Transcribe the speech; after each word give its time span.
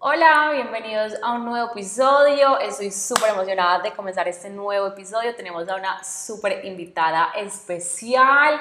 Hola, 0.00 0.50
bienvenidos 0.54 1.14
a 1.22 1.32
un 1.32 1.44
nuevo 1.44 1.72
episodio. 1.72 2.58
Estoy 2.60 2.90
súper 2.92 3.30
emocionada 3.30 3.80
de 3.80 3.92
comenzar 3.92 4.28
este 4.28 4.48
nuevo 4.48 4.86
episodio. 4.86 5.34
Tenemos 5.34 5.68
a 5.68 5.74
una 5.76 6.02
súper 6.04 6.64
invitada 6.64 7.32
especial. 7.36 8.60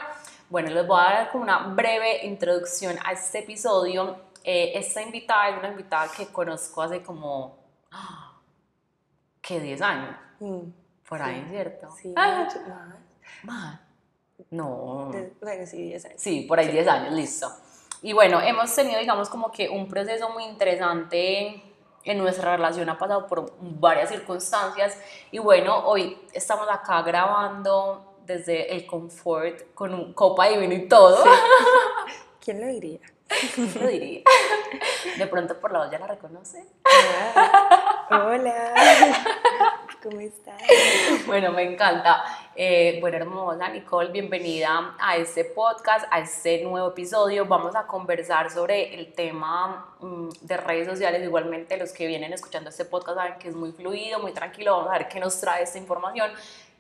Bueno, 0.50 0.70
les 0.72 0.88
voy 0.88 1.00
a 1.00 1.04
dar 1.04 1.32
como 1.32 1.44
una 1.44 1.60
breve 1.60 2.26
introducción 2.26 2.98
a 3.06 3.12
este 3.12 3.40
episodio. 3.40 4.18
Eh, 4.44 4.72
esta 4.76 5.02
invitada 5.02 5.50
es 5.50 5.60
una 5.60 5.68
invitada 5.70 6.08
que 6.16 6.26
conozco 6.28 6.82
hace 6.82 7.04
como, 7.04 7.58
¿qué? 9.42 9.60
10 9.60 9.82
años. 9.82 10.16
Mm, 10.40 10.60
Por 11.08 11.22
ahí, 11.22 11.46
¿cierto? 11.50 11.90
Sí, 12.02 12.14
Ah, 12.16 12.48
más. 12.68 12.96
más. 13.44 13.80
No. 14.50 15.12
Bueno, 15.42 15.66
sí, 15.68 15.84
10 15.84 16.06
años. 16.06 16.22
Sí, 16.22 16.42
por 16.48 16.58
ahí 16.60 16.70
10 16.72 16.88
años, 16.88 17.14
listo. 17.14 17.48
Y 18.02 18.14
bueno, 18.14 18.40
hemos 18.42 18.74
tenido, 18.76 19.00
digamos, 19.00 19.30
como 19.30 19.52
que 19.52 19.70
un 19.70 19.88
proceso 19.88 20.30
muy 20.30 20.44
interesante 20.44 21.64
en 22.04 22.18
nuestra 22.18 22.56
relación, 22.56 22.90
ha 22.90 22.98
pasado 22.98 23.28
por 23.28 23.54
varias 23.60 24.10
circunstancias. 24.10 24.98
Y 25.32 25.40
bueno, 25.40 25.86
hoy 25.86 26.18
estamos 26.34 26.68
acá 26.70 27.02
grabando 27.02 28.16
desde 28.26 28.74
el 28.74 28.86
confort 28.86 29.74
con 29.74 29.94
un 29.94 30.14
copa 30.14 30.48
de 30.48 30.58
vino 30.58 30.74
y 30.74 30.88
todo. 30.88 31.24
¿Quién 32.44 32.62
lo 32.62 32.68
diría? 32.68 33.00
¿Quién 33.54 33.74
lo 33.82 33.88
diría? 33.88 34.22
De 35.18 35.28
pronto 35.28 35.60
por 35.60 35.72
la 35.72 35.80
voz 35.80 35.92
ya 35.92 36.00
la 36.00 36.08
reconoce. 36.08 36.66
Ah, 37.36 37.87
Hola, 38.10 38.74
¿cómo 40.02 40.22
estás? 40.22 40.62
Bueno, 41.26 41.52
me 41.52 41.64
encanta. 41.64 42.24
Eh, 42.56 43.00
bueno, 43.02 43.18
hermosa 43.18 43.68
Nicole, 43.68 44.12
bienvenida 44.12 44.96
a 44.98 45.18
este 45.18 45.44
podcast, 45.44 46.06
a 46.10 46.20
este 46.20 46.64
nuevo 46.64 46.88
episodio. 46.88 47.46
Vamos 47.46 47.76
a 47.76 47.86
conversar 47.86 48.50
sobre 48.50 48.96
el 48.96 49.12
tema 49.12 49.94
mm, 50.00 50.30
de 50.40 50.56
redes 50.56 50.88
sociales. 50.88 51.22
Igualmente, 51.22 51.76
los 51.76 51.92
que 51.92 52.08
vienen 52.08 52.32
escuchando 52.32 52.70
este 52.70 52.86
podcast 52.86 53.18
saben 53.18 53.40
que 53.40 53.50
es 53.50 53.56
muy 53.56 53.74
fluido, 53.74 54.20
muy 54.20 54.32
tranquilo. 54.32 54.78
Vamos 54.78 54.90
a 54.90 55.00
ver 55.00 55.10
qué 55.10 55.20
nos 55.20 55.38
trae 55.42 55.64
esta 55.64 55.78
información. 55.78 56.32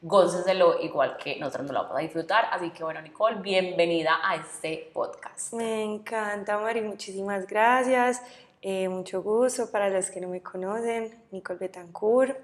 Góceselo 0.02 0.80
igual 0.80 1.17
que 1.17 1.38
nosotros 1.39 1.64
nos 1.64 1.73
lo 1.73 1.83
vamos 1.83 1.98
a 1.98 2.02
disfrutar. 2.02 2.48
Así 2.52 2.70
que, 2.70 2.86
bueno, 2.86 3.02
Nicole, 3.02 3.42
bienvenida 3.42 4.20
a 4.23 4.38
este 4.38 4.92
podcast. 4.94 5.52
Me 5.53 5.83
encanta, 5.83 6.58
Mari, 6.58 6.81
muchísimas 6.81 7.45
gracias. 7.45 8.22
Eh, 8.61 8.89
mucho 8.89 9.22
gusto 9.22 9.69
para 9.72 9.89
los 9.89 10.09
que 10.09 10.19
no 10.19 10.30
me 10.30 10.41
conocen, 10.41 11.23
Nicole 11.31 11.59
Betancourt. 11.59 12.38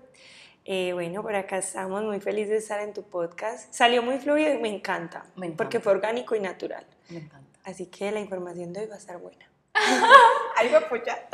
Eh, 0.66 0.92
bueno, 0.94 1.22
por 1.22 1.36
acá 1.36 1.58
estamos 1.58 2.04
muy 2.04 2.22
felices 2.22 2.50
de 2.52 2.58
estar 2.58 2.80
en 2.80 2.94
tu 2.94 3.04
podcast. 3.04 3.74
Salió 3.74 4.02
muy 4.02 4.18
fluido 4.20 4.54
y 4.54 4.58
me 4.60 4.70
encanta, 4.70 5.26
Me 5.36 5.48
encanta. 5.48 5.64
porque 5.64 5.80
fue 5.80 5.92
orgánico 5.92 6.36
y 6.36 6.40
natural. 6.40 6.86
Me 7.10 7.18
encanta. 7.18 7.60
Así 7.66 7.88
que 7.88 8.12
la 8.12 8.20
información 8.20 8.72
de 8.72 8.82
hoy 8.82 8.86
va 8.88 8.96
a 8.96 8.98
estar 9.00 9.18
buena. 9.18 9.50
Algo 10.58 10.78
apoyar. 10.78 11.28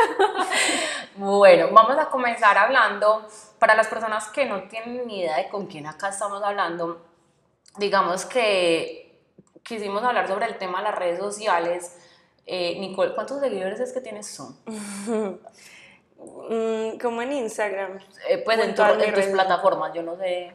Bueno, 1.16 1.68
vamos 1.72 1.98
a 1.98 2.06
comenzar 2.10 2.58
hablando, 2.58 3.28
para 3.60 3.76
las 3.76 3.88
personas 3.88 4.30
que 4.30 4.46
no 4.46 4.64
tienen 4.70 5.06
ni 5.06 5.20
idea 5.22 5.38
de 5.38 5.50
con 5.50 5.68
quién 5.68 5.86
acá 5.86 6.10
estamos 6.10 6.42
hablando, 6.42 7.06
digamos 7.78 8.26
que 8.26 9.20
quisimos 9.64 10.04
hablar 10.04 10.28
sobre 10.28 10.46
el 10.46 10.58
tema 10.58 10.80
de 10.80 10.86
las 10.86 10.96
redes 10.96 11.20
sociales. 11.20 11.98
Eh, 12.52 12.80
Nicole, 12.80 13.14
¿cuántos 13.14 13.40
seguidores 13.40 13.80
es 13.80 13.94
que 13.94 14.02
tienes 14.02 14.36
tú? 14.36 14.56
Mm, 16.22 16.98
como 17.00 17.22
en 17.22 17.32
Instagram. 17.32 17.98
Eh, 18.28 18.40
pues 18.44 18.60
en, 18.60 18.76
tu- 18.76 18.82
en 18.84 19.14
tus 19.14 19.26
plataformas, 19.28 19.94
yo 19.94 20.04
no 20.04 20.18
sé. 20.18 20.52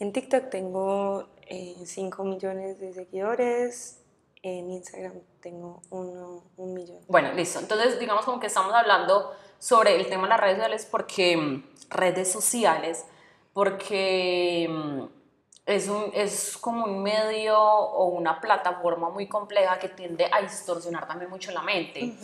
En 0.00 0.12
TikTok 0.12 0.50
tengo 0.50 1.28
5 1.84 2.24
millones 2.24 2.80
de 2.80 2.92
seguidores. 2.92 4.00
En 4.42 4.68
Instagram 4.70 5.12
tengo 5.40 5.82
uno, 5.90 6.42
un 6.56 6.74
millón. 6.74 6.98
Bueno, 7.06 7.32
listo. 7.34 7.60
Entonces, 7.60 8.00
digamos 8.00 8.24
como 8.24 8.40
que 8.40 8.48
estamos 8.48 8.72
hablando 8.74 9.32
sobre 9.60 9.94
el 9.94 10.08
tema 10.08 10.24
de 10.24 10.28
las 10.30 10.40
redes 10.40 10.56
sociales 10.56 10.88
porque 10.90 11.36
mm, 11.36 11.64
redes 11.90 12.32
sociales, 12.32 13.04
porque 13.52 14.66
mm, 14.68 15.04
es, 15.70 15.88
un, 15.88 16.10
es 16.14 16.56
como 16.58 16.84
un 16.84 17.02
medio 17.02 17.58
o 17.58 18.06
una 18.06 18.40
plataforma 18.40 19.10
muy 19.10 19.26
compleja 19.26 19.78
que 19.78 19.88
tiende 19.88 20.28
a 20.30 20.40
distorsionar 20.42 21.06
también 21.06 21.30
mucho 21.30 21.52
la 21.52 21.62
mente. 21.62 22.14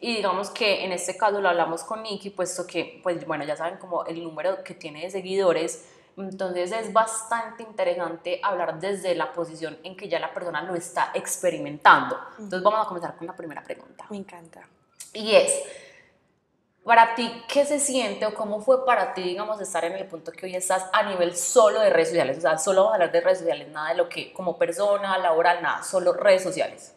Y 0.00 0.16
digamos 0.16 0.50
que 0.50 0.84
en 0.84 0.92
este 0.92 1.16
caso 1.16 1.40
lo 1.40 1.48
hablamos 1.48 1.84
con 1.84 2.02
Nikki, 2.02 2.30
puesto 2.30 2.66
que, 2.66 3.00
pues 3.02 3.26
bueno, 3.26 3.44
ya 3.44 3.56
saben 3.56 3.78
como 3.78 4.04
el 4.04 4.22
número 4.22 4.62
que 4.64 4.74
tiene 4.74 5.02
de 5.02 5.10
seguidores, 5.10 5.84
entonces 6.16 6.72
es 6.72 6.92
bastante 6.92 7.62
interesante 7.62 8.40
hablar 8.42 8.78
desde 8.78 9.14
la 9.14 9.32
posición 9.32 9.78
en 9.82 9.96
que 9.96 10.08
ya 10.08 10.18
la 10.18 10.32
persona 10.34 10.62
lo 10.62 10.74
está 10.74 11.10
experimentando. 11.14 12.18
Entonces 12.38 12.62
vamos 12.62 12.84
a 12.84 12.88
comenzar 12.88 13.16
con 13.16 13.26
la 13.26 13.36
primera 13.36 13.62
pregunta. 13.62 14.06
Me 14.10 14.18
encanta. 14.18 14.62
Y 15.14 15.34
es, 15.34 15.62
para 16.84 17.14
ti, 17.14 17.30
¿qué 17.48 17.64
se 17.64 17.78
siente 17.78 18.26
o 18.26 18.34
cómo 18.34 18.60
fue 18.60 18.84
para 18.84 19.14
ti, 19.14 19.22
digamos, 19.22 19.60
estar 19.60 19.84
en 19.84 19.92
el 19.92 20.06
punto 20.06 20.32
que 20.32 20.46
hoy 20.46 20.56
estás 20.56 20.86
a 20.92 21.04
nivel 21.04 21.36
solo 21.36 21.80
de 21.80 21.90
redes 21.90 22.08
sociales? 22.08 22.38
O 22.38 22.40
sea, 22.40 22.58
solo 22.58 22.82
vamos 22.82 22.92
a 22.92 22.94
hablar 22.96 23.12
de 23.12 23.20
redes 23.20 23.38
sociales, 23.38 23.68
nada 23.68 23.90
de 23.90 23.96
lo 23.96 24.08
que 24.08 24.32
como 24.32 24.58
persona, 24.58 25.16
laboral, 25.18 25.62
nada, 25.62 25.82
solo 25.82 26.12
redes 26.12 26.42
sociales. 26.42 26.94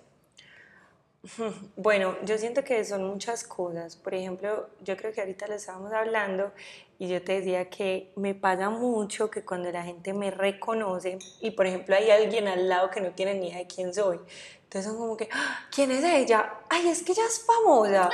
Bueno, 1.75 2.15
yo 2.23 2.37
siento 2.37 2.63
que 2.63 2.83
son 2.85 3.03
muchas 3.03 3.43
cosas. 3.43 3.95
Por 3.95 4.13
ejemplo, 4.13 4.69
yo 4.81 4.95
creo 4.95 5.11
que 5.11 5.21
ahorita 5.21 5.47
lo 5.47 5.55
estábamos 5.55 5.91
hablando 5.91 6.51
y 6.97 7.07
yo 7.07 7.21
te 7.21 7.33
decía 7.39 7.69
que 7.69 8.11
me 8.15 8.35
pasa 8.35 8.69
mucho 8.69 9.29
que 9.29 9.43
cuando 9.43 9.71
la 9.71 9.83
gente 9.83 10.13
me 10.13 10.31
reconoce 10.31 11.17
y 11.41 11.51
por 11.51 11.65
ejemplo 11.67 11.95
hay 11.95 12.09
alguien 12.09 12.47
al 12.47 12.69
lado 12.69 12.89
que 12.89 13.01
no 13.01 13.11
tiene 13.11 13.33
ni 13.35 13.47
idea 13.49 13.59
de 13.59 13.67
quién 13.67 13.93
soy. 13.93 14.19
Entonces 14.63 14.91
son 14.91 14.99
como 14.99 15.15
que, 15.15 15.29
"Ah, 15.31 15.67
¿quién 15.73 15.89
es 15.91 16.03
ella? 16.03 16.53
Ay, 16.69 16.89
es 16.89 17.01
que 17.03 17.13
ella 17.13 17.23
es 17.25 17.45
famosa. 17.45 18.09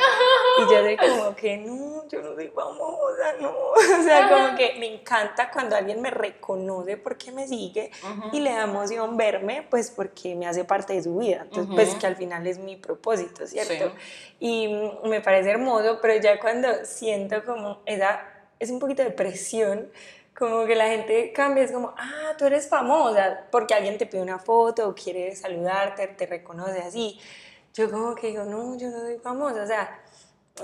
Y 0.60 0.62
yo 0.62 0.82
soy 0.82 0.98
como 0.98 1.36
que, 1.36 1.58
no, 1.58 2.08
yo 2.08 2.22
no 2.22 2.36
soy 2.36 2.50
famosa, 2.50 3.34
no. 3.40 3.50
O 4.00 4.04
sea, 4.04 4.30
como 4.30 4.56
que 4.58 4.76
me 4.78 4.94
encanta 4.94 5.50
cuando 5.50 5.76
alguien 5.76 6.02
me 6.02 6.12
reconoce 6.12 6.98
porque 6.98 7.32
me 7.32 7.48
sigue 7.48 7.90
y 8.32 8.42
le 8.42 8.52
da 8.52 8.64
emoción 8.64 9.18
verme, 9.18 9.66
pues 9.72 9.90
porque 9.90 10.36
me 10.36 10.46
hace 10.46 10.64
parte 10.66 10.94
de 10.94 11.02
su 11.02 11.18
vida. 11.18 11.42
Entonces, 11.44 11.74
pues 11.74 11.96
que 11.96 12.06
al 12.06 12.16
final 12.16 12.46
es 12.46 12.60
mi 12.60 12.76
propósito, 12.76 13.48
¿cierto? 13.48 13.74
Sí. 13.74 14.36
Y 14.40 14.68
mm, 14.68 15.08
me 15.08 15.22
parece 15.22 15.50
hermoso, 15.52 16.00
pero 16.02 16.22
ya 16.22 16.40
cuando 16.40 16.68
siento 16.86 17.44
como 17.44 17.82
esa, 17.86 18.22
es 18.62 18.70
un 18.70 18.80
poquito 18.80 19.04
de 19.04 19.10
presión, 19.12 19.92
como 20.38 20.66
que 20.66 20.76
la 20.76 20.88
gente 20.88 21.34
cambia, 21.34 21.64
es 21.64 21.72
como, 21.72 21.94
ah, 21.98 22.36
tú 22.38 22.46
eres 22.46 22.70
famosa, 22.70 23.48
porque 23.52 23.74
alguien 23.74 23.98
te 23.98 24.06
pide 24.06 24.22
una 24.22 24.40
foto 24.40 24.88
o 24.88 24.96
quiere 24.96 25.36
saludarte, 25.36 26.08
te 26.08 26.28
reconoce 26.28 26.80
así. 26.80 27.20
Yo 27.74 27.90
como 27.90 28.14
que 28.16 28.28
digo, 28.28 28.44
no, 28.44 28.78
yo 28.78 28.90
no 28.90 29.00
soy 29.00 29.18
famosa, 29.18 29.64
o 29.64 29.68
sea, 29.68 30.00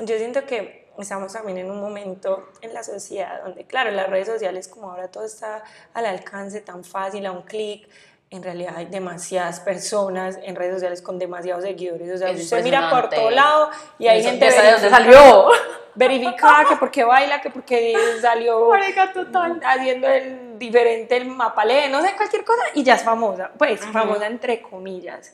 yo 0.03 0.17
siento 0.17 0.45
que 0.45 0.87
estamos 0.99 1.33
también 1.33 1.57
en 1.57 1.71
un 1.71 1.79
momento 1.79 2.49
en 2.61 2.73
la 2.73 2.83
sociedad 2.83 3.43
donde, 3.43 3.65
claro, 3.65 3.91
las 3.91 4.09
redes 4.09 4.27
sociales, 4.27 4.67
como 4.67 4.91
ahora 4.91 5.09
todo 5.09 5.25
está 5.25 5.63
al 5.93 6.05
alcance 6.05 6.61
tan 6.61 6.83
fácil, 6.83 7.25
a 7.25 7.31
un 7.31 7.43
clic, 7.43 7.89
en 8.29 8.43
realidad 8.43 8.73
hay 8.75 8.85
demasiadas 8.85 9.59
personas 9.61 10.37
en 10.43 10.55
redes 10.55 10.73
sociales 10.73 11.01
con 11.01 11.17
demasiados 11.17 11.63
seguidores. 11.63 12.11
O 12.11 12.17
sea, 12.17 12.31
Es 12.31 12.41
usted 12.43 12.63
mira 12.63 12.89
por 12.89 13.09
todo 13.09 13.29
lado 13.31 13.69
y 13.99 14.07
hay 14.07 14.19
Eso, 14.19 14.29
gente 14.29 14.45
¿ya 14.45 14.51
sabe 14.51 14.71
dónde 14.73 14.89
salió? 14.89 15.47
verificada 15.95 16.65
que 16.69 16.75
porque 16.75 17.03
baila, 17.03 17.41
que 17.41 17.49
porque 17.49 17.95
salió 18.21 18.69
total. 19.13 19.59
haciendo 19.65 20.07
el 20.07 20.59
diferente 20.59 21.17
el 21.17 21.25
mapalé, 21.25 21.89
no 21.89 22.01
sé, 22.03 22.13
cualquier 22.15 22.43
cosa, 22.45 22.61
y 22.75 22.83
ya 22.83 22.95
es 22.95 23.03
famosa. 23.03 23.51
Pues 23.57 23.81
famosa 23.81 24.27
entre 24.27 24.61
comillas. 24.61 25.33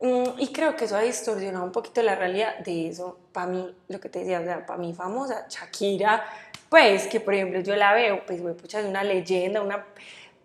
Mm, 0.00 0.38
Y 0.38 0.52
creo 0.52 0.76
que 0.76 0.84
eso 0.86 0.96
ha 0.96 1.00
distorsionado 1.00 1.64
un 1.64 1.72
poquito 1.72 2.02
la 2.02 2.14
realidad 2.14 2.56
de 2.58 2.88
eso. 2.88 3.18
Para 3.32 3.48
mí, 3.48 3.74
lo 3.88 4.00
que 4.00 4.08
te 4.08 4.20
decía, 4.20 4.40
o 4.40 4.44
sea, 4.44 4.64
para 4.64 4.78
mí 4.78 4.94
famosa, 4.94 5.46
Shakira, 5.48 6.24
pues 6.70 7.06
que 7.06 7.20
por 7.20 7.34
ejemplo 7.34 7.60
yo 7.60 7.74
la 7.76 7.92
veo, 7.92 8.24
pues 8.26 8.40
güey, 8.40 8.54
pucha, 8.54 8.80
es 8.80 8.86
una 8.86 9.02
leyenda, 9.02 9.60
una 9.60 9.84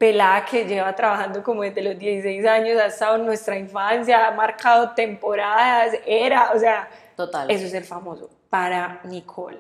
pelada 0.04 0.44
que 0.44 0.66
lleva 0.66 0.94
trabajando 0.94 1.42
como 1.42 1.62
desde 1.62 1.82
los 1.82 1.98
16 1.98 2.46
años, 2.46 2.78
ha 2.78 2.88
estado 2.88 3.16
en 3.16 3.26
nuestra 3.26 3.58
infancia, 3.58 4.28
ha 4.28 4.32
marcado 4.32 4.90
temporadas, 4.92 5.96
era, 6.06 6.52
o 6.52 6.60
sea, 6.60 6.90
Total. 7.16 7.50
eso 7.50 7.64
es 7.64 7.72
ser 7.72 7.86
famoso 7.86 8.30
para 8.50 9.00
Nicole. 9.06 9.60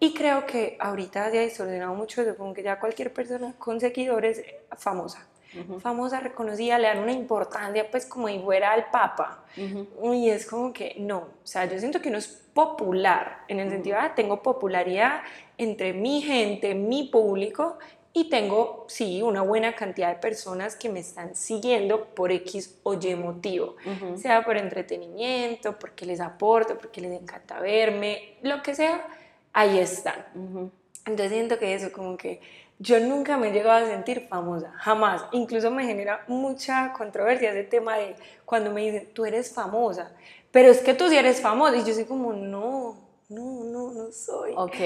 Y 0.00 0.12
creo 0.12 0.44
que 0.44 0.76
ahorita 0.80 1.30
se 1.30 1.38
ha 1.38 1.42
distorsionado 1.42 1.94
mucho 1.94 2.20
eso, 2.20 2.36
como 2.36 2.52
que 2.52 2.64
ya 2.64 2.80
cualquier 2.80 3.12
persona 3.12 3.54
con 3.56 3.78
seguidores 3.78 4.42
famosa, 4.76 5.24
Ujú. 5.56 5.78
famosa, 5.78 6.18
reconocida, 6.18 6.80
le 6.80 6.88
dan 6.88 6.98
una 6.98 7.12
importancia 7.12 7.88
pues 7.88 8.06
como 8.06 8.26
si 8.26 8.40
fuera 8.40 8.72
al 8.72 8.86
papa. 8.86 9.44
Ujú. 9.56 10.14
Y 10.14 10.30
es 10.30 10.46
como 10.46 10.72
que 10.72 10.96
no, 10.98 11.18
o 11.18 11.46
sea, 11.46 11.64
yo 11.66 11.78
siento 11.78 12.02
que 12.02 12.08
uno 12.08 12.18
es 12.18 12.26
popular, 12.52 13.44
en 13.46 13.60
el 13.60 13.70
sentido 13.70 14.02
de 14.02 14.08
tengo 14.16 14.42
popularidad 14.42 15.20
entre 15.58 15.92
mi 15.92 16.22
gente, 16.22 16.74
mi 16.74 17.04
público, 17.04 17.78
y 18.18 18.30
tengo, 18.30 18.86
sí, 18.88 19.20
una 19.20 19.42
buena 19.42 19.74
cantidad 19.74 20.08
de 20.08 20.14
personas 20.14 20.74
que 20.74 20.88
me 20.88 21.00
están 21.00 21.34
siguiendo 21.34 22.06
por 22.06 22.32
X 22.32 22.78
o 22.82 22.94
Y 22.94 23.14
motivo, 23.14 23.76
Ujú. 23.84 24.16
sea 24.16 24.42
por 24.42 24.56
entretenimiento, 24.56 25.78
porque 25.78 26.06
les 26.06 26.18
aporto, 26.20 26.78
porque 26.78 27.02
les 27.02 27.12
encanta 27.12 27.60
verme, 27.60 28.38
lo 28.40 28.62
que 28.62 28.74
sea, 28.74 29.06
ahí 29.52 29.78
están. 29.78 30.24
Ujú. 30.34 30.70
Entonces 31.04 31.30
siento 31.30 31.58
que 31.58 31.74
eso, 31.74 31.92
como 31.92 32.16
que 32.16 32.40
yo 32.78 32.98
nunca 33.00 33.36
me 33.36 33.48
he 33.48 33.52
llegado 33.52 33.84
a 33.84 33.90
sentir 33.90 34.26
famosa, 34.28 34.72
jamás. 34.78 35.22
Incluso 35.32 35.70
me 35.70 35.84
genera 35.84 36.24
mucha 36.26 36.94
controversia 36.94 37.50
ese 37.50 37.64
tema 37.64 37.98
de 37.98 38.16
cuando 38.46 38.70
me 38.70 38.80
dicen, 38.80 39.10
tú 39.12 39.26
eres 39.26 39.52
famosa, 39.52 40.10
pero 40.50 40.70
es 40.70 40.80
que 40.80 40.94
tú 40.94 41.10
sí 41.10 41.18
eres 41.18 41.42
famosa. 41.42 41.76
Y 41.76 41.84
yo 41.84 41.92
soy 41.92 42.06
como, 42.06 42.32
no, 42.32 42.96
no, 43.28 43.64
no, 43.64 43.92
no 43.92 44.10
soy. 44.10 44.54
Ok. 44.56 44.78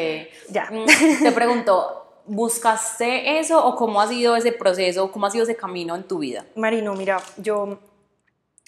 Ya. 0.50 0.68
Mm, 0.68 1.22
Te 1.22 1.30
pregunto, 1.30 2.09
¿buscaste 2.30 3.40
eso 3.40 3.64
o 3.66 3.74
cómo 3.74 4.00
ha 4.00 4.06
sido 4.06 4.36
ese 4.36 4.52
proceso, 4.52 5.10
cómo 5.10 5.26
ha 5.26 5.30
sido 5.30 5.44
ese 5.44 5.56
camino 5.56 5.96
en 5.96 6.04
tu 6.04 6.18
vida? 6.20 6.44
Marino, 6.54 6.94
mira, 6.94 7.20
yo 7.36 7.78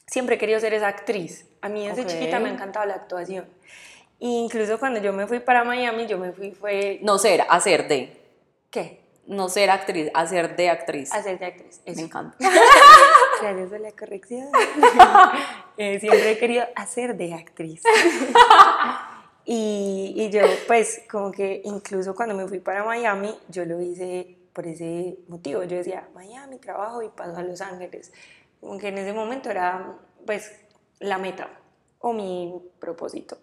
siempre 0.06 0.34
he 0.34 0.38
querido 0.38 0.58
ser 0.60 0.74
esa 0.74 0.88
actriz. 0.88 1.46
A 1.60 1.68
mí 1.68 1.86
desde 1.86 2.02
Ok. 2.02 2.08
chiquita 2.08 2.40
me 2.40 2.48
ha 2.48 2.52
encantado 2.52 2.84
la 2.86 2.94
actuación. 2.94 3.44
E 4.18 4.26
incluso 4.26 4.78
cuando 4.78 5.00
yo 5.00 5.12
me 5.12 5.26
fui 5.28 5.38
para 5.40 5.62
Miami, 5.64 6.06
yo 6.06 6.18
me 6.18 6.32
fui, 6.32 6.50
fue, 6.52 6.98
No 7.02 7.18
ser, 7.18 7.44
hacer 7.48 7.86
de. 7.88 8.20
¿qué? 8.70 9.00
No 9.26 9.48
ser 9.48 9.70
actriz, 9.70 10.10
hacer 10.14 10.56
de 10.56 10.68
actriz. 10.68 11.12
Hacer 11.12 11.38
de 11.38 11.46
actriz. 11.46 11.80
Me 11.86 11.92
Eso. 11.92 12.00
encanta. 12.02 12.36
Gracias 13.40 13.68
por 13.70 13.80
la 13.80 13.92
corrección. 13.92 14.48
Eh, 15.78 15.98
siempre 16.00 16.32
he 16.32 16.38
querido 16.38 16.64
hacer 16.76 17.16
de 17.16 17.32
actriz. 17.32 17.82
y, 19.44 20.14
y 20.16 20.30
yo, 20.30 20.42
pues, 20.66 21.02
como 21.10 21.32
que 21.32 21.62
incluso 21.64 22.14
cuando 22.14 22.34
me 22.34 22.46
fui 22.46 22.58
para 22.60 22.84
Miami, 22.84 23.34
yo 23.48 23.64
lo 23.64 23.80
hice 23.80 24.38
por 24.52 24.66
ese 24.66 25.18
motivo. 25.28 25.62
Yo 25.64 25.76
decía, 25.76 26.08
Miami, 26.14 26.58
trabajo 26.58 27.02
y 27.02 27.08
paso 27.08 27.36
a 27.36 27.42
Los 27.42 27.60
Ángeles. 27.60 28.12
Como 28.60 28.78
que 28.78 28.88
en 28.88 28.98
ese 28.98 29.12
momento 29.12 29.50
era, 29.50 29.98
pues, 30.26 30.52
la 31.00 31.18
meta 31.18 31.48
o 31.98 32.12
mi 32.12 32.60
propósito. 32.80 33.38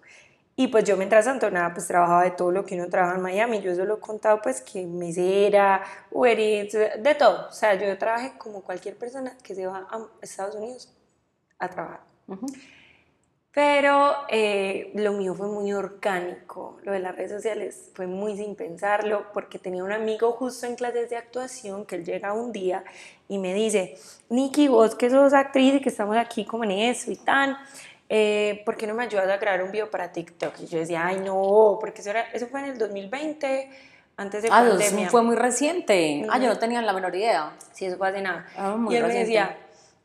Y 0.56 0.68
pues 0.68 0.84
yo 0.84 0.98
mientras 0.98 1.24
tanto, 1.24 1.50
nada, 1.50 1.74
pues 1.74 1.88
trabajaba 1.88 2.24
de 2.26 2.32
todo 2.32 2.52
lo 2.52 2.66
que 2.66 2.76
uno 2.76 2.90
trabaja 2.90 3.16
en 3.16 3.22
Miami. 3.22 3.62
Yo 3.62 3.74
solo 3.76 3.96
he 3.96 4.00
contado 4.02 4.42
pues 4.42 4.60
que 4.62 4.86
mesera, 4.86 5.82
Uber 6.12 6.38
Eats, 6.38 6.74
de 6.74 7.16
todo. 7.16 7.48
O 7.48 7.52
sea, 7.54 7.76
yo 7.76 7.98
trabajé 7.98 8.34
como 8.38 8.62
cualquier 8.62 8.98
persona 8.98 9.38
que 9.42 9.56
se 9.56 9.66
va 9.68 9.88
a 9.90 10.06
Estados 10.22 10.56
Unidos 10.56 10.94
a 11.60 11.70
trabajar. 11.70 12.02
Ujú. 12.28 12.46
Pero 13.52 14.14
eh, 14.30 14.92
lo 14.94 15.14
mío 15.14 15.34
fue 15.34 15.48
muy 15.48 15.74
orgánico, 15.74 16.78
lo 16.84 16.92
de 16.92 17.00
las 17.00 17.16
redes 17.16 17.32
sociales 17.32 17.90
fue 17.96 18.06
muy 18.06 18.38
sin 18.38 18.56
pensarlo, 18.56 19.26
porque 19.34 19.58
tenía 19.58 19.84
un 19.84 19.92
amigo 19.92 20.34
justo 20.34 20.68
en 20.68 20.76
clases 20.76 21.10
de 21.10 21.18
actuación 21.18 21.86
que 21.86 21.96
él 21.96 22.06
llega 22.06 22.32
un 22.34 22.52
día 22.52 22.84
y 23.28 23.40
me 23.40 23.56
dice, 23.56 23.98
Nikki, 24.30 24.68
vos 24.68 24.94
que 24.94 25.10
sos 25.10 25.34
actriz 25.34 25.74
y 25.76 25.82
que 25.82 25.90
estamos 25.90 26.16
aquí 26.16 26.46
como 26.46 26.64
en 26.64 26.72
eso 26.72 27.10
y 27.12 27.16
tan, 27.16 27.58
eh, 28.08 28.62
¿por 28.66 28.78
qué 28.78 28.86
no 28.86 28.94
me 28.94 29.04
ayudas 29.04 29.28
a 29.28 29.38
grabar 29.38 29.64
un 29.64 29.72
video 29.72 29.90
para 29.90 30.12
TikTok? 30.12 30.54
Y 30.60 30.68
yo 30.68 30.78
decía, 30.78 31.08
ay 31.08 31.18
no, 31.18 31.80
porque 31.82 32.02
eso, 32.02 32.12
era, 32.12 32.22
eso 32.32 32.46
fue 32.48 32.60
en 32.60 32.68
el 32.68 32.78
2020, 32.78 33.70
antes 34.18 34.44
de 34.44 34.50
Ah, 34.52 34.62
eso 34.68 34.70
pandemia. 34.78 35.10
fue 35.10 35.24
muy 35.24 35.36
reciente. 35.36 36.24
Ah, 36.30 36.38
yo 36.38 36.50
no 36.50 36.60
tenía 36.60 36.84
la 36.84 36.94
menor 36.94 37.16
idea. 37.16 37.54
Sí, 37.72 37.86
eso 37.86 37.98
fue 37.98 38.10
hace 38.10 38.22
nada. 38.22 38.46
Ah, 38.56 38.76
muy 38.76 38.94
y 38.94 38.98
él 38.98 39.04
reciente. 39.06 39.32
me 39.32 39.40
decía, 39.40 39.58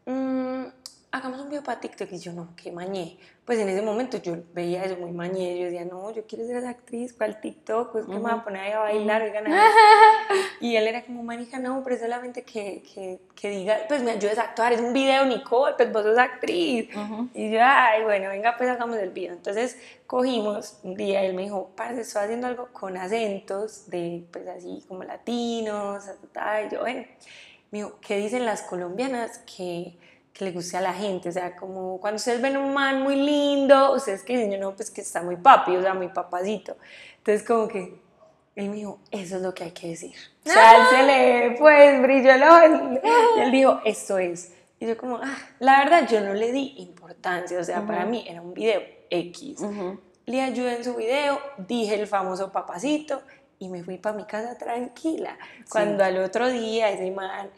"Mm, 0.06 0.83
hagamos 1.14 1.40
un 1.40 1.48
video 1.48 1.62
para 1.62 1.78
TikTok. 1.78 2.10
Y 2.12 2.18
yo, 2.18 2.32
no, 2.32 2.48
qué 2.56 2.72
mañé. 2.72 3.16
Pues 3.44 3.58
en 3.58 3.68
ese 3.68 3.82
momento 3.82 4.16
yo 4.18 4.36
veía 4.52 4.84
eso 4.84 4.96
muy 4.96 5.12
mañé. 5.12 5.56
Yo 5.58 5.66
decía, 5.66 5.84
no, 5.84 6.10
yo 6.10 6.26
quiero 6.26 6.44
ser 6.44 6.56
esa 6.56 6.70
actriz, 6.70 7.12
¿cuál 7.12 7.40
TikTok? 7.40 7.92
Pues 7.92 8.06
que 8.06 8.12
me 8.12 8.18
voy 8.18 8.30
a 8.32 8.42
poner 8.42 8.62
ahí 8.62 8.72
a 8.72 8.78
bailar, 8.80 9.22
oigan. 9.22 9.46
ahí". 9.46 9.52
Y 10.60 10.76
él 10.76 10.88
era 10.88 11.04
como, 11.04 11.22
manija, 11.22 11.58
no, 11.60 11.82
pero 11.84 11.94
es 11.96 12.02
solamente 12.02 12.42
que, 12.42 12.82
que, 12.82 13.20
que 13.36 13.50
diga, 13.50 13.78
pues 13.86 14.02
me 14.02 14.10
ayudes 14.12 14.38
a 14.38 14.42
actuar. 14.42 14.72
Es 14.72 14.80
un 14.80 14.92
video, 14.92 15.24
Nicole, 15.24 15.74
pues 15.76 15.92
vos 15.92 16.02
sos 16.02 16.18
actriz. 16.18 16.88
Ujú. 16.96 17.28
Y 17.32 17.52
yo, 17.52 17.60
ay, 17.62 18.02
bueno, 18.02 18.30
venga, 18.30 18.56
pues 18.56 18.68
hagamos 18.68 18.96
el 18.96 19.10
video. 19.10 19.34
Entonces 19.34 19.78
cogimos 20.06 20.78
un 20.82 20.94
día, 20.96 21.22
él 21.22 21.34
me 21.34 21.42
dijo, 21.42 21.70
parce, 21.76 22.00
estoy 22.00 22.24
haciendo 22.24 22.48
algo 22.48 22.68
con 22.72 22.96
acentos 22.96 23.88
de, 23.88 24.24
pues 24.32 24.48
así, 24.48 24.82
como 24.88 25.04
latinos, 25.04 26.06
ta, 26.06 26.14
ta, 26.14 26.28
ta". 26.32 26.62
y 26.62 26.70
yo, 26.70 26.80
bueno, 26.80 27.04
me 27.70 27.78
dijo, 27.78 27.98
¿qué 28.00 28.16
dicen 28.16 28.46
las 28.46 28.62
colombianas 28.62 29.38
que, 29.40 29.96
que 30.34 30.44
le 30.44 30.50
guste 30.50 30.76
a 30.76 30.80
la 30.80 30.92
gente? 30.92 31.28
O 31.28 31.32
sea, 31.32 31.56
como 31.56 31.98
cuando 32.00 32.16
ustedes 32.16 32.42
ven 32.42 32.56
un 32.56 32.74
man 32.74 33.02
muy 33.02 33.16
lindo, 33.16 33.94
ustedes 33.94 34.22
que 34.24 34.36
dicen, 34.36 34.50
yo 34.50 34.58
no, 34.58 34.74
pues 34.74 34.90
que 34.90 35.00
está 35.00 35.22
muy 35.22 35.36
papi, 35.36 35.76
o 35.76 35.80
sea, 35.80 35.94
muy 35.94 36.08
papacito. 36.08 36.76
Entonces 37.18 37.46
como 37.46 37.68
que 37.68 38.02
él 38.56 38.68
me 38.68 38.76
dijo, 38.76 38.98
eso 39.10 39.36
es 39.36 39.42
lo 39.42 39.54
que 39.54 39.64
hay 39.64 39.70
que 39.70 39.88
decir. 39.88 40.14
O 40.44 40.50
sea, 40.50 40.76
él 40.76 40.86
se 40.90 41.02
le, 41.04 41.56
pues, 41.58 42.02
brilló 42.02 42.32
el 42.32 42.42
ojo. 42.42 43.00
Y 43.36 43.40
él 43.40 43.50
dijo, 43.50 43.80
esto 43.84 44.18
es. 44.18 44.52
Y 44.80 44.86
yo 44.86 44.98
como, 44.98 45.16
ah, 45.16 45.38
la 45.60 45.78
verdad, 45.78 46.08
yo 46.08 46.20
no 46.20 46.34
le 46.34 46.52
di 46.52 46.74
importancia. 46.78 47.58
O 47.58 47.64
sea, 47.64 47.86
para 47.86 48.04
mí 48.04 48.24
era 48.28 48.42
un 48.42 48.52
video 48.52 48.82
X. 49.08 49.60
Ujú. 49.60 50.00
Le 50.26 50.42
ayudé 50.42 50.76
en 50.76 50.84
su 50.84 50.94
video, 50.94 51.38
dije 51.58 51.94
el 51.94 52.06
famoso 52.06 52.50
papacito 52.50 53.22
y 53.64 53.68
me 53.68 53.82
fui 53.82 53.98
para 53.98 54.16
mi 54.16 54.24
casa 54.24 54.56
tranquila. 54.56 55.36
Cuando 55.70 56.04
al 56.04 56.18
otro 56.18 56.48
día 56.50 56.90
ese 56.90 57.10
man 57.10 57.50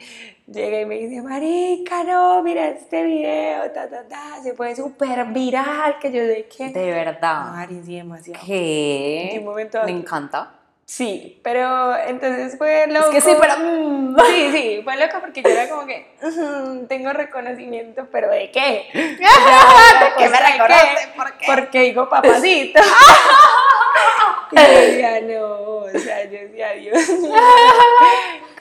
llega 0.46 0.80
y 0.80 0.86
me 0.86 0.96
dice, 0.98 1.20
marica, 1.22 2.04
no, 2.04 2.42
mira 2.42 2.68
este 2.68 3.02
video, 3.02 3.70
ta, 3.72 3.88
ta, 3.88 4.06
ta, 4.08 4.42
se 4.42 4.54
fue 4.54 4.74
súper 4.76 5.24
viral, 5.26 5.98
que 5.98 6.12
yo 6.12 6.20
sé 6.20 6.46
que... 6.46 6.70
De 6.70 6.90
verdad. 6.90 7.52
Mari, 7.52 7.82
sí, 7.84 7.96
demasiado. 7.96 8.40
¿Qué? 8.46 9.30
De 9.32 9.38
un 9.40 9.44
momento 9.44 9.80
a 9.80 9.84
Me 9.84 9.92
encanta. 9.92 10.55
Sí, 10.88 11.40
pero 11.42 11.96
entonces 11.96 12.56
fue 12.56 12.86
loco. 12.86 13.06
Es 13.06 13.14
que 13.16 13.20
sí, 13.20 13.36
pero... 13.40 13.54
mm, 13.58 14.16
Sí, 14.24 14.50
sí, 14.52 14.80
fue 14.84 14.96
loco 14.96 15.16
porque 15.20 15.42
yo 15.42 15.48
era 15.50 15.68
como 15.68 15.84
que 15.84 16.06
"Ujú, 16.22 16.86
tengo 16.86 17.12
reconocimiento, 17.12 18.06
pero 18.12 18.30
¿de 18.30 18.50
qué? 18.52 18.86
Sea, 19.18 20.14
qué 20.16 20.28
me 20.28 20.38
¿de 20.38 20.46
reconoce? 20.46 21.08
¿Por 21.16 21.32
qué? 21.38 21.46
Porque 21.46 21.80
digo 21.80 22.08
papacito. 22.08 22.80
y 24.52 24.56
yo 24.56 24.62
decía, 24.62 25.20
no, 25.22 25.54
o 25.78 25.88
sea, 25.90 26.24
yo 26.24 26.30
decía, 26.38 26.70
Dios 26.74 27.08
mío. 27.08 27.32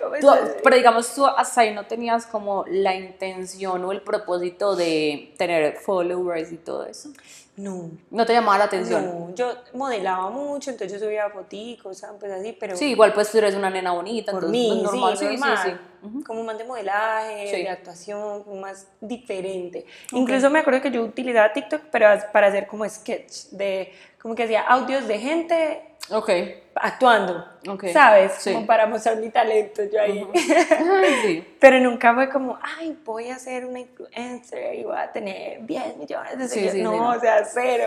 ¿cómo 0.01 0.15
Tú- 0.19 0.33
es 0.33 0.55
pero 0.63 0.75
digamos, 0.75 1.13
tú 1.13 1.25
hasta 1.27 1.61
ahí 1.61 1.73
no 1.75 1.85
tenías 1.85 2.25
como 2.25 2.65
la 2.67 2.95
intención 2.95 3.85
o 3.85 3.91
el 3.91 4.01
propósito 4.01 4.75
de 4.75 5.31
tener 5.37 5.75
followers 5.77 6.51
y 6.51 6.57
todo 6.57 6.85
eso. 6.87 7.09
No, 7.57 7.89
No 8.11 8.25
te 8.25 8.33
llamaba 8.33 8.57
la 8.57 8.63
atención. 8.65 9.05
no, 9.29 9.33
yo 9.35 9.53
modelaba 9.73 10.29
mucho, 10.29 10.71
entonces 10.71 10.99
yo 10.99 11.05
subía 11.05 11.29
foticos, 11.29 12.03
pues 12.19 12.31
así, 12.31 12.55
pero 12.59 12.75
Sí, 12.75 12.91
igual 12.91 13.13
pues 13.13 13.31
tú 13.31 13.37
eres 13.37 13.55
una 13.55 13.69
nena 13.69 13.93
bonita, 13.93 14.31
por 14.33 14.43
entonces 14.43 14.61
mí, 14.61 14.79
pues, 14.81 14.93
normal. 14.93 15.17
sí, 15.17 15.25
Sí, 15.27 15.37
sí, 15.37 15.49
sí. 15.63 16.05
Ujú. 16.05 16.23
Como 16.23 16.43
más 16.43 16.57
de 16.57 16.65
modelaje, 16.65 17.47
Sí. 17.49 17.63
de 17.63 17.69
actuación, 17.69 18.43
como 18.43 18.59
más 18.61 18.87
diferente. 18.99 19.85
Incluso 20.11 20.49
me 20.49 20.59
acuerdo 20.59 20.81
que 20.81 20.91
yo 20.91 21.01
utilizaba 21.01 21.51
TikTok 21.53 21.83
pero 21.91 22.07
para 22.33 22.47
hacer 22.47 22.67
como 22.67 22.87
sketch, 22.89 23.47
de 23.51 23.91
como 24.21 24.35
que 24.35 24.43
hacía 24.43 24.61
audios 24.63 25.07
de 25.07 25.17
gente 25.19 25.94
Ok. 26.11 26.29
actuando, 26.75 27.45
Ok. 27.67 27.85
¿sabes? 27.93 28.33
Sí. 28.39 28.53
Como 28.53 28.65
para 28.67 28.85
mostrar 28.85 29.17
mi 29.17 29.29
talento 29.29 29.81
yo 29.91 29.99
ahí. 30.01 30.27
sí. 31.23 31.47
Pero 31.59 31.79
nunca 31.79 32.13
fue 32.13 32.29
como, 32.29 32.59
ay, 32.61 32.97
voy 33.05 33.29
a 33.29 33.39
ser 33.39 33.65
una 33.65 33.79
influencer 33.79 34.75
y 34.75 34.83
voy 34.83 34.97
a 34.97 35.11
tener 35.11 35.65
10 35.65 35.97
millones 35.97 36.37
de 36.37 36.47
seguidores. 36.47 36.73
sí, 36.73 36.81
no, 36.83 36.91
no. 36.95 37.09
o 37.09 37.19
sea, 37.19 37.43
cero. 37.45 37.85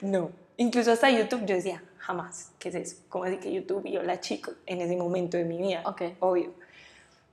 No. 0.00 0.30
Incluso 0.58 0.92
hasta 0.92 1.10
YouTube 1.10 1.44
yo 1.44 1.54
decía, 1.56 1.82
jamás, 1.98 2.52
¿qué 2.58 2.68
es 2.68 2.74
eso? 2.76 2.96
¿Cómo 3.08 3.24
así 3.24 3.38
que 3.38 3.52
YouTube 3.52 3.84
y 3.86 3.92
yo 3.92 4.02
la 4.02 4.20
chico 4.20 4.52
en 4.66 4.80
ese 4.80 4.96
momento 4.96 5.36
de 5.36 5.44
mi 5.44 5.58
vida? 5.58 5.82
Ok. 5.84 6.02
Obvio. 6.20 6.52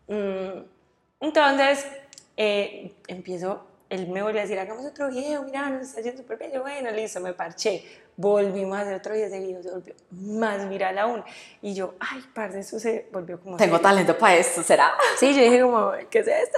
Mm, 0.08 0.64
entonces, 1.22 1.86
eh, 2.38 2.92
empiezo, 3.08 3.66
él 3.94 4.08
me 4.08 4.24
vuelve 4.24 4.40
a 4.40 4.42
decir, 4.44 4.58
hagamos 4.58 4.86
otro 4.86 5.10
video, 5.10 5.44
mira, 5.44 5.70
nos 5.70 5.84
está 5.84 6.02
yendo 6.02 6.18
súper 6.24 6.40
bien. 6.40 6.52
Bueno, 6.60 6.90
listo, 6.90 7.20
me 7.20 7.34
parché. 7.34 7.84
Volvimos 8.16 8.78
a 8.78 8.82
hacer 8.82 8.96
otro 8.96 9.14
video, 9.14 9.28
ese 9.28 9.40
video 9.40 9.62
se 9.62 9.70
volvió 9.70 9.94
más 10.12 10.68
viral 10.68 10.98
aún. 10.98 11.24
Y 11.62 11.76
yo, 11.76 11.94
ay, 12.00 12.24
parce, 12.34 12.60
eso 12.60 12.80
se 12.80 13.08
volvió 13.12 13.40
como... 13.40 13.58
Tengo 13.58 13.76
serio. 13.76 13.90
talento 13.90 14.18
para 14.18 14.36
esto, 14.36 14.64
¿será? 14.64 14.92
Sí, 15.18 15.36
yo 15.36 15.42
dije 15.42 15.62
como, 15.62 15.92
¿qué 16.10 16.20
es 16.20 16.28
esto? 16.28 16.58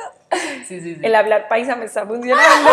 Sí, 0.66 0.80
sí, 0.80 0.96
sí. 0.96 1.00
El 1.02 1.14
hablar 1.14 1.48
paisa 1.50 1.76
me 1.76 1.86
está 1.86 2.06
funcionando. 2.06 2.70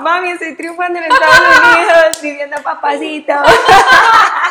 Mami, 0.00 0.30
estoy 0.32 0.54
triunfando 0.56 0.98
en 0.98 1.04
Estados 1.04 1.38
Unidos, 1.38 2.22
diciendo 2.22 2.56
papacito. 2.62 3.32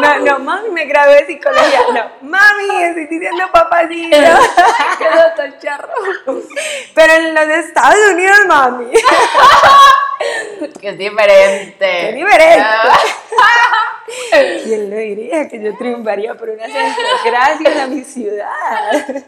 No, 0.00 0.18
no, 0.20 0.38
mami, 0.40 0.70
me 0.70 0.84
gradué 0.86 1.20
de 1.20 1.26
psicología. 1.26 1.80
No, 1.94 2.28
mami, 2.28 2.82
estoy 2.82 3.06
diciendo 3.06 3.44
papacito. 3.52 4.16
Quedó 4.98 5.34
tan 5.36 5.58
charro. 5.58 5.88
Pero 6.94 7.12
en 7.12 7.34
los 7.34 7.44
Estados 7.44 7.98
Unidos, 8.12 8.38
mami. 8.46 8.92
Que 10.80 10.88
es 10.90 10.98
diferente. 10.98 11.76
Qué 11.78 12.12
diferente. 12.14 12.64
Ah. 12.64 12.98
¿Quién 14.64 14.90
lo 14.90 14.96
diría 14.96 15.48
que 15.48 15.62
yo 15.62 15.76
triunfaría 15.76 16.34
por 16.34 16.50
un 16.50 16.60
acento? 16.60 17.00
Gracias 17.24 17.76
a 17.76 17.86
mi 17.86 18.04
ciudad. 18.04 19.24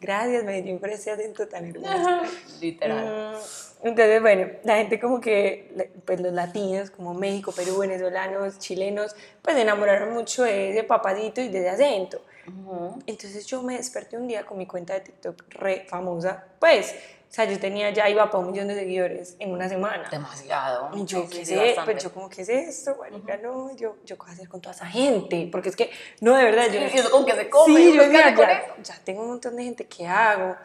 Gracias, 0.00 0.44
Medellín, 0.44 0.78
por 0.78 0.90
ese 0.90 1.10
acento 1.10 1.48
tan 1.48 1.64
hermoso. 1.64 2.22
Literal. 2.60 3.34
Mm, 3.34 3.75
Entonces, 3.88 4.20
bueno, 4.20 4.48
la 4.64 4.76
gente 4.76 4.98
como 4.98 5.20
que, 5.20 5.90
pues 6.04 6.20
los 6.20 6.32
latinos, 6.32 6.90
como 6.90 7.14
México, 7.14 7.52
Perú, 7.52 7.78
venezolanos, 7.78 8.58
chilenos, 8.58 9.14
pues 9.42 9.56
se 9.56 9.62
enamoraron 9.62 10.12
mucho 10.12 10.44
de 10.44 10.70
ese 10.70 10.82
papacito 10.84 11.40
y 11.40 11.48
de 11.48 11.58
ese 11.60 11.68
acento. 11.70 12.22
Ujú. 12.48 12.98
Entonces 13.06 13.46
yo 13.46 13.62
me 13.62 13.76
desperté 13.76 14.16
un 14.16 14.28
día 14.28 14.44
con 14.44 14.58
mi 14.58 14.66
cuenta 14.66 14.94
de 14.94 15.00
TikTok 15.00 15.42
re 15.50 15.86
famosa, 15.88 16.44
pues, 16.58 16.94
o 17.28 17.34
sea, 17.36 17.44
yo 17.44 17.58
tenía, 17.58 17.90
ya 17.90 18.08
iba 18.08 18.30
para 18.30 18.38
un 18.38 18.52
millón 18.52 18.68
de 18.68 18.76
seguidores 18.76 19.36
en 19.40 19.50
una 19.50 19.68
semana. 19.68 20.08
Demasiado. 20.10 20.90
Y 20.94 21.04
yo, 21.04 21.22
Sí, 21.22 21.28
¿qué 21.38 21.44
sí, 21.44 21.54
es 21.54 21.74
sí. 21.74 21.80
Pues 21.84 22.02
yo 22.02 22.12
como, 22.12 22.30
¿qué 22.30 22.42
es 22.42 22.48
esto? 22.48 22.96
Marica, 23.00 23.36
no, 23.38 23.74
yo, 23.76 23.96
yo, 24.04 24.16
¿qué 24.16 24.22
voy 24.22 24.30
a 24.30 24.32
hacer 24.32 24.48
con 24.48 24.60
toda 24.60 24.74
esa 24.74 24.86
gente? 24.86 25.48
Porque 25.50 25.68
es 25.68 25.76
que, 25.76 25.90
no, 26.20 26.36
de 26.36 26.44
verdad, 26.44 26.66
yo... 26.72 26.80
Y 26.80 26.84
eso 26.84 27.10
con 27.10 27.26
que 27.26 27.34
se 27.34 27.50
come. 27.50 27.76
Sí, 27.76 27.92
yo 27.94 28.04
con 28.04 28.12
ya, 28.12 28.74
ya 28.82 28.94
tengo 29.04 29.22
un 29.22 29.28
montón 29.28 29.56
de 29.56 29.64
gente, 29.64 29.86
¿qué 29.86 30.06
hago? 30.06 30.56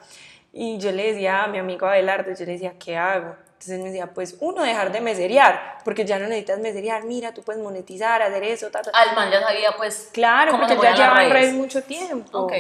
Y 0.53 0.77
yo 0.77 0.91
le 0.91 1.13
decía 1.13 1.43
a 1.43 1.47
mi 1.47 1.57
amigo 1.57 1.85
Abelardo, 1.85 2.33
yo 2.33 2.45
le 2.45 2.53
decía, 2.53 2.73
¿qué 2.77 2.97
hago? 2.97 3.35
Entonces 3.61 3.79
me 3.79 3.85
decía, 3.85 4.07
pues 4.07 4.37
uno, 4.39 4.63
dejar 4.63 4.91
de 4.91 5.01
meserear, 5.01 5.77
porque 5.85 6.03
ya 6.03 6.17
no 6.17 6.27
necesitas 6.27 6.59
meserear, 6.59 7.03
mira, 7.03 7.33
tú 7.33 7.43
puedes 7.43 7.61
monetizar, 7.61 8.21
hacer 8.21 8.43
eso, 8.43 8.71
ta, 8.71 8.81
ta. 8.81 8.89
Al 8.91 9.15
man 9.15 9.29
ya 9.31 9.39
sabía, 9.39 9.71
pues. 9.77 10.09
Claro, 10.11 10.57
porque 10.57 10.77
ya 10.81 10.95
lleva 10.95 11.23
en 11.23 11.31
redes. 11.31 11.53
mucho 11.53 11.83
tiempo. 11.83 12.39
Ok. 12.39 12.53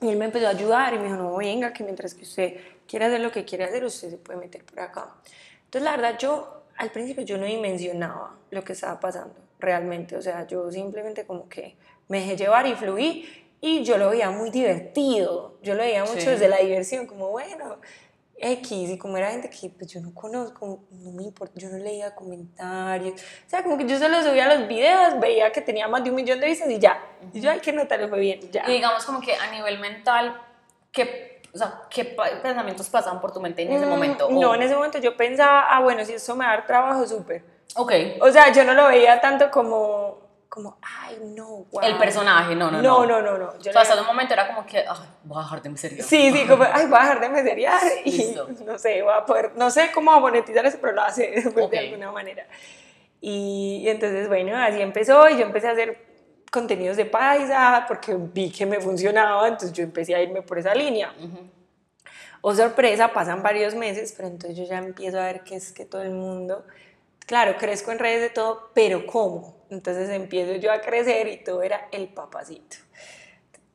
Y 0.00 0.08
él 0.08 0.16
me 0.16 0.26
empezó 0.26 0.48
a 0.48 0.50
ayudar 0.50 0.94
y 0.94 0.98
me 0.98 1.04
dijo, 1.04 1.16
no, 1.16 1.36
venga, 1.36 1.72
que 1.72 1.84
mientras 1.84 2.12
que 2.12 2.22
usted 2.22 2.60
quiera 2.88 3.06
hacer 3.06 3.20
lo 3.20 3.30
que 3.30 3.44
quiere 3.44 3.64
hacer, 3.64 3.84
usted 3.84 4.10
se 4.10 4.18
puede 4.18 4.38
meter 4.38 4.64
por 4.64 4.80
acá. 4.80 5.14
Entonces, 5.64 5.82
la 5.82 5.92
verdad, 5.92 6.18
yo 6.18 6.64
al 6.76 6.90
principio 6.90 7.24
yo 7.24 7.38
no 7.38 7.46
dimensionaba 7.46 8.34
lo 8.50 8.64
que 8.64 8.72
estaba 8.72 9.00
pasando 9.00 9.34
realmente. 9.58 10.16
O 10.16 10.22
sea, 10.22 10.46
yo 10.46 10.70
simplemente 10.70 11.24
como 11.24 11.48
que 11.48 11.76
me 12.08 12.20
dejé 12.20 12.36
llevar 12.36 12.66
y 12.66 12.74
fluí 12.74 13.45
y 13.60 13.82
yo 13.84 13.98
lo 13.98 14.10
veía 14.10 14.30
muy 14.30 14.50
divertido. 14.50 15.54
Yo 15.62 15.74
lo 15.74 15.82
veía 15.82 16.02
mucho 16.04 16.20
Sí. 16.20 16.26
desde 16.26 16.48
la 16.48 16.58
diversión, 16.58 17.06
como 17.06 17.30
bueno, 17.30 17.76
X, 18.38 18.90
y 18.90 18.98
como 18.98 19.16
era 19.16 19.30
gente 19.30 19.48
que 19.48 19.70
pues, 19.70 19.90
yo 19.90 20.00
no 20.00 20.12
conozco, 20.14 20.80
no 20.90 21.10
me 21.12 21.22
importa, 21.22 21.54
yo 21.56 21.70
no 21.70 21.78
leía 21.78 22.14
comentarios. 22.14 23.14
O 23.46 23.48
sea, 23.50 23.62
como 23.62 23.78
que 23.78 23.86
yo 23.86 23.98
solo 23.98 24.22
subía 24.22 24.54
los 24.54 24.68
videos, 24.68 25.18
veía 25.18 25.50
que 25.52 25.62
tenía 25.62 25.88
más 25.88 26.04
de 26.04 26.10
un 26.10 26.16
millón 26.16 26.38
de 26.40 26.46
vistas 26.46 26.68
y 26.68 26.78
ya. 26.78 27.02
Y 27.32 27.40
yo, 27.40 27.50
ay, 27.50 27.60
que 27.60 27.72
notarlo 27.72 28.08
fue 28.08 28.20
bien, 28.20 28.40
ya. 28.52 28.64
Y 28.68 28.72
digamos 28.72 29.04
como 29.06 29.20
que 29.20 29.34
a 29.34 29.50
nivel 29.50 29.78
mental, 29.78 30.38
¿qué, 30.92 31.40
o 31.54 31.56
sea, 31.58 31.82
¿qué 31.88 32.04
pensamientos 32.42 32.90
pasaban 32.90 33.20
por 33.22 33.32
tu 33.32 33.40
mente 33.40 33.62
en 33.62 33.72
ese 33.72 33.86
Mm, 33.86 33.88
momento? 33.88 34.28
No, 34.30 34.50
O- 34.50 34.54
en 34.54 34.62
ese 34.62 34.74
momento 34.74 34.98
yo 34.98 35.16
pensaba, 35.16 35.68
ah, 35.74 35.80
bueno, 35.80 36.04
si 36.04 36.12
eso 36.12 36.36
me 36.36 36.44
va 36.44 36.52
a 36.52 36.56
dar 36.58 36.66
trabajo, 36.66 37.06
súper. 37.06 37.42
Ok. 37.74 37.92
O 38.20 38.30
sea, 38.30 38.52
yo 38.52 38.64
no 38.64 38.74
lo 38.74 38.86
veía 38.88 39.18
tanto 39.20 39.50
como, 39.50 40.18
como 40.48 40.78
ay, 40.82 41.18
no, 41.34 41.64
wow. 41.70 41.82
El 41.82 41.96
personaje, 41.98 42.54
no, 42.54 42.70
no, 42.70 42.80
No, 42.82 43.06
no. 43.06 43.20
no, 43.20 43.22
no, 43.22 43.38
no. 43.38 43.58
Yo 43.58 43.70
O 43.70 43.72
sea, 43.72 43.82
hasta 43.82 44.00
un 44.00 44.06
momento 44.06 44.32
era 44.34 44.46
como 44.48 44.64
que, 44.66 44.78
ay, 44.78 45.08
voy 45.24 45.38
a 45.38 45.42
dejar 45.42 45.62
de 45.62 45.76
serio. 45.76 46.04
Sí, 46.04 46.30
sí, 46.32 46.46
como, 46.46 46.64
ay, 46.64 46.86
voy 46.86 46.98
a 46.98 47.02
dejar 47.02 47.20
de 47.20 47.28
meserear 47.28 47.82
y 48.04 48.10
Listo. 48.12 48.48
no 48.64 48.78
sé, 48.78 49.02
voy 49.02 49.12
a 49.14 49.24
poder, 49.24 49.52
no 49.56 49.70
sé 49.70 49.90
cómo 49.92 50.18
monetizar 50.20 50.64
eso, 50.66 50.78
pero 50.80 50.92
lo 50.94 51.02
hace 51.02 51.32
pues, 51.52 51.64
Ok. 51.66 51.70
de 51.72 51.78
alguna 51.78 52.12
manera. 52.12 52.46
Y, 53.20 53.82
y 53.84 53.88
entonces, 53.88 54.28
bueno, 54.28 54.56
así 54.56 54.80
empezó 54.80 55.28
y 55.28 55.36
yo 55.38 55.42
empecé 55.42 55.68
a 55.68 55.72
hacer 55.72 56.04
contenidos 56.50 56.96
de 56.96 57.06
paisa 57.06 57.84
porque 57.88 58.14
vi 58.16 58.50
que 58.50 58.64
me 58.66 58.80
funcionaba, 58.80 59.46
entonces 59.48 59.72
yo 59.72 59.82
empecé 59.82 60.14
a 60.14 60.22
irme 60.22 60.42
por 60.42 60.58
esa 60.58 60.74
línea. 60.74 61.12
O 62.40 62.54
sorpresa, 62.54 63.12
pasan 63.12 63.42
varios 63.42 63.74
meses, 63.74 64.14
pero 64.16 64.28
entonces 64.28 64.56
yo 64.56 64.64
ya 64.64 64.78
empiezo 64.78 65.18
a 65.18 65.24
ver 65.24 65.42
que 65.42 65.56
es 65.56 65.72
que 65.72 65.84
todo 65.84 66.02
el 66.02 66.12
mundo, 66.12 66.64
claro, 67.26 67.56
crezco 67.58 67.92
en 67.92 67.98
redes 67.98 68.22
de 68.22 68.30
todo, 68.30 68.70
pero 68.74 69.06
¿cómo? 69.06 69.66
Entonces 69.70 70.08
empiezo 70.10 70.54
yo 70.54 70.72
a 70.72 70.80
crecer 70.80 71.28
y 71.28 71.42
todo 71.42 71.62
era 71.62 71.88
el 71.92 72.08
papacito. 72.08 72.76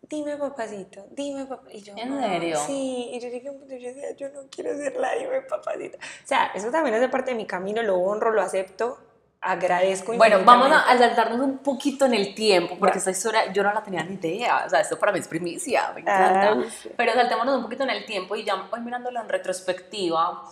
Dime 0.01 0.35
papacito, 0.35 1.05
dime 1.11 1.45
papacito. 1.45 1.77
Y 1.77 1.81
yo, 1.83 1.93
¿En 1.95 2.13
"Ah, 2.13 2.29
serio? 2.29 2.59
Sí, 2.65 3.11
y 3.13 3.19
yo 3.19 3.29
llegué 3.29 3.47
a 3.47 3.51
un 3.51 3.59
punto 3.59 3.75
y 3.75 3.81
yo 3.81 3.89
decía, 3.93 4.15
yo 4.17 4.29
no 4.29 4.41
quiero 4.49 4.75
ser 4.75 4.97
la 4.97 5.15
dime 5.15 5.41
papacito. 5.41 5.97
O 5.97 6.27
sea, 6.27 6.51
eso 6.53 6.69
también 6.69 6.95
hace 6.95 7.07
parte 7.07 7.31
de 7.31 7.37
mi 7.37 7.45
camino, 7.45 7.81
lo 7.81 7.95
honro, 7.97 8.31
lo 8.31 8.41
acepto, 8.41 8.97
agradezco. 9.39 10.13
Bueno, 10.13 10.41
vamos 10.43 10.69
a, 10.71 10.97
saltarnos 10.97 11.39
un 11.39 11.59
poquito 11.59 12.05
en 12.05 12.13
el 12.13 12.35
tiempo, 12.35 12.77
porque 12.77 12.97
esta 12.97 13.11
historia 13.11 13.51
yo 13.53 13.63
no 13.63 13.73
la 13.73 13.83
tenía 13.83 14.03
ni 14.03 14.15
idea. 14.15 14.63
O 14.65 14.69
sea, 14.69 14.81
esto 14.81 14.99
para 14.99 15.13
mí 15.13 15.19
es 15.19 15.27
primicia, 15.27 15.91
me 15.93 16.01
encanta. 16.01 16.51
Ay, 16.51 16.69
sí. 16.69 16.89
Pero 16.95 17.13
saltémonos 17.13 17.55
un 17.55 17.63
poquito 17.63 17.83
en 17.83 17.89
el 17.91 18.05
tiempo 18.05 18.35
y 18.35 18.43
ya 18.43 18.67
hoy 18.69 18.81
mirándolo 18.81 19.19
en 19.21 19.29
retrospectiva, 19.29 20.43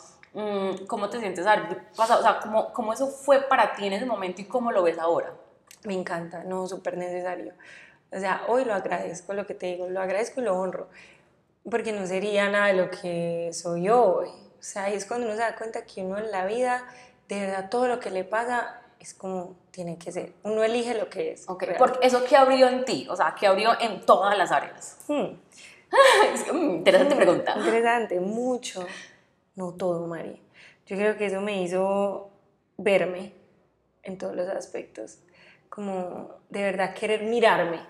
¿cómo 0.88 1.10
te 1.10 1.20
sientes 1.20 1.46
haber 1.46 1.92
pasado? 1.96 2.20
O 2.20 2.24
sea, 2.24 2.40
¿cómo, 2.40 2.72
¿cómo 2.74 2.94
eso 2.94 3.08
fue 3.08 3.42
para 3.42 3.74
ti 3.74 3.88
en 3.88 3.94
ese 3.94 4.06
momento 4.06 4.42
y 4.42 4.46
cómo 4.46 4.72
lo 4.72 4.84
ves 4.84 5.00
ahora? 5.00 5.34
Me 5.84 5.94
encanta, 5.94 6.44
no, 6.44 6.68
súper 6.68 6.98
necesario. 6.98 7.54
O 8.12 8.20
sea, 8.20 8.44
hoy 8.48 8.66
lo 8.66 8.74
agradezco, 8.74 9.34
lo 9.34 9.46
que 9.46 9.54
te 9.54 9.68
digo, 9.68 9.88
lo 9.90 10.02
agradezco 10.02 10.42
y 10.42 10.44
lo 10.44 10.60
honro, 10.60 10.90
porque 11.70 11.92
no 11.92 12.06
sería 12.06 12.50
nada 12.50 12.68
de 12.68 12.74
lo 12.74 12.90
que 12.90 13.50
soy 13.54 13.84
yo 13.84 14.04
hoy. 14.04 14.28
O 14.28 14.64
sea, 14.64 14.86
ahí 14.86 14.96
es 14.96 15.06
cuando 15.06 15.28
uno 15.28 15.36
se 15.36 15.42
da 15.42 15.56
cuenta 15.56 15.86
que 15.86 16.02
uno 16.02 16.18
en 16.18 16.32
la 16.32 16.46
vida, 16.46 16.84
de 17.28 17.40
verdad, 17.40 17.70
todo 17.70 17.88
lo 17.88 18.00
que 18.00 18.10
le 18.10 18.24
pasa 18.24 18.82
es 19.00 19.14
como 19.14 19.56
tiene 19.72 19.98
que 19.98 20.12
ser. 20.12 20.34
Uno 20.44 20.64
elige 20.64 20.96
lo 20.96 21.10
que 21.10 21.32
es. 21.34 21.48
Ok, 21.48 21.64
real. 21.64 21.78
porque 21.78 22.06
eso 22.06 22.24
que 22.26 22.36
abrió 22.36 22.68
en 22.68 22.84
ti, 22.84 23.08
o 23.10 23.16
sea, 23.16 23.36
que 23.40 23.48
abrió 23.48 23.72
en 23.80 24.06
todas 24.06 24.38
las 24.38 24.52
áreas. 24.52 24.98
Hmm, 25.08 25.36
Es 26.34 26.52
mm, 26.52 26.76
interesante 26.76 27.16
pregunta. 27.16 27.56
Interesante, 27.58 28.20
mucho. 28.20 28.86
No 29.60 29.74
todo, 29.74 30.08
Mari. 30.08 30.42
Yo 30.86 30.96
creo 30.96 31.18
que 31.18 31.26
eso 31.26 31.42
me 31.42 31.62
hizo 31.62 32.30
verme 32.78 33.34
en 34.04 34.18
todos 34.18 34.34
los 34.34 34.48
aspectos. 34.48 35.20
Como 35.68 36.30
de 36.50 36.64
verdad 36.64 36.94
querer 36.94 37.24
mirarme. 37.24 37.82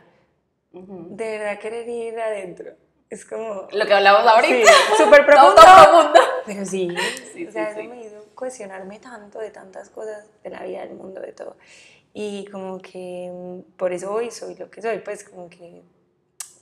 De 0.71 1.38
verdad 1.38 1.59
querer 1.59 1.88
ir 1.88 2.19
adentro. 2.19 2.71
Es 3.07 3.23
como... 3.23 3.67
Lo 3.71 3.85
que 3.85 3.93
hablamos 3.93 4.25
ahorita. 4.25 4.67
Sí, 4.71 5.03
súper 5.03 5.25
Todo 5.27 5.53
profundo. 5.55 5.61
profundo. 5.61 6.19
Pero 6.47 6.65
sí, 6.65 6.89
Sí, 7.33 7.45
o 7.47 7.51
sea, 7.51 7.65
sí, 7.67 7.71
eso 7.71 7.81
sí. 7.81 7.88
me 7.88 8.03
hizo 8.03 8.25
cuestionarme 8.33 8.97
tanto 8.99 9.38
de 9.38 9.51
tantas 9.51 9.91
cosas 9.91 10.25
de 10.43 10.49
la 10.49 10.63
vida, 10.63 10.79
del 10.81 10.95
mundo, 10.95 11.21
de 11.21 11.33
todo. 11.33 11.55
Y 12.13 12.47
como 12.51 12.79
que 12.79 13.29
mm, 13.31 13.77
por 13.77 13.93
eso 13.93 14.11
hoy 14.11 14.31
soy 14.31 14.55
lo 14.55 14.71
que 14.71 14.81
soy, 14.81 14.99
pues 14.99 15.23
como 15.23 15.49
que 15.49 15.83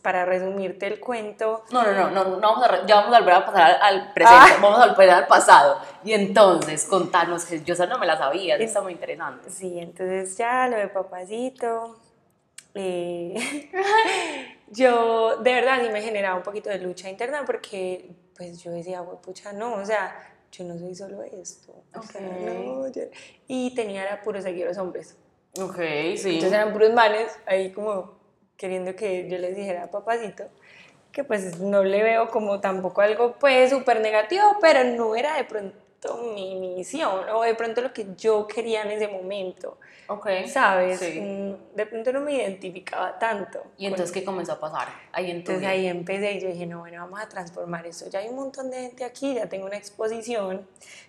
para 0.01 0.25
resumirte 0.25 0.87
el 0.87 0.99
cuento, 0.99 1.63
No, 1.71 1.83
no, 1.83 1.91
no, 1.93 2.09
no, 2.11 2.23
no 2.25 2.39
vamos 2.39 2.63
a, 2.67 2.85
ya 2.85 2.95
vamos 3.01 3.15
a 3.15 3.19
volver 3.19 3.33
a 3.35 3.45
pasar 3.45 3.71
al, 3.71 3.81
al 3.81 4.13
presente, 4.13 4.53
Ah. 4.55 4.59
vamos 4.61 4.79
a 4.79 4.87
volver 4.87 5.09
al 5.09 5.27
pasado. 5.27 5.79
Y 6.03 6.13
entonces, 6.13 6.85
contanos, 6.85 7.45
que 7.45 7.61
yo 7.63 7.73
esa 7.73 7.85
no 7.87 7.97
me 7.97 8.05
la 8.05 8.17
sabía, 8.17 8.55
eso 8.55 8.63
está 8.63 8.81
muy 8.81 8.93
interesante. 8.93 9.49
sí, 9.49 9.79
entonces 9.79 10.37
ya 10.37 10.67
lo 10.67 10.77
de 10.77 10.87
papacito, 10.87 11.97
eh, 12.73 13.35
yo 14.67 15.37
de 15.37 15.53
verdad 15.53 15.79
sí 15.83 15.89
me 15.89 16.01
generaba 16.01 16.35
un 16.37 16.43
poquito 16.43 16.69
de 16.69 16.79
lucha 16.79 17.09
interna 17.09 17.43
porque 17.45 18.11
pues 18.35 18.61
yo 18.61 18.71
decía, 18.71 18.99
"Güey, 19.01 19.17
pucha, 19.19 19.51
no, 19.53 19.73
o 19.75 19.85
sea, 19.85 20.15
yo 20.51 20.63
no 20.63 20.77
soy 20.77 20.93
solo 20.95 21.23
esto. 21.23 21.73
o 21.95 22.03
sea, 22.03 22.21
Ok. 22.21 22.27
no, 22.45 22.87
yo-". 22.89 23.01
Y 23.47 23.73
tenía 23.73 24.03
era 24.03 24.21
puros 24.21 24.43
seguidores 24.43 24.77
hombres. 24.77 25.17
Ok, 25.59 25.75
sí. 26.17 26.35
Entonces 26.35 26.53
eran 26.53 26.71
puros 26.71 26.93
manes 26.93 27.31
ahí 27.47 27.71
como 27.71 28.16
queriendo 28.57 28.95
que 28.95 29.29
yo 29.29 29.37
les 29.37 29.55
dijera 29.55 29.89
papacito, 29.89 30.45
que 31.11 31.23
pues 31.23 31.59
no 31.59 31.83
le 31.83 32.03
veo 32.03 32.29
como 32.29 32.59
tampoco 32.59 33.01
algo 33.01 33.35
pues 33.39 33.69
súper 33.69 34.01
negativo, 34.01 34.57
pero 34.59 34.83
no 34.83 35.15
era 35.15 35.37
de 35.37 35.45
pronto 35.45 35.77
mi 36.35 36.55
misión 36.55 37.27
o 37.33 37.41
de 37.41 37.55
pronto 37.55 37.81
lo 37.81 37.91
que 37.91 38.07
yo 38.17 38.47
quería 38.47 38.83
en 38.83 38.91
ese 38.91 39.07
momento, 39.07 39.77
ok. 40.07 40.27
¿sabes? 40.47 40.99
Sí. 40.99 41.19
Mm, 41.19 41.75
De 41.75 41.85
pronto 41.85 42.13
no 42.13 42.21
me 42.21 42.33
identificaba 42.33 43.17
tanto. 43.17 43.63
Y 43.77 43.87
entonces, 43.87 44.11
¿qué 44.11 44.23
comenzó 44.23 44.53
a 44.53 44.59
pasar? 44.59 44.89
Ahí 45.11 45.31
Entonces 45.31 45.65
ahí 45.65 45.87
empecé 45.87 46.33
y 46.33 46.39
yo 46.39 46.49
dije, 46.49 46.65
no, 46.65 46.79
bueno, 46.79 47.01
vamos 47.01 47.19
a 47.19 47.27
transformar 47.27 47.85
esto. 47.87 48.09
Ya 48.09 48.19
hay 48.19 48.29
un 48.29 48.35
montón 48.35 48.69
de 48.69 48.81
gente 48.81 49.03
aquí, 49.03 49.33
ya 49.33 49.47
tengo 49.47 49.65
una 49.65 49.77
exposición, 49.77 50.67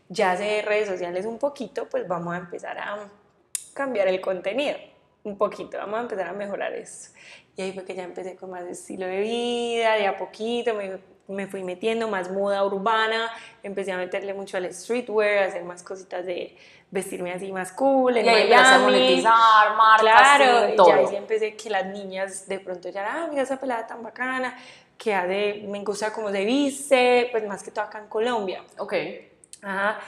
ya 0.09 0.37
sé 0.37 0.45
de 0.45 0.63
redes 0.63 0.89
sociales 0.89 1.27
un 1.27 1.39
poquito, 1.39 1.87
pues 1.89 2.09
vamos 2.09 2.35
a 2.35 2.39
empezar 2.39 2.79
a 2.79 3.09
cambiar 3.75 4.09
el 4.09 4.21
contenido 4.21 4.77
un 5.29 5.39
poquito, 5.39 5.77
vamos 5.79 5.99
a 5.99 6.03
empezar 6.03 6.29
a 6.29 6.33
mejorar 6.33 6.73
esto. 6.73 7.17
Y 7.57 7.63
ahí 7.63 7.73
fue 7.73 7.85
que 7.85 7.95
ya 7.95 8.05
empecé 8.05 8.37
con 8.37 8.51
más 8.51 8.65
estilo 8.65 9.07
de 9.07 9.21
vida, 9.21 9.95
de 9.95 10.07
a 10.07 10.17
poquito 10.17 10.75
me, 10.75 10.99
me 11.29 11.47
fui 11.47 11.63
metiendo 11.65 12.09
más 12.09 12.31
moda 12.31 12.65
urbana, 12.65 13.31
empecé 13.63 13.93
a 13.93 13.97
meterle 13.97 14.33
mucho 14.35 14.57
al 14.57 14.73
streetwear, 14.73 15.39
a 15.39 15.47
hacer 15.47 15.65
más 15.65 15.83
cositas 15.83 16.25
de 16.25 16.57
vestirme 16.91 17.33
así 17.33 17.53
más 17.53 17.73
cool, 17.73 18.17
en 18.17 18.25
Y 18.25 18.29
ahí 18.29 18.43
empezaste 18.45 18.75
a 18.75 18.79
Miami. 18.79 18.99
monetizar, 18.99 19.77
marcas, 19.77 20.01
Claro, 20.39 20.73
y 20.73 20.77
todo. 20.77 20.89
ya 20.89 20.95
ahí 20.97 21.17
empecé 21.17 21.55
que 21.57 21.69
las 21.69 21.87
niñas 21.87 22.49
de 22.49 22.61
pronto 22.61 22.89
ya, 22.89 23.07
ah, 23.25 23.27
mira 23.29 23.43
esa 23.43 23.59
pelada 23.61 23.87
tan 23.87 24.03
bacana, 24.03 24.57
que 24.97 25.15
hace, 25.15 25.65
me 25.69 25.83
gusta 25.85 26.13
cómo 26.13 26.31
se 26.31 26.45
viste, 26.45 27.29
pues 27.31 27.45
más 27.47 27.63
que 27.63 27.71
todo 27.73 27.85
acá 27.85 27.99
en 27.99 28.07
Colombia. 28.09 28.65
Ok. 28.79 28.95
Ajá. 29.63 29.99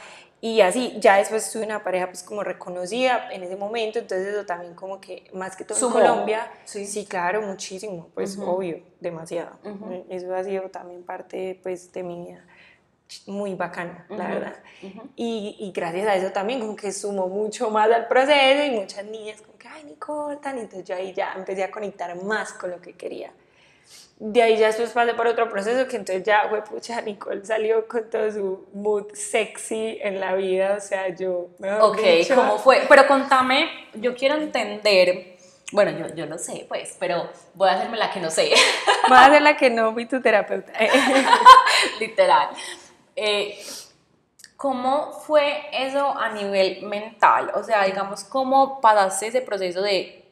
Y 0.42 0.62
así, 0.62 0.96
ya 1.00 1.16
después 1.18 1.50
tuve 1.52 1.64
una 1.64 1.84
pareja 1.84 2.06
pues 2.06 2.22
como 2.22 2.42
reconocida 2.42 3.28
en 3.30 3.42
ese 3.42 3.56
momento, 3.56 3.98
entonces 3.98 4.28
eso 4.28 4.46
también 4.46 4.74
como 4.74 4.98
que 5.00 5.28
más 5.34 5.54
que 5.54 5.64
todo 5.64 5.76
Sumó, 5.78 5.98
en 5.98 6.06
Colombia, 6.06 6.50
sí. 6.64 7.04
claro, 7.04 7.42
muchísimo, 7.42 8.08
pues 8.14 8.38
Ujú. 8.38 8.50
obvio, 8.50 8.82
demasiado. 9.00 9.58
Ujú. 9.64 10.06
Eso 10.08 10.34
ha 10.34 10.42
sido 10.42 10.70
también 10.70 11.02
parte 11.02 11.60
pues 11.62 11.92
de 11.92 12.02
mi 12.02 12.26
vida 12.26 12.44
muy 13.26 13.54
bacano, 13.54 14.04
la 14.08 14.16
Ujú, 14.24 14.34
verdad. 14.34 14.56
ujú. 14.82 15.02
Y, 15.16 15.56
y 15.58 15.72
gracias 15.72 16.06
a 16.08 16.14
eso 16.14 16.32
también 16.32 16.60
como 16.60 16.76
que 16.76 16.90
sumó 16.92 17.26
mucho 17.28 17.68
más 17.70 17.90
al 17.90 18.08
proceso 18.08 18.64
y 18.64 18.70
muchas 18.70 19.04
niñas 19.04 19.42
como 19.42 19.58
que, 19.58 19.68
ay, 19.68 19.84
Nicole, 19.84 20.36
tan, 20.36 20.56
entonces 20.58 20.88
yo 20.88 20.94
ahí 20.94 21.12
ya 21.12 21.34
empecé 21.36 21.64
a 21.64 21.70
conectar 21.70 22.14
más 22.22 22.52
con 22.54 22.70
lo 22.70 22.80
que 22.80 22.94
quería. 22.94 23.30
De 24.18 24.42
ahí 24.42 24.58
ya 24.58 24.66
después 24.66 24.90
pasé 24.90 25.14
por 25.14 25.26
otro 25.26 25.48
proceso 25.48 25.88
que 25.88 25.96
entonces 25.96 26.22
ya, 26.24 26.46
fue 26.50 26.62
pucha, 26.62 27.00
Nicole 27.00 27.42
salió 27.42 27.88
con 27.88 28.10
todo 28.10 28.30
su 28.30 28.68
mood 28.74 29.14
sexy 29.14 29.98
en 30.02 30.20
la 30.20 30.34
vida, 30.34 30.74
o 30.76 30.80
sea, 30.80 31.08
yo... 31.08 31.48
Ok, 31.80 32.02
dicho, 32.02 32.34
¿cómo 32.34 32.58
fue? 32.58 32.82
Pero 32.86 33.06
contame, 33.06 33.88
yo 33.94 34.14
quiero 34.14 34.34
entender, 34.34 35.38
bueno, 35.72 35.92
yo, 35.92 36.14
yo 36.14 36.26
lo 36.26 36.36
sé, 36.36 36.66
pues, 36.68 36.96
pero 37.00 37.30
voy 37.54 37.70
a 37.70 37.72
hacerme 37.72 37.96
la 37.96 38.10
que 38.10 38.20
no 38.20 38.30
sé, 38.30 38.50
Voy 39.08 39.16
a 39.18 39.30
ser 39.30 39.40
la 39.40 39.56
que 39.56 39.70
no 39.70 39.94
fui 39.94 40.04
tu 40.04 40.20
terapeuta. 40.20 40.70
literal. 41.98 42.50
Eh, 43.16 43.58
¿Cómo 44.56 45.12
fue 45.12 45.62
eso 45.72 46.14
a 46.18 46.28
nivel 46.28 46.82
mental? 46.82 47.52
O 47.54 47.62
sea, 47.62 47.84
digamos, 47.84 48.24
¿cómo 48.24 48.82
pasaste 48.82 49.28
ese 49.28 49.40
proceso 49.40 49.80
de 49.80 50.29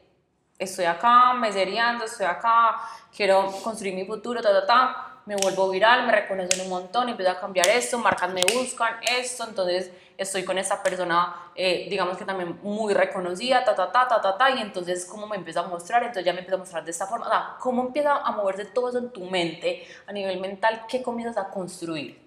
estoy 0.59 0.85
acá, 0.85 1.33
mesereando, 1.33 2.05
estoy 2.05 2.27
acá, 2.27 2.81
quiero 3.15 3.51
construir 3.63 3.95
mi 3.95 4.05
futuro, 4.05 4.41
ta, 4.41 4.51
ta, 4.51 4.65
ta, 4.67 5.21
me 5.25 5.35
vuelvo 5.35 5.69
viral, 5.69 6.05
me 6.05 6.11
reconocen 6.11 6.61
un 6.61 6.69
montón, 6.69 7.07
empiezo 7.07 7.31
a 7.31 7.39
cambiar 7.39 7.67
esto, 7.69 7.97
marcas 7.97 8.31
me 8.31 8.43
buscan 8.43 8.95
esto, 9.17 9.45
entonces 9.47 9.91
estoy 10.17 10.43
con 10.43 10.57
esta 10.57 10.83
persona, 10.83 11.51
eh, 11.55 11.87
digamos 11.89 12.17
que 12.17 12.25
también 12.25 12.59
muy 12.61 12.93
reconocida, 12.93 13.63
ta, 13.63 13.73
ta, 13.73 13.91
ta, 13.91 14.07
ta, 14.07 14.19
ta, 14.21 14.37
ta, 14.37 14.49
y 14.51 14.59
entonces 14.61 15.05
cómo 15.05 15.27
me 15.27 15.37
empieza 15.37 15.61
a 15.61 15.67
mostrar, 15.67 16.03
entonces 16.03 16.25
ya 16.25 16.33
me 16.33 16.39
empieza 16.39 16.55
a 16.55 16.59
mostrar 16.59 16.83
de 16.83 16.91
esta 16.91 17.07
forma, 17.07 17.57
cómo 17.59 17.83
empieza 17.83 18.17
a 18.17 18.31
moverse 18.31 18.65
todo 18.65 18.89
eso 18.89 18.97
en 18.97 19.11
tu 19.11 19.23
mente, 19.25 19.87
a 20.07 20.11
nivel 20.11 20.39
mental, 20.39 20.85
¿qué 20.89 21.01
comienzas 21.01 21.37
a 21.37 21.49
construir? 21.49 22.19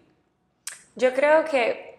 Yo 0.95 1.13
creo 1.13 1.45
que 1.45 1.93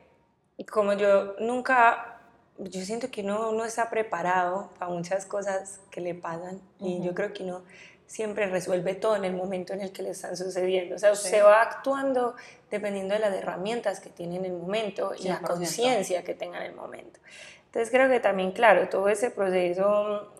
como 0.71 0.93
yo 0.93 1.35
nunca, 1.39 2.12
yo 2.57 2.81
siento 2.81 3.09
que 3.09 3.23
no, 3.23 3.51
no 3.51 3.65
está 3.65 3.89
preparado 3.89 4.69
para 4.77 4.91
muchas 4.91 5.25
cosas 5.25 5.79
que 5.89 6.01
le 6.01 6.13
pasan 6.13 6.61
y 6.79 7.01
yo 7.01 7.13
creo 7.13 7.33
que 7.33 7.43
no 7.43 7.63
siempre 8.05 8.45
resuelve 8.47 8.93
todo 8.95 9.15
en 9.15 9.25
el 9.25 9.33
momento 9.33 9.73
en 9.73 9.81
el 9.81 9.91
que 9.91 10.03
le 10.03 10.11
están 10.11 10.37
sucediendo. 10.37 10.95
O 10.95 10.99
sea, 10.99 11.15
se 11.15 11.41
va 11.41 11.61
actuando 11.61 12.35
dependiendo 12.69 13.15
de 13.15 13.19
las 13.19 13.33
herramientas 13.33 13.99
que 13.99 14.09
tiene 14.09 14.35
en 14.35 14.45
el 14.45 14.53
momento 14.53 15.13
y 15.17 15.27
la 15.27 15.39
conciencia 15.39 16.23
que 16.23 16.35
tenga 16.35 16.59
en 16.59 16.71
el 16.71 16.75
momento. 16.75 17.19
Entonces 17.65 17.89
creo 17.89 18.07
que 18.09 18.19
también, 18.19 18.51
claro, 18.51 18.87
todo 18.87 19.09
ese 19.09 19.31
proceso, 19.31 20.31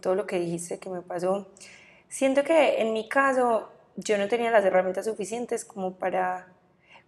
todo 0.00 0.14
lo 0.14 0.26
que 0.26 0.38
dijiste 0.38 0.78
que 0.78 0.88
me 0.88 1.02
pasó, 1.02 1.48
siento 2.08 2.44
que 2.44 2.80
en 2.80 2.94
mi 2.94 3.08
caso 3.08 3.68
yo 3.96 4.16
no 4.16 4.28
tenía 4.28 4.50
las 4.50 4.64
herramientas 4.64 5.04
suficientes 5.04 5.66
como 5.66 5.96
para 5.96 6.46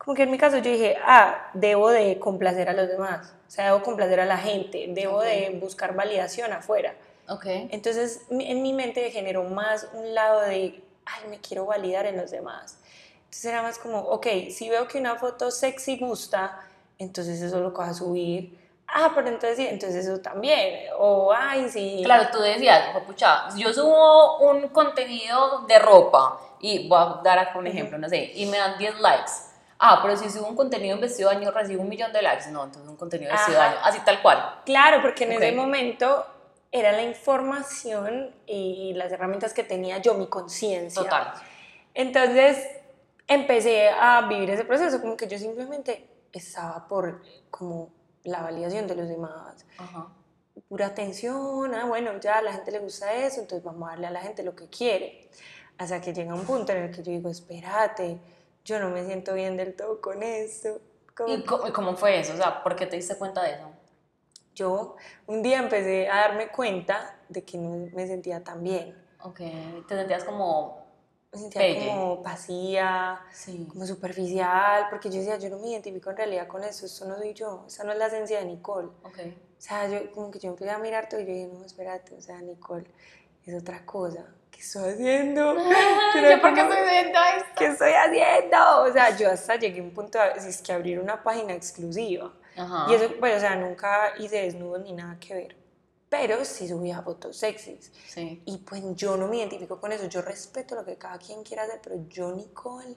como 0.03 0.15
que 0.15 0.23
en 0.23 0.31
mi 0.31 0.39
caso 0.39 0.57
yo 0.57 0.71
dije, 0.71 0.97
ah, 1.05 1.51
debo 1.53 1.91
de 1.91 2.19
complacer 2.19 2.71
a 2.71 2.73
los 2.73 2.89
demás, 2.89 3.35
o 3.47 3.51
sea, 3.51 3.67
debo 3.67 3.83
complacer 3.83 4.19
a 4.19 4.25
la 4.25 4.39
gente, 4.39 4.87
debo 4.89 5.21
de 5.21 5.59
buscar 5.61 5.95
validación 5.95 6.53
afuera. 6.55 6.95
Okay. 7.29 7.69
Entonces 7.71 8.23
en 8.31 8.63
mi 8.63 8.73
mente 8.73 9.11
generó 9.11 9.45
más 9.45 9.89
un 9.93 10.15
lado 10.15 10.41
de, 10.41 10.83
ay, 11.05 11.29
me 11.29 11.39
quiero 11.39 11.67
validar 11.67 12.07
en 12.07 12.17
los 12.17 12.31
demás. 12.31 12.79
Entonces 13.17 13.45
era 13.45 13.61
más 13.63 13.79
como, 13.79 13.99
ok, 13.99 14.27
si 14.51 14.71
veo 14.71 14.89
que 14.89 14.99
una 14.99 15.17
foto 15.17 15.51
sexy 15.51 15.99
gusta, 15.99 16.59
entonces 16.99 17.41
eso 17.43 17.61
lo 17.61 17.71
vas 17.71 17.91
a 17.91 17.95
subir. 17.95 18.59
Ah, 18.89 19.13
pero 19.15 19.29
entonces, 19.29 19.71
entonces 19.71 20.07
eso 20.07 20.19
también. 20.21 20.87
O, 20.99 21.31
ay, 21.31 21.69
sí. 21.69 22.01
Claro, 22.05 22.29
tú 22.33 22.41
decías, 22.41 22.97
pucha, 23.07 23.55
yo 23.55 23.73
subo 23.73 24.39
un 24.39 24.69
contenido 24.69 25.67
de 25.69 25.79
ropa 25.79 26.41
y 26.59 26.89
voy 26.89 26.99
a 26.99 27.21
dar 27.23 27.53
un 27.55 27.67
ejemplo, 27.67 27.99
no 27.99 28.09
sé, 28.09 28.33
y 28.35 28.47
me 28.47 28.57
dan 28.57 28.79
10 28.79 28.99
likes 28.99 29.50
ah, 29.81 30.01
pero 30.03 30.17
si 30.17 30.31
subo 30.31 30.47
un 30.47 30.57
contenido 30.57 30.95
en 30.95 31.01
vestido 31.01 31.31
de 31.31 31.37
año 31.37 31.51
recibo 31.51 31.83
un 31.83 31.89
millón 31.89 32.13
de 32.13 32.23
likes. 32.23 32.51
No, 32.51 32.65
entonces 32.65 32.89
un 32.89 32.97
contenido 32.97 33.31
de 33.31 33.37
vestido 33.37 33.59
de 33.59 33.65
año, 33.65 33.79
así 33.83 33.99
tal 34.05 34.23
cual. 34.23 34.61
Claro, 34.65 35.03
porque 35.03 35.25
en 35.25 35.33
ese 35.33 35.53
momento 35.53 36.27
era 36.71 36.93
la 36.93 37.03
información 37.03 38.35
y 38.47 38.93
las 38.95 39.11
herramientas 39.11 39.53
que 39.53 39.65
tenía 39.65 39.99
yo, 39.99 40.15
mi 40.15 40.29
conciencia. 40.29 41.03
Total. 41.03 41.33
Entonces 41.95 42.69
empecé 43.27 43.89
a 43.89 44.23
vivir 44.29 44.51
ese 44.51 44.65
proceso, 44.65 45.01
como 45.01 45.17
que 45.17 45.27
yo 45.27 45.39
simplemente 45.39 46.07
estaba 46.33 46.87
por 46.87 47.23
como 47.51 47.91
la 48.25 48.43
validación 48.43 48.87
de 48.87 48.95
los 48.95 49.09
demás. 49.09 49.65
Ajá. 49.79 50.09
Pura 50.69 50.87
atención, 50.87 51.75
ah, 51.75 51.87
bueno, 51.87 52.19
ya 52.21 52.39
a 52.39 52.43
la 52.43 52.53
gente 52.53 52.71
le 52.71 52.81
gusta 52.81 53.13
eso, 53.15 53.41
entonces 53.41 53.65
vamos 53.65 53.89
a 53.89 53.93
darle 53.93 54.07
a 54.09 54.11
la 54.11 54.21
gente 54.21 54.43
lo 54.43 54.55
que 54.55 54.69
quiere. 54.69 55.29
Hasta 55.79 56.01
que 56.01 56.13
llega 56.13 56.35
un 56.35 56.45
punto 56.45 56.73
en 56.73 56.85
el 56.85 56.91
que 56.91 57.03
yo 57.03 57.11
digo, 57.11 57.31
espérate, 57.31 58.19
yo 58.65 58.79
no 58.79 58.91
me 58.91 59.05
siento 59.05 59.35
bien 59.35 59.57
del 59.57 59.75
todo 59.75 60.01
con 60.01 60.23
eso. 60.23 60.81
¿Y 61.27 61.43
cómo, 61.45 61.97
fue 61.97 62.21
eso? 62.21 62.35
O 62.35 62.37
sea, 62.37 62.63
¿por 62.63 62.77
qué 62.77 62.87
te 62.87 62.97
diste 62.97 63.17
cuenta 63.17 63.43
de 63.43 63.53
eso? 63.53 63.71
Yo 64.55 64.97
un 65.27 65.43
día 65.43 65.59
empecé 65.59 66.09
a 66.09 66.17
darme 66.17 66.49
cuenta 66.49 67.19
de 67.29 67.45
que 67.45 67.59
no 67.59 67.89
me 67.95 68.07
sentía 68.07 68.43
tan 68.43 68.63
bien. 68.63 68.97
Ok, 69.23 69.41
te 69.87 69.97
sentías 69.97 70.25
como... 70.25 70.81
Me 71.33 71.39
sentía 71.39 71.87
como 71.87 72.23
vacía, 72.23 73.21
como 73.69 73.87
superficial, 73.87 74.87
porque 74.91 75.11
yo 75.11 75.19
decía, 75.19 75.39
yo 75.39 75.49
no 75.49 75.59
me 75.59 75.69
identifico 75.69 76.11
en 76.11 76.17
realidad 76.17 76.49
con 76.49 76.65
eso, 76.65 76.87
eso 76.87 77.05
no 77.05 77.17
soy 77.19 77.35
yo, 77.35 77.65
esa 77.69 77.85
no 77.85 77.93
es 77.93 77.99
la 77.99 78.07
esencia 78.09 78.41
de 78.41 78.47
Nicole. 78.47 78.89
Okay. 79.05 79.39
O 79.57 79.61
sea, 79.61 79.89
yo 79.89 80.11
como 80.11 80.33
que 80.33 80.41
yo 80.41 80.49
empecé 80.51 80.71
a 80.71 80.79
mirar 80.79 81.09
todo 81.09 81.21
y 81.21 81.27
yo 81.27 81.33
dije, 81.33 81.47
no, 81.53 81.65
espérate, 81.65 82.17
o 82.17 82.21
sea, 82.21 82.41
Nicole 82.41 82.85
es 83.47 83.55
otra 83.55 83.87
cosa. 83.87 84.27
¿Qué 84.61 84.67
estoy 84.67 84.93
haciendo? 84.93 85.57
¿Yo 86.15 86.41
por 86.41 86.55
qué 86.55 86.61
estoy 86.61 86.77
haciendo 86.77 87.19
esto? 87.37 87.49
¿Qué 87.57 87.67
estoy 87.67 87.93
haciendo? 87.93 88.83
O 88.83 88.93
sea, 88.93 89.17
yo 89.17 89.31
hasta 89.31 89.57
llegué 89.57 89.81
a 89.81 89.83
un 89.83 89.91
punto 89.91 90.19
de 90.19 90.49
es 90.49 90.61
que 90.61 90.73
abrir 90.73 91.01
una 91.01 91.23
página 91.23 91.55
exclusiva. 91.55 92.33
Y 92.89 92.95
eso, 92.95 93.15
pues, 93.19 93.39
o 93.39 93.41
sea, 93.41 93.57
nunca 93.57 94.13
hice 94.19 94.43
desnudos 94.43 94.83
ni 94.83 94.93
nada 94.93 95.17
que 95.19 95.35
ver. 95.35 95.57
Pero 96.11 96.45
sí 96.45 96.69
subía 96.69 97.01
fotos 97.01 97.39
sexys. 97.39 97.91
Sí. 98.07 98.43
Y 98.45 98.59
pues 98.59 98.83
yo 98.97 99.17
no 99.17 99.29
me 99.29 99.39
identifico 99.39 99.81
con 99.81 99.93
eso. 99.93 100.07
Yo 100.07 100.21
respeto 100.21 100.75
lo 100.75 100.85
que 100.85 100.97
cada 100.97 101.17
quien 101.17 101.43
quiera 101.43 101.63
hacer, 101.63 101.81
pero 101.83 101.97
yo, 102.09 102.33
Nicole, 102.33 102.97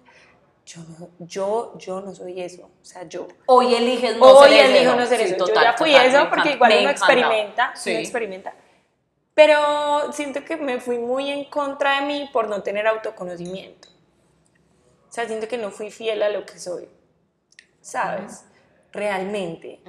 yo 0.66 0.82
no, 0.82 1.10
yo, 1.20 1.78
yo 1.78 2.02
no 2.02 2.14
soy 2.14 2.42
eso. 2.42 2.64
O 2.64 2.86
sea, 2.86 3.08
yo. 3.08 3.28
Hoy 3.46 3.74
eliges 3.76 4.18
no 4.18 4.26
Hoy 4.26 4.50
ser 4.50 4.66
elijo 4.66 4.96
no 4.96 5.06
ser 5.06 5.22
eso. 5.22 5.38
yo 5.38 5.54
ya 5.54 5.74
fui 5.78 5.96
eso 5.96 6.28
porque 6.28 6.54
igual 6.54 6.74
uno 6.82 6.90
experimenta, 6.90 7.74
uno 7.86 8.00
experimenta. 8.00 8.54
Pero 9.34 10.12
siento 10.14 10.46
que 10.46 10.58
me 10.58 10.80
fui 10.80 11.00
muy 11.00 11.30
en 11.30 11.46
contra 11.46 12.00
de 12.00 12.06
mí 12.06 12.30
por 12.32 12.48
no 12.48 12.62
tener 12.62 12.88
autoconocimiento. 12.88 13.88
O 15.10 15.12
sea, 15.14 15.28
siento 15.28 15.48
que 15.48 15.58
no 15.58 15.72
fui 15.72 15.92
fiel 15.92 16.22
a 16.24 16.30
lo 16.30 16.46
que 16.46 16.60
soy. 16.60 16.88
¿Sabes? 17.82 18.46
Realmente. 18.92 19.82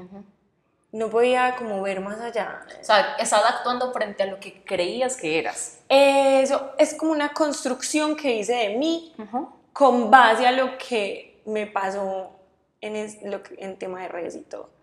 No 0.92 1.10
podía 1.10 1.56
como 1.56 1.82
ver 1.82 2.00
más 2.00 2.20
allá. 2.20 2.66
O 2.80 2.84
sea, 2.84 3.16
estabas 3.18 3.54
actuando 3.54 3.92
frente 3.92 4.22
a 4.22 4.26
lo 4.26 4.40
que 4.40 4.64
creías 4.64 5.16
que 5.16 5.38
eras. 5.38 5.80
Eso 5.88 6.72
es 6.78 6.94
como 6.94 7.12
una 7.12 7.32
construcción 7.32 8.16
que 8.16 8.36
hice 8.36 8.54
de 8.54 8.76
mí 8.76 9.14
con 9.72 10.10
base 10.10 10.46
a 10.46 10.52
lo 10.52 10.78
que 10.78 11.42
me 11.46 11.66
pasó 11.66 12.30
en, 12.80 12.96
el, 12.96 13.42
en 13.58 13.78
tema 13.78 14.02
de 14.02 14.08
redes 14.08 14.36
y 14.36 14.42
todo. 14.42 14.73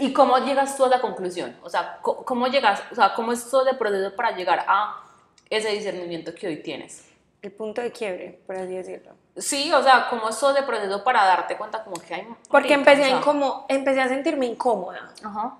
¿Y 0.00 0.12
cómo 0.12 0.38
llegas 0.38 0.76
tú 0.76 0.84
a 0.84 0.88
la 0.88 1.00
conclusión? 1.00 1.56
O 1.62 1.68
sea, 1.68 1.98
¿cómo 2.02 2.46
llegas, 2.46 2.82
o 2.90 2.94
sea, 2.94 3.14
cómo 3.14 3.32
es 3.32 3.48
todo 3.50 3.68
el 3.68 3.76
proceso 3.76 4.14
para 4.16 4.36
llegar 4.36 4.64
a 4.66 5.02
ese 5.50 5.68
discernimiento 5.70 6.34
que 6.34 6.46
hoy 6.46 6.62
tienes? 6.62 7.04
El 7.42 7.52
punto 7.52 7.80
de 7.80 7.92
quiebre, 7.92 8.40
por 8.46 8.56
así 8.56 8.74
decirlo. 8.74 9.12
Sí, 9.36 9.72
o 9.72 9.82
sea, 9.82 10.08
¿cómo 10.10 10.28
es 10.28 10.38
todo 10.38 10.56
el 10.56 10.64
proceso 10.64 11.04
para 11.04 11.24
darte 11.24 11.56
cuenta 11.56 11.84
como 11.84 12.00
que 12.00 12.14
hay... 12.14 12.28
Porque 12.50 12.74
empecé, 12.74 13.04
a 13.12 13.20
empecé 13.68 14.00
a 14.00 14.08
sentirme 14.08 14.46
incómoda. 14.46 15.12
Ajá. 15.22 15.58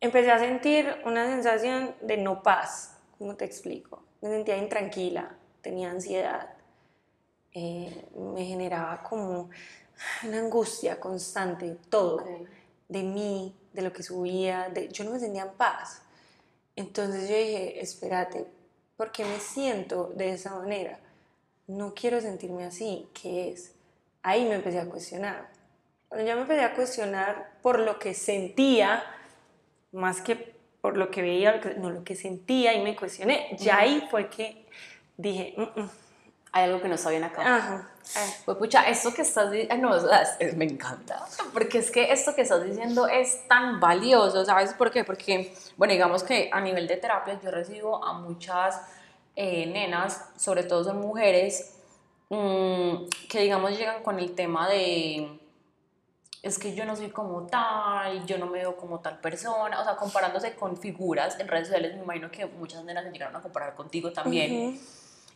Empecé 0.00 0.30
a 0.30 0.38
sentir 0.38 1.02
una 1.04 1.26
sensación 1.26 1.96
de 2.00 2.18
no 2.18 2.42
paz, 2.42 2.98
¿cómo 3.18 3.34
te 3.34 3.44
explico? 3.44 4.04
Me 4.20 4.28
sentía 4.28 4.56
intranquila, 4.56 5.34
tenía 5.62 5.90
ansiedad, 5.90 6.50
eh, 7.52 8.04
me 8.14 8.44
generaba 8.44 9.02
como 9.02 9.48
una 10.22 10.38
angustia 10.38 11.00
constante, 11.00 11.78
todo 11.88 12.24
de 12.88 13.02
mí, 13.02 13.54
de 13.72 13.82
lo 13.82 13.92
que 13.92 14.02
subía, 14.02 14.68
de, 14.68 14.88
yo 14.88 15.04
no 15.04 15.12
me 15.12 15.18
sentía 15.18 15.42
en 15.42 15.52
paz. 15.52 16.02
Entonces 16.76 17.28
yo 17.28 17.36
dije, 17.36 17.80
espérate, 17.80 18.46
¿por 18.96 19.12
qué 19.12 19.24
me 19.24 19.38
siento 19.38 20.12
de 20.14 20.32
esa 20.32 20.54
manera? 20.54 20.98
No 21.66 21.94
quiero 21.94 22.20
sentirme 22.20 22.64
así, 22.64 23.08
¿qué 23.20 23.50
es? 23.50 23.72
Ahí 24.22 24.44
me 24.44 24.54
empecé 24.56 24.78
a 24.78 24.86
cuestionar. 24.86 25.48
Cuando 26.08 26.26
ya 26.26 26.36
me 26.36 26.42
empecé 26.42 26.62
a 26.62 26.74
cuestionar 26.74 27.52
por 27.62 27.80
lo 27.80 27.98
que 27.98 28.14
sentía, 28.14 29.02
más 29.92 30.20
que 30.20 30.54
por 30.80 30.96
lo 30.96 31.10
que 31.10 31.22
veía, 31.22 31.60
no 31.78 31.90
lo 31.90 32.04
que 32.04 32.14
sentía 32.14 32.74
y 32.74 32.82
me 32.82 32.94
cuestioné, 32.94 33.56
ya 33.58 33.78
ahí 33.78 34.06
fue 34.10 34.28
que 34.28 34.66
dije, 35.16 35.54
mm, 35.56 35.80
mm, 35.80 35.90
hay 36.52 36.64
algo 36.64 36.80
que 36.80 36.88
no 36.88 36.94
está 36.94 37.10
bien 37.10 37.24
acá. 37.24 37.90
Pues 38.44 38.56
pucha, 38.56 38.88
esto 38.88 39.12
que 39.12 39.22
estás 39.22 39.50
diciendo, 39.50 39.90
no, 39.90 40.56
me 40.56 40.64
encanta, 40.64 41.26
porque 41.52 41.78
es 41.78 41.90
que 41.90 42.12
esto 42.12 42.34
que 42.34 42.42
estás 42.42 42.64
diciendo 42.64 43.06
es 43.06 43.46
tan 43.48 43.80
valioso, 43.80 44.44
¿sabes 44.44 44.72
por 44.74 44.90
qué? 44.90 45.04
Porque, 45.04 45.54
bueno, 45.76 45.92
digamos 45.92 46.22
que 46.22 46.48
a 46.52 46.60
nivel 46.60 46.86
de 46.86 46.96
terapia 46.96 47.38
yo 47.42 47.50
recibo 47.50 48.02
a 48.04 48.12
muchas 48.14 48.80
eh, 49.34 49.66
nenas, 49.66 50.30
sobre 50.36 50.62
todo 50.62 50.84
son 50.84 51.00
mujeres, 51.00 51.74
mm, 52.28 53.08
que 53.28 53.40
digamos 53.40 53.76
llegan 53.76 54.02
con 54.02 54.18
el 54.18 54.34
tema 54.34 54.68
de, 54.68 55.38
es 56.42 56.58
que 56.58 56.74
yo 56.74 56.84
no 56.84 56.94
soy 56.94 57.10
como 57.10 57.46
tal, 57.46 58.24
yo 58.24 58.38
no 58.38 58.46
me 58.46 58.60
veo 58.60 58.76
como 58.76 59.00
tal 59.00 59.20
persona, 59.20 59.80
o 59.80 59.84
sea, 59.84 59.96
comparándose 59.96 60.54
con 60.54 60.76
figuras 60.76 61.38
en 61.40 61.48
redes 61.48 61.66
sociales, 61.66 61.96
me 61.96 62.02
imagino 62.02 62.30
que 62.30 62.46
muchas 62.46 62.84
nenas 62.84 63.04
se 63.04 63.10
llegaron 63.10 63.34
a 63.34 63.42
comparar 63.42 63.74
contigo 63.74 64.12
también. 64.12 64.80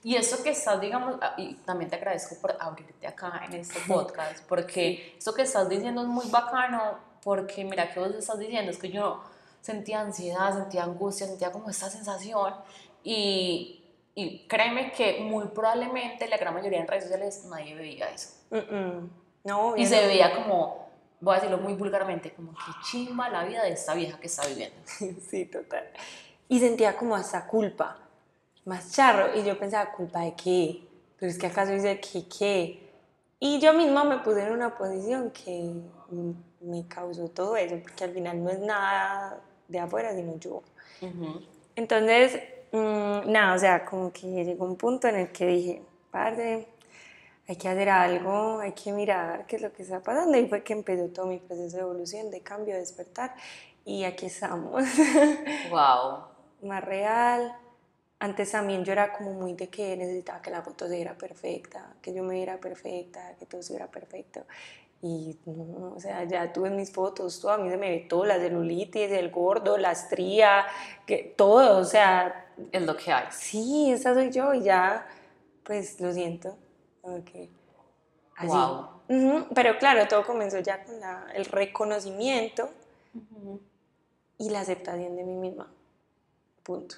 Y 0.02 0.16
eso 0.16 0.42
que 0.42 0.50
estás, 0.50 0.80
digamos, 0.80 1.16
ah, 1.20 1.34
y 1.36 1.54
también 1.56 1.90
te 1.90 1.96
agradezco 1.96 2.36
por 2.40 2.56
abrirte 2.58 3.06
acá 3.06 3.42
en 3.46 3.54
este 3.54 3.80
podcast, 3.88 4.42
porque 4.48 5.14
eso 5.18 5.34
que 5.34 5.42
estás 5.42 5.68
diciendo 5.68 6.02
es 6.02 6.08
muy 6.08 6.26
bacano, 6.30 6.98
porque 7.22 7.64
mira 7.64 7.92
que 7.92 8.00
vos 8.00 8.10
estás 8.14 8.38
diciendo, 8.38 8.70
es 8.70 8.78
que 8.78 8.88
yo 8.88 9.22
sentía 9.60 10.00
ansiedad, 10.00 10.54
sentía 10.54 10.84
angustia, 10.84 11.26
sentía 11.26 11.52
como 11.52 11.68
esta 11.68 11.90
sensación, 11.90 12.54
y, 13.04 13.84
y 14.14 14.46
créeme 14.46 14.92
que 14.92 15.20
muy 15.20 15.48
probablemente 15.48 16.26
la 16.28 16.38
gran 16.38 16.54
mayoría 16.54 16.80
en 16.80 16.88
redes 16.88 17.04
sociales 17.04 17.44
nadie 17.44 17.74
veía 17.74 18.08
eso. 18.10 18.30
No, 19.44 19.76
y 19.76 19.86
se 19.86 20.06
veía 20.06 20.34
como, 20.34 20.88
voy 21.20 21.32
a 21.32 21.36
decirlo 21.36 21.58
muy 21.58 21.74
vulgarmente, 21.74 22.32
como 22.32 22.52
que 22.52 22.72
chimba 22.90 23.28
la 23.28 23.44
vida 23.44 23.62
de 23.62 23.72
esta 23.72 23.94
vieja 23.94 24.18
que 24.18 24.26
está 24.26 24.46
viviendo. 24.46 24.76
sí, 25.30 25.44
total. 25.46 25.88
Y 26.48 26.58
sentía 26.58 26.96
como 26.96 27.16
esa 27.16 27.46
culpa 27.46 27.98
más 28.64 28.92
charro. 28.92 29.36
Y 29.38 29.44
yo 29.44 29.58
pensaba, 29.58 29.92
¿culpa 29.92 30.20
de 30.20 30.34
qué? 30.34 30.90
pero 31.20 31.30
es 31.30 31.38
que 31.38 31.46
acaso 31.46 31.72
dice 31.72 32.00
que 32.00 32.26
qué. 32.26 32.90
Y 33.38 33.60
yo 33.60 33.74
misma 33.74 34.04
me 34.04 34.18
puse 34.18 34.42
en 34.42 34.52
una 34.52 34.74
posición 34.74 35.30
que 35.30 35.70
me 36.60 36.88
causó 36.88 37.28
todo 37.28 37.56
eso, 37.58 37.76
porque 37.82 38.04
al 38.04 38.12
final 38.12 38.42
no 38.42 38.50
es 38.50 38.58
nada 38.58 39.38
de 39.68 39.78
afuera, 39.78 40.14
sino 40.14 40.38
yo. 40.38 40.62
Entonces, 41.76 42.42
mm, 42.72 43.30
nada, 43.30 43.54
o 43.54 43.58
sea, 43.58 43.84
como 43.84 44.10
que 44.10 44.26
llegó 44.44 44.64
un 44.64 44.76
punto 44.76 45.08
en 45.08 45.16
el 45.16 45.32
que 45.32 45.46
dije, 45.46 45.82
padre, 46.10 46.68
hay 47.46 47.56
que 47.56 47.68
hacer 47.68 47.88
algo, 47.90 48.60
hay 48.60 48.72
que 48.72 48.92
mirar 48.92 49.46
qué 49.46 49.56
es 49.56 49.62
lo 49.62 49.72
que 49.72 49.82
está 49.82 50.00
pasando. 50.00 50.38
Y 50.38 50.48
fue 50.48 50.62
que 50.62 50.72
empezó 50.72 51.08
todo 51.08 51.26
mi 51.26 51.38
proceso 51.38 51.76
de 51.76 51.82
evolución, 51.82 52.30
de 52.30 52.40
cambio, 52.40 52.74
de 52.74 52.80
despertar. 52.80 53.34
Y 53.84 54.04
aquí 54.04 54.26
estamos. 54.26 54.82
Wow. 55.70 56.24
Más 56.62 56.84
real. 56.84 57.54
Antes 58.20 58.52
también 58.52 58.84
yo 58.84 58.92
era 58.92 59.12
como 59.14 59.32
muy 59.32 59.54
de 59.54 59.68
que 59.68 59.96
necesitaba 59.96 60.42
que 60.42 60.50
la 60.50 60.60
foto 60.62 60.86
se 60.86 60.94
viera 60.94 61.16
perfecta, 61.16 61.94
que 62.02 62.12
yo 62.12 62.22
me 62.22 62.34
viera 62.34 62.58
perfecta, 62.58 63.34
que 63.38 63.46
todo 63.46 63.62
se 63.62 63.72
viera 63.72 63.90
perfecto. 63.90 64.44
Y 65.02 65.38
no, 65.46 65.94
o 65.96 65.98
sea, 65.98 66.24
ya 66.24 66.52
tuve 66.52 66.68
mis 66.68 66.92
fotos, 66.92 67.40
todo, 67.40 67.52
a 67.52 67.58
mí 67.58 67.70
se 67.70 67.78
me 67.78 67.88
ve 67.88 68.06
todo, 68.06 68.26
la 68.26 68.38
celulitis, 68.38 69.10
el 69.10 69.30
gordo, 69.30 69.78
la 69.78 69.92
estría, 69.92 70.66
que, 71.06 71.34
todo, 71.36 71.78
o 71.78 71.84
sea... 71.84 72.52
Es 72.70 72.82
lo 72.82 72.94
que 72.94 73.10
hay. 73.10 73.24
Sí, 73.30 73.90
esa 73.90 74.12
soy 74.12 74.30
yo 74.30 74.52
y 74.52 74.64
ya, 74.64 75.06
pues 75.64 75.98
lo 76.00 76.12
siento. 76.12 76.58
Ok. 77.00 77.30
Así. 78.36 78.48
Wow. 78.48 79.46
Pero 79.54 79.78
claro, 79.78 80.06
todo 80.06 80.26
comenzó 80.26 80.58
ya 80.58 80.84
con 80.84 80.96
el 81.34 81.46
reconocimiento 81.46 82.68
y 84.36 84.50
la 84.50 84.60
aceptación 84.60 85.16
de 85.16 85.24
mí 85.24 85.36
misma. 85.36 85.72
Punto. 86.62 86.96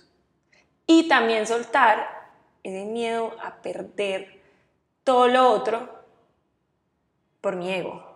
Y 0.86 1.08
también 1.08 1.46
soltar 1.46 2.30
ese 2.62 2.84
miedo 2.84 3.32
a 3.42 3.62
perder 3.62 4.42
todo 5.04 5.28
lo 5.28 5.50
otro 5.50 5.88
por 7.40 7.56
mi 7.56 7.72
ego. 7.72 8.14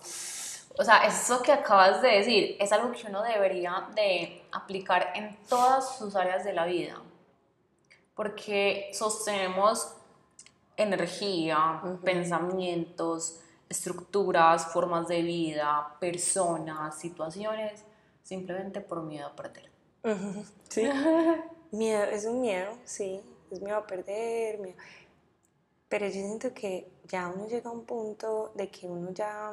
O 0.78 0.84
sea, 0.84 1.06
eso 1.06 1.42
que 1.42 1.52
acabas 1.52 2.02
de 2.02 2.08
decir 2.08 2.56
es 2.60 2.70
algo 2.70 2.92
que 2.92 3.06
uno 3.06 3.22
debería 3.22 3.88
de 3.94 4.44
aplicar 4.52 5.12
en 5.14 5.36
todas 5.48 5.96
sus 5.96 6.14
áreas 6.14 6.44
de 6.44 6.52
la 6.52 6.66
vida. 6.66 7.00
Porque 8.14 8.90
sostenemos 8.92 9.94
energía, 10.76 11.80
pensamientos, 12.04 13.40
estructuras, 13.68 14.66
formas 14.66 15.08
de 15.08 15.22
vida, 15.22 15.96
personas, 15.98 16.98
situaciones, 16.98 17.84
simplemente 18.22 18.80
por 18.80 19.02
miedo 19.02 19.28
a 19.28 19.36
perder. 19.36 19.70
Sí. 20.68 20.88
miedo, 21.72 22.04
es 22.04 22.24
un 22.24 22.40
miedo, 22.40 22.72
sí, 22.84 23.20
es 23.50 23.60
miedo 23.60 23.78
a 23.78 23.86
perder, 23.86 24.58
miedo. 24.58 24.76
Pero 25.88 26.06
yo 26.06 26.12
siento 26.12 26.52
que 26.52 26.88
ya 27.04 27.28
uno 27.28 27.46
llega 27.46 27.70
a 27.70 27.72
un 27.72 27.84
punto 27.84 28.52
de 28.54 28.68
que 28.68 28.86
uno 28.86 29.10
ya, 29.12 29.52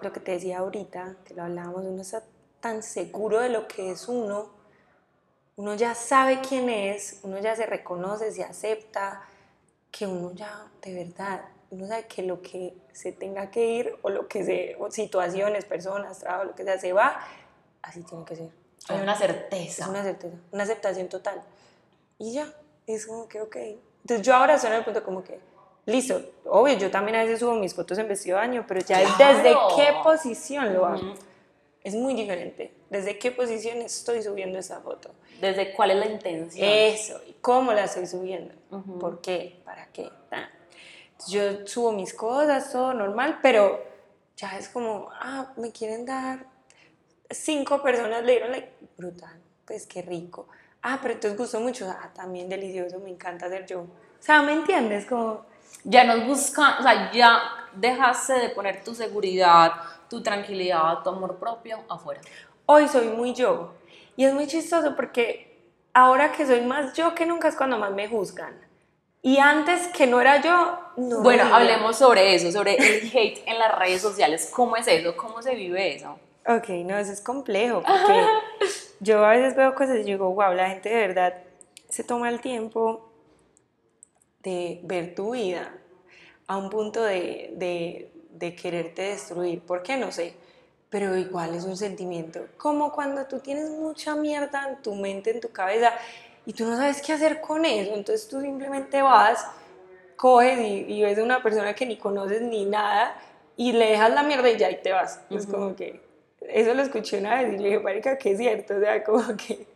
lo 0.00 0.12
que 0.12 0.20
te 0.20 0.32
decía 0.32 0.58
ahorita, 0.58 1.16
que 1.24 1.34
lo 1.34 1.42
hablábamos, 1.42 1.84
uno 1.84 2.02
está 2.02 2.22
tan 2.60 2.82
seguro 2.82 3.40
de 3.40 3.50
lo 3.50 3.68
que 3.68 3.90
es 3.90 4.08
uno, 4.08 4.48
uno 5.56 5.74
ya 5.74 5.94
sabe 5.94 6.40
quién 6.40 6.68
es, 6.68 7.20
uno 7.22 7.38
ya 7.38 7.54
se 7.54 7.66
reconoce, 7.66 8.32
se 8.32 8.42
acepta, 8.42 9.22
que 9.90 10.06
uno 10.06 10.32
ya 10.32 10.66
de 10.82 10.94
verdad, 10.94 11.44
uno 11.70 11.86
sabe 11.86 12.06
que 12.06 12.22
lo 12.22 12.42
que 12.42 12.74
se 12.92 13.12
tenga 13.12 13.50
que 13.50 13.66
ir 13.66 13.96
o 14.02 14.10
lo 14.10 14.26
que 14.26 14.44
se, 14.44 14.76
situaciones, 14.90 15.64
personas, 15.64 16.18
trabajo, 16.18 16.44
lo 16.44 16.54
que 16.54 16.64
sea, 16.64 16.78
se 16.80 16.92
va, 16.92 17.20
así 17.82 18.02
tiene 18.02 18.24
que 18.24 18.36
ser. 18.36 18.63
Hay 18.88 19.00
una 19.00 19.16
certeza. 19.16 19.84
Es 19.84 19.88
una 19.88 20.02
certeza, 20.02 20.36
una 20.52 20.62
aceptación 20.62 21.08
total. 21.08 21.42
Y 22.18 22.32
ya, 22.32 22.52
es 22.86 23.06
como 23.06 23.28
que, 23.28 23.40
ok. 23.40 23.56
Entonces 23.56 24.26
yo 24.26 24.34
ahora 24.34 24.54
estoy 24.54 24.70
en 24.70 24.76
el 24.76 24.84
punto 24.84 25.02
como 25.02 25.24
que, 25.24 25.40
listo, 25.86 26.20
obvio, 26.44 26.76
yo 26.76 26.90
también 26.90 27.16
a 27.16 27.22
veces 27.22 27.40
subo 27.40 27.54
mis 27.54 27.74
fotos 27.74 27.96
en 27.98 28.08
vestido 28.08 28.36
de 28.36 28.46
baño, 28.46 28.64
pero 28.68 28.80
ya 28.80 28.98
desde 28.98 29.54
qué 29.76 29.94
posición 30.02 30.74
lo 30.74 30.86
hago. 30.86 31.14
Es 31.82 31.94
muy 31.94 32.14
diferente. 32.14 32.72
¿Desde 32.88 33.18
qué 33.18 33.30
posición 33.30 33.78
estoy 33.78 34.22
subiendo 34.22 34.58
esa 34.58 34.80
foto? 34.80 35.10
¿Desde 35.40 35.74
cuál 35.74 35.90
es 35.90 35.96
la 35.98 36.06
intención? 36.06 36.66
Eso, 36.66 37.20
y 37.26 37.32
cómo 37.34 37.72
la 37.72 37.84
estoy 37.84 38.06
subiendo. 38.06 38.54
¿Por 39.00 39.20
qué? 39.20 39.60
¿Para 39.64 39.86
qué? 39.88 40.10
Yo 41.28 41.66
subo 41.66 41.92
mis 41.92 42.12
cosas, 42.12 42.72
todo 42.72 42.92
normal, 42.92 43.38
pero 43.42 43.82
ya 44.36 44.58
es 44.58 44.68
como, 44.68 45.08
ah, 45.12 45.52
me 45.56 45.72
quieren 45.72 46.04
dar 46.04 46.46
cinco 47.34 47.82
personas 47.82 48.24
le 48.24 48.32
dieron 48.32 48.52
like, 48.52 48.72
brutal, 48.96 49.40
pues 49.66 49.86
qué 49.86 50.02
rico. 50.02 50.48
Ah, 50.82 50.98
pero 51.00 51.14
entonces 51.14 51.38
gustó 51.38 51.60
mucho, 51.60 51.88
ah, 51.88 52.10
también 52.14 52.48
delicioso, 52.48 52.98
me 53.00 53.10
encanta 53.10 53.46
hacer 53.46 53.66
yo. 53.66 53.80
O 53.80 53.88
sea, 54.20 54.42
¿me 54.42 54.52
entiendes? 54.52 55.06
Como... 55.06 55.44
Ya 55.82 56.04
nos 56.04 56.26
buscan, 56.26 56.78
o 56.78 56.82
sea, 56.82 57.10
ya 57.12 57.40
dejaste 57.74 58.34
de 58.34 58.48
poner 58.50 58.82
tu 58.84 58.94
seguridad, 58.94 59.72
tu 60.08 60.22
tranquilidad, 60.22 61.02
tu 61.02 61.10
amor 61.10 61.38
propio 61.38 61.80
afuera. 61.88 62.20
Hoy 62.66 62.88
soy 62.88 63.08
muy 63.08 63.34
yo. 63.34 63.74
Y 64.16 64.24
es 64.24 64.32
muy 64.32 64.46
chistoso 64.46 64.94
porque 64.94 65.58
ahora 65.92 66.32
que 66.32 66.46
soy 66.46 66.62
más 66.62 66.94
yo 66.94 67.14
que 67.14 67.26
nunca 67.26 67.48
es 67.48 67.56
cuando 67.56 67.78
más 67.78 67.92
me 67.92 68.08
juzgan. 68.08 68.54
Y 69.20 69.38
antes 69.38 69.88
que 69.88 70.06
no 70.06 70.20
era 70.20 70.40
yo, 70.40 70.78
no. 70.96 71.22
Bueno, 71.22 71.54
hablemos 71.54 71.96
sobre 71.96 72.34
eso, 72.34 72.52
sobre 72.52 72.76
el 72.76 73.10
hate 73.14 73.42
en 73.46 73.58
las 73.58 73.76
redes 73.78 74.02
sociales. 74.02 74.50
¿Cómo 74.54 74.76
es 74.76 74.86
eso? 74.86 75.16
¿Cómo 75.16 75.42
se 75.42 75.54
vive 75.54 75.96
eso? 75.96 76.18
Ok, 76.46 76.68
no, 76.84 76.98
eso 76.98 77.12
es 77.12 77.20
complejo, 77.20 77.82
porque 77.86 78.26
yo 79.00 79.24
a 79.24 79.30
veces 79.30 79.56
veo 79.56 79.74
cosas 79.74 79.96
y 79.98 80.02
digo, 80.02 80.30
wow, 80.34 80.52
la 80.52 80.68
gente 80.68 80.88
de 80.88 80.96
verdad 80.96 81.34
se 81.88 82.04
toma 82.04 82.28
el 82.28 82.40
tiempo 82.40 83.08
de 84.42 84.80
ver 84.82 85.14
tu 85.14 85.32
vida 85.32 85.72
a 86.46 86.56
un 86.58 86.68
punto 86.68 87.02
de, 87.02 87.54
de, 87.56 88.10
de 88.30 88.54
quererte 88.54 89.02
destruir. 89.02 89.60
¿Por 89.62 89.82
qué? 89.82 89.96
No 89.96 90.12
sé, 90.12 90.34
pero 90.90 91.16
igual 91.16 91.54
es 91.54 91.64
un 91.64 91.76
sentimiento. 91.76 92.40
Como 92.58 92.92
cuando 92.92 93.24
tú 93.26 93.40
tienes 93.40 93.70
mucha 93.70 94.14
mierda 94.14 94.68
en 94.68 94.82
tu 94.82 94.94
mente, 94.94 95.30
en 95.30 95.40
tu 95.40 95.50
cabeza, 95.50 95.92
y 96.44 96.52
tú 96.52 96.66
no 96.66 96.76
sabes 96.76 97.00
qué 97.00 97.14
hacer 97.14 97.40
con 97.40 97.64
eso, 97.64 97.94
entonces 97.94 98.28
tú 98.28 98.40
simplemente 98.42 99.00
vas, 99.00 99.46
coges 100.16 100.58
y, 100.58 100.92
y 100.92 101.02
ves 101.02 101.18
a 101.18 101.22
una 101.22 101.42
persona 101.42 101.74
que 101.74 101.86
ni 101.86 101.96
conoces 101.96 102.42
ni 102.42 102.66
nada, 102.66 103.16
y 103.56 103.72
le 103.72 103.92
dejas 103.92 104.12
la 104.12 104.22
mierda 104.22 104.50
y 104.50 104.58
ya 104.58 104.70
y 104.70 104.82
te 104.82 104.92
vas. 104.92 105.20
Es 105.30 105.46
como 105.46 105.74
que 105.74 106.03
eso 106.48 106.74
lo 106.74 106.82
escuché 106.82 107.18
una 107.18 107.42
vez 107.42 107.54
y 107.54 107.58
le 107.58 107.68
dije, 107.68 107.80
marica, 107.80 108.18
que 108.18 108.32
es 108.32 108.38
cierto, 108.38 108.76
o 108.76 108.80
sea, 108.80 109.02
como 109.02 109.36
que 109.36 109.66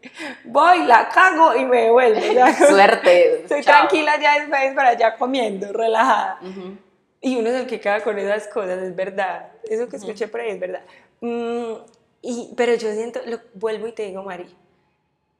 voy, 0.44 0.84
la 0.84 1.08
cago 1.08 1.56
y 1.56 1.64
me 1.64 1.82
devuelvo. 1.84 2.20
Suerte. 2.68 3.42
Estoy 3.42 3.62
tranquila 3.62 4.20
ya 4.20 4.40
después 4.40 4.74
para 4.74 4.90
allá 4.90 5.16
comiendo, 5.16 5.72
relajada. 5.72 6.40
Y 7.20 7.36
uno 7.36 7.48
es 7.48 7.56
el 7.56 7.66
que 7.66 7.80
queda 7.80 8.02
con 8.02 8.18
esas 8.18 8.48
cosas, 8.48 8.82
es 8.82 8.94
verdad. 8.94 9.48
Eso 9.64 9.88
que 9.88 9.96
escuché 9.96 10.28
por 10.28 10.40
ahí 10.40 10.50
es 10.50 10.60
verdad. 10.60 10.82
Mm, 11.20 11.74
y, 12.22 12.52
pero 12.56 12.74
yo 12.74 12.92
siento, 12.92 13.20
lo, 13.26 13.40
vuelvo 13.54 13.88
y 13.88 13.92
te 13.92 14.04
digo, 14.04 14.22
Mari, 14.22 14.46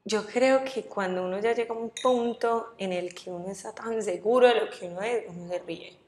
yo 0.05 0.27
creo 0.27 0.65
que 0.65 0.85
cuando 0.85 1.25
uno 1.25 1.39
ya 1.39 1.53
llega 1.53 1.75
a 1.75 1.79
un 1.79 1.91
punto 1.91 2.75
en 2.79 2.93
el 2.93 3.15
que 3.15 3.31
uno 3.31 3.51
está 3.51 3.73
tan 3.75 4.03
seguro 4.03 4.49
de 4.49 4.55
lo 4.55 4.71
que 4.71 4.87
uno 4.87 5.03
es, 5.03 5.25
uno 5.29 5.49
se 5.49 5.59
ríe 5.61 6.08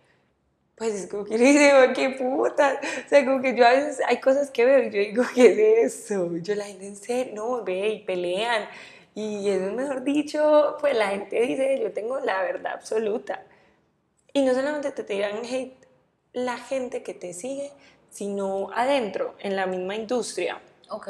pues 0.80 0.94
es 0.94 1.10
como 1.10 1.26
que 1.26 1.36
digo, 1.36 1.76
qué 1.94 2.08
puta. 2.08 2.80
O 3.04 3.08
sea, 3.10 3.22
como 3.26 3.42
que 3.42 3.54
yo 3.54 3.66
a 3.66 3.72
veces 3.72 4.00
hay 4.08 4.18
cosas 4.18 4.50
que 4.50 4.64
veo 4.64 4.78
y 4.78 4.90
yo 4.90 4.98
digo, 4.98 5.24
¿qué 5.34 5.82
es 5.82 6.08
eso? 6.08 6.34
Yo 6.38 6.54
la 6.54 6.64
gente 6.64 6.86
en 6.86 6.96
serio, 6.96 7.34
no, 7.34 7.62
ve 7.62 7.90
y 7.90 7.98
pelean. 7.98 8.66
Y 9.14 9.46
eso, 9.50 9.74
mejor 9.74 10.04
dicho, 10.04 10.78
pues 10.80 10.96
la 10.96 11.08
gente 11.08 11.38
dice, 11.42 11.78
yo 11.82 11.92
tengo 11.92 12.18
la 12.20 12.40
verdad 12.40 12.72
absoluta. 12.72 13.44
Y 14.32 14.42
no 14.42 14.54
solamente 14.54 14.90
te 14.92 15.04
tiran 15.04 15.44
hate 15.44 15.76
la 16.32 16.56
gente 16.56 17.02
que 17.02 17.12
te 17.12 17.34
sigue, 17.34 17.72
sino 18.08 18.70
adentro, 18.72 19.34
en 19.38 19.56
la 19.56 19.66
misma 19.66 19.96
industria. 19.96 20.62
Ok. 20.88 21.08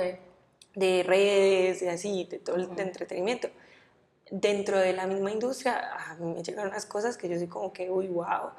De 0.74 1.04
redes, 1.04 1.78
de 1.78 1.90
así, 1.90 2.26
de 2.28 2.40
todo 2.40 2.56
el 2.56 2.68
entretenimiento. 2.76 3.48
Dentro 4.32 4.80
de 4.80 4.94
la 4.94 5.06
misma 5.06 5.30
industria, 5.30 5.94
a 6.08 6.16
mí 6.16 6.34
me 6.34 6.42
llegan 6.42 6.66
unas 6.66 6.86
cosas 6.86 7.16
que 7.16 7.28
yo 7.28 7.38
soy 7.38 7.46
como 7.46 7.72
que, 7.72 7.88
uy, 7.88 8.08
wow. 8.08 8.50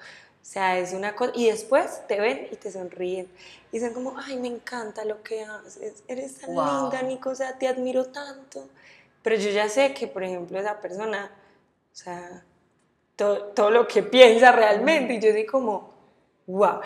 O 0.41 0.45
sea, 0.45 0.79
es 0.79 0.93
una 0.93 1.15
cosa. 1.15 1.31
Y 1.35 1.49
después 1.49 2.01
te 2.07 2.19
ven 2.19 2.47
y 2.51 2.55
te 2.55 2.71
sonríen. 2.71 3.27
Y 3.71 3.79
dicen 3.79 3.93
como, 3.93 4.15
ay, 4.17 4.37
me 4.37 4.47
encanta 4.47 5.05
lo 5.05 5.21
que 5.21 5.43
haces. 5.43 6.03
Eres 6.07 6.39
tan 6.39 6.49
linda, 6.49 7.01
Nico. 7.03 7.29
O 7.29 7.35
sea, 7.35 7.57
te 7.57 7.67
admiro 7.67 8.05
tanto. 8.05 8.67
Pero 9.21 9.35
yo 9.35 9.51
ya 9.51 9.69
sé 9.69 9.93
que, 9.93 10.07
por 10.07 10.23
ejemplo, 10.23 10.59
esa 10.59 10.81
persona, 10.81 11.31
o 11.93 11.95
sea, 11.95 12.43
todo, 13.15 13.69
lo 13.69 13.87
que 13.87 14.01
piensa 14.01 14.51
realmente. 14.51 15.13
Y 15.13 15.19
yo 15.19 15.31
digo 15.31 15.51
como, 15.51 15.93
wow. 16.47 16.81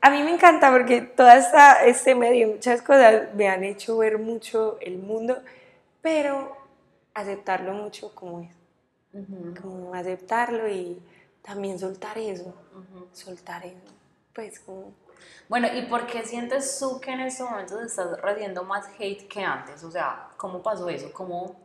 A 0.00 0.10
mí 0.10 0.22
me 0.22 0.32
encanta 0.32 0.70
porque 0.70 1.00
toda 1.00 1.36
esta, 1.36 1.84
este 1.84 2.14
medio, 2.14 2.48
muchas 2.48 2.80
cosas 2.80 3.34
me 3.34 3.48
han 3.48 3.64
hecho 3.64 3.96
ver 3.98 4.18
mucho 4.18 4.78
el 4.80 4.98
mundo, 4.98 5.42
pero 6.00 6.56
aceptarlo 7.14 7.72
mucho 7.72 8.14
como 8.14 8.40
es. 8.40 8.50
Como 9.60 9.94
aceptarlo 9.94 10.68
y 10.68 11.00
también 11.44 11.78
soltar 11.78 12.16
eso, 12.18 12.54
soltar 13.12 13.64
eso, 13.66 13.94
pues 14.34 14.60
como... 14.60 14.94
Bueno, 15.48 15.68
¿y 15.72 15.82
por 15.82 16.06
qué 16.06 16.24
sientes 16.24 16.78
tú 16.78 17.00
que 17.00 17.10
en 17.12 17.20
estos 17.20 17.48
momentos 17.48 17.80
estás 17.82 18.20
recibiendo 18.20 18.64
más 18.64 18.86
hate 18.98 19.28
que 19.28 19.42
antes? 19.42 19.84
O 19.84 19.90
sea, 19.90 20.28
¿cómo 20.36 20.62
pasó 20.62 20.88
eso? 20.88 21.12
¿Cómo... 21.12 21.60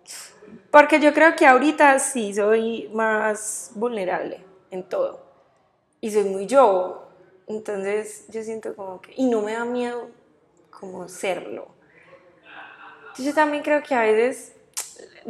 Porque 0.70 1.00
yo 1.00 1.14
creo 1.14 1.36
que 1.36 1.48
ahorita 1.48 1.98
sí 2.00 2.34
soy 2.34 2.90
más 2.94 3.72
vulnerable. 3.76 4.44
en 4.72 4.84
todo. 4.84 5.22
Y 6.02 6.12
soy 6.12 6.24
muy 6.26 6.46
yo. 6.46 7.10
Entonces 7.48 8.26
yo 8.30 8.44
siento 8.44 8.76
como 8.76 9.02
que, 9.02 9.14
y 9.16 9.30
no 9.30 9.42
me 9.42 9.54
da 9.54 9.66
miedo 9.66 10.10
como 10.70 11.08
serlo. 11.08 11.68
Yo 13.18 13.34
también 13.34 13.64
creo 13.64 13.82
que 13.84 13.96
a 13.96 14.02
veces, 14.02 14.56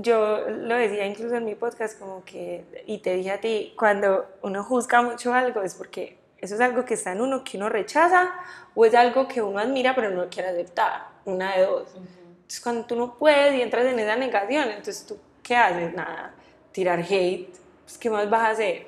yo 0.01 0.49
lo 0.49 0.75
decía 0.75 1.05
incluso 1.05 1.35
en 1.35 1.45
mi 1.45 1.55
podcast, 1.55 1.99
como 1.99 2.23
que, 2.23 2.83
y 2.85 2.99
te 2.99 3.15
dije 3.15 3.31
a 3.31 3.39
ti, 3.39 3.73
cuando 3.77 4.25
uno 4.41 4.63
juzga 4.63 5.01
mucho 5.01 5.33
algo 5.33 5.61
es 5.61 5.75
porque 5.75 6.17
eso 6.37 6.55
es 6.55 6.61
algo 6.61 6.85
que 6.85 6.93
está 6.93 7.11
en 7.11 7.21
uno 7.21 7.43
que 7.43 7.57
uno 7.57 7.69
rechaza 7.69 8.33
o 8.75 8.85
es 8.85 8.95
algo 8.95 9.27
que 9.27 9.41
uno 9.41 9.59
admira 9.59 9.93
pero 9.95 10.09
no 10.09 10.29
quiere 10.29 10.49
aceptar, 10.49 11.07
una 11.25 11.55
de 11.55 11.65
dos. 11.65 11.89
Entonces 11.95 12.61
cuando 12.61 12.85
tú 12.85 12.95
no 12.95 13.15
puedes 13.15 13.53
y 13.55 13.61
entras 13.61 13.85
en 13.85 13.99
esa 13.99 14.15
negación, 14.15 14.69
entonces 14.69 15.05
tú, 15.05 15.19
¿qué 15.43 15.55
haces? 15.55 15.93
Nada, 15.93 16.33
tirar 16.71 16.99
hate, 16.99 17.53
pues 17.83 17.97
¿qué 17.97 18.09
más 18.09 18.29
vas 18.29 18.41
a 18.41 18.49
hacer? 18.51 18.87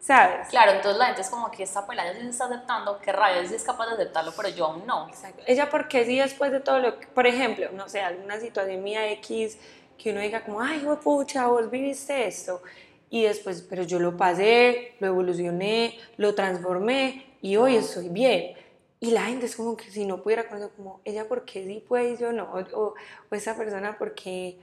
¿Sabes? 0.00 0.48
Claro, 0.48 0.72
entonces 0.72 0.96
la 0.98 1.06
gente 1.06 1.20
es 1.20 1.28
como 1.28 1.50
que 1.50 1.64
esta 1.64 1.86
pelada 1.86 2.14
sí 2.14 2.20
se 2.20 2.28
está 2.30 2.46
aceptando, 2.46 2.98
que 2.98 3.12
rabia 3.12 3.46
sí 3.46 3.54
es 3.54 3.64
capaz 3.64 3.88
de 3.88 3.94
aceptarlo, 3.94 4.32
pero 4.34 4.48
yo 4.48 4.66
aún 4.66 4.86
no. 4.86 5.06
Exacto. 5.08 5.42
Ella, 5.46 5.68
porque 5.68 6.04
sí 6.04 6.18
después 6.18 6.50
de 6.50 6.60
todo 6.60 6.78
lo 6.78 6.98
que, 6.98 7.06
por 7.08 7.26
ejemplo, 7.26 7.68
no 7.72 7.88
sé, 7.88 8.00
alguna 8.00 8.40
situación 8.40 8.82
mía 8.82 9.10
X, 9.12 9.58
que 9.98 10.12
uno 10.12 10.20
diga 10.20 10.44
como, 10.44 10.60
ay, 10.60 10.86
pucha, 11.02 11.46
vos 11.48 11.70
viviste 11.70 12.26
esto, 12.26 12.62
y 13.10 13.24
después, 13.24 13.62
pero 13.68 13.82
yo 13.82 13.98
lo 13.98 14.16
pasé, 14.16 14.94
lo 15.00 15.08
evolucioné, 15.08 15.98
lo 16.16 16.34
transformé, 16.34 17.26
y 17.42 17.56
hoy 17.56 17.76
estoy 17.76 18.08
bien. 18.08 18.54
Y 19.00 19.10
la 19.10 19.24
gente 19.24 19.46
es 19.46 19.56
como 19.56 19.76
que 19.76 19.90
si 19.90 20.06
no 20.06 20.22
pudiera 20.22 20.48
conocer, 20.48 20.70
como, 20.76 21.00
ella 21.04 21.28
porque 21.28 21.64
sí 21.64 21.84
puede 21.86 22.12
y 22.12 22.16
yo 22.16 22.32
no, 22.32 22.44
o, 22.44 22.94
o 23.30 23.34
esa 23.34 23.56
persona 23.56 23.96
porque 23.98 24.58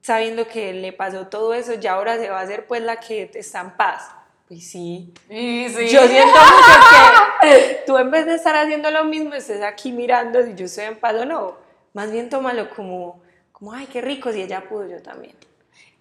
sabiendo 0.00 0.46
que 0.46 0.72
le 0.72 0.92
pasó 0.92 1.26
todo 1.26 1.54
eso, 1.54 1.74
ya 1.74 1.94
ahora 1.94 2.16
se 2.18 2.30
va 2.30 2.40
a 2.40 2.42
hacer 2.42 2.66
pues 2.66 2.82
la 2.82 3.00
que 3.00 3.30
está 3.34 3.60
en 3.60 3.76
paz 3.76 4.10
pues 4.48 4.68
sí. 4.68 5.12
sí. 5.28 5.88
Yo 5.88 6.06
siento 6.06 6.38
mucho 6.38 7.22
que 7.40 7.82
tú 7.86 7.96
en 7.96 8.10
vez 8.10 8.26
de 8.26 8.34
estar 8.34 8.54
haciendo 8.56 8.90
lo 8.90 9.04
mismo, 9.04 9.34
estés 9.34 9.62
aquí 9.62 9.90
mirando 9.90 10.42
si 10.42 10.54
yo 10.54 10.66
estoy 10.66 10.84
en 10.84 11.00
paz 11.00 11.14
o 11.14 11.24
no. 11.24 11.56
Más 11.94 12.10
bien 12.12 12.28
tómalo 12.28 12.68
como, 12.70 13.22
como, 13.64 13.72
ay, 13.74 13.86
qué 13.86 14.02
rico, 14.02 14.30
si 14.30 14.42
ella 14.42 14.68
pudo, 14.68 14.86
yo 14.86 15.00
también. 15.00 15.34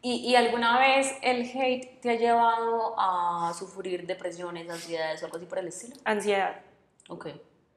¿Y, 0.02 0.16
¿Y, 0.16 0.36
alguna 0.36 0.78
vez 0.80 1.16
el 1.22 1.50
hate 1.50 2.02
te 2.02 2.10
ha 2.10 2.16
llevado 2.16 2.94
a 2.98 3.54
sufrir 3.58 4.06
depresiones, 4.06 4.70
ansiedades 4.70 5.24
o 5.24 5.28
algo 5.28 5.38
así 5.38 5.46
por 5.46 5.60
el 5.60 5.70
estilo? 5.70 5.96
Ansiedad. 6.04 6.60
Ok. 7.08 7.28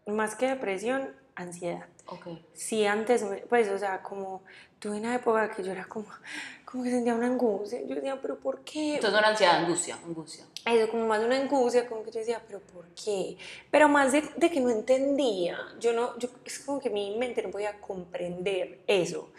Más 0.06 0.34
que 0.34 0.48
depresión, 0.48 1.14
ansiedad. 1.36 1.86
Ok. 2.06 2.26
Sí, 2.52 2.84
antes, 2.84 3.24
pues, 3.48 3.68
o 3.68 3.78
sea, 3.78 4.02
como 4.02 4.42
tuve 4.80 4.98
una 4.98 5.14
época 5.14 5.48
que 5.50 5.62
yo 5.62 5.70
era 5.70 5.84
como, 5.84 6.06
como 6.64 6.82
que 6.82 6.90
sentía 6.90 7.14
una 7.14 7.26
angustia. 7.26 7.80
Yo 7.86 7.94
decía, 7.94 8.20
¿pero 8.20 8.40
por 8.40 8.62
qué? 8.62 8.96
Entonces, 8.96 9.16
una 9.16 9.28
ansiedad, 9.28 9.64
angustia, 9.64 9.96
angustia. 10.04 10.46
Eso, 10.64 10.90
como 10.90 11.06
más 11.06 11.22
una 11.22 11.36
angustia, 11.36 11.86
como 11.86 12.02
que 12.02 12.10
yo 12.10 12.18
decía, 12.18 12.42
¿pero 12.44 12.58
por 12.58 12.86
qué? 12.88 13.36
Pero 13.70 13.88
más 13.88 14.10
de, 14.10 14.28
de 14.36 14.50
que 14.50 14.58
no 14.58 14.70
entendía. 14.70 15.58
Yo 15.78 15.92
no, 15.92 16.18
yo, 16.18 16.28
es 16.44 16.58
como 16.58 16.80
que 16.80 16.90
mi 16.90 17.16
mente 17.16 17.40
no 17.40 17.52
podía 17.52 17.80
comprender 17.80 18.80
eso. 18.88 19.30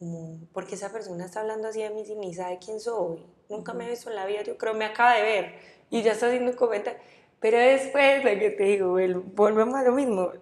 Como, 0.00 0.40
porque 0.52 0.74
esa 0.74 0.90
persona 0.90 1.26
está 1.26 1.42
hablando 1.42 1.68
así 1.68 1.80
de 1.80 1.90
mí 1.90 2.04
sin 2.04 2.18
ni 2.18 2.34
sabe 2.34 2.58
quién 2.58 2.80
soy. 2.80 3.24
Nunca 3.48 3.72
me 3.72 3.84
ha 3.84 3.88
visto 3.88 4.10
en 4.10 4.16
la 4.16 4.26
vida, 4.26 4.42
yo 4.42 4.58
creo, 4.58 4.74
me 4.74 4.86
acaba 4.86 5.14
de 5.14 5.22
ver 5.22 5.54
y 5.90 6.02
ya 6.02 6.12
está 6.12 6.26
haciendo 6.26 6.50
un 6.50 6.56
comentario. 6.56 6.98
Pero 7.38 7.56
después 7.58 8.24
de 8.24 8.38
que 8.38 8.50
te 8.50 8.64
digo, 8.64 8.96
volvemos 9.34 9.76
a 9.76 9.84
lo 9.84 9.92
mismo. 9.92 10.32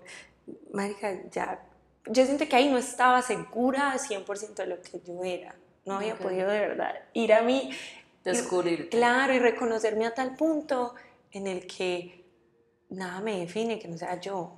Marica, 0.73 1.15
ya. 1.31 1.63
Yo 2.07 2.25
siento 2.25 2.49
que 2.49 2.57
ahí 2.57 2.71
no 2.71 2.79
estaba 2.79 3.21
segura 3.21 3.95
100% 3.99 4.55
de 4.55 4.67
lo 4.67 4.81
que 4.81 5.01
yo 5.05 5.23
era 5.23 5.55
no 5.89 5.97
había 5.97 6.17
podido 6.17 6.49
de 6.49 6.61
verdad 6.61 6.95
ir 7.15 7.33
a 7.33 7.43
mí. 7.43 7.71
Descubrir. 8.23 8.91
Claro, 8.91 9.33
y 9.33 9.39
reconocerme 9.39 10.07
a 10.07 10.15
tal 10.15 10.37
punto 10.37 10.95
en 11.33 11.47
el 11.47 11.67
que 11.67 12.25
nada 12.91 13.21
me 13.21 13.41
define, 13.41 13.79
que 13.79 13.89
no 13.89 13.97
sea 13.97 14.21
yo. 14.21 14.53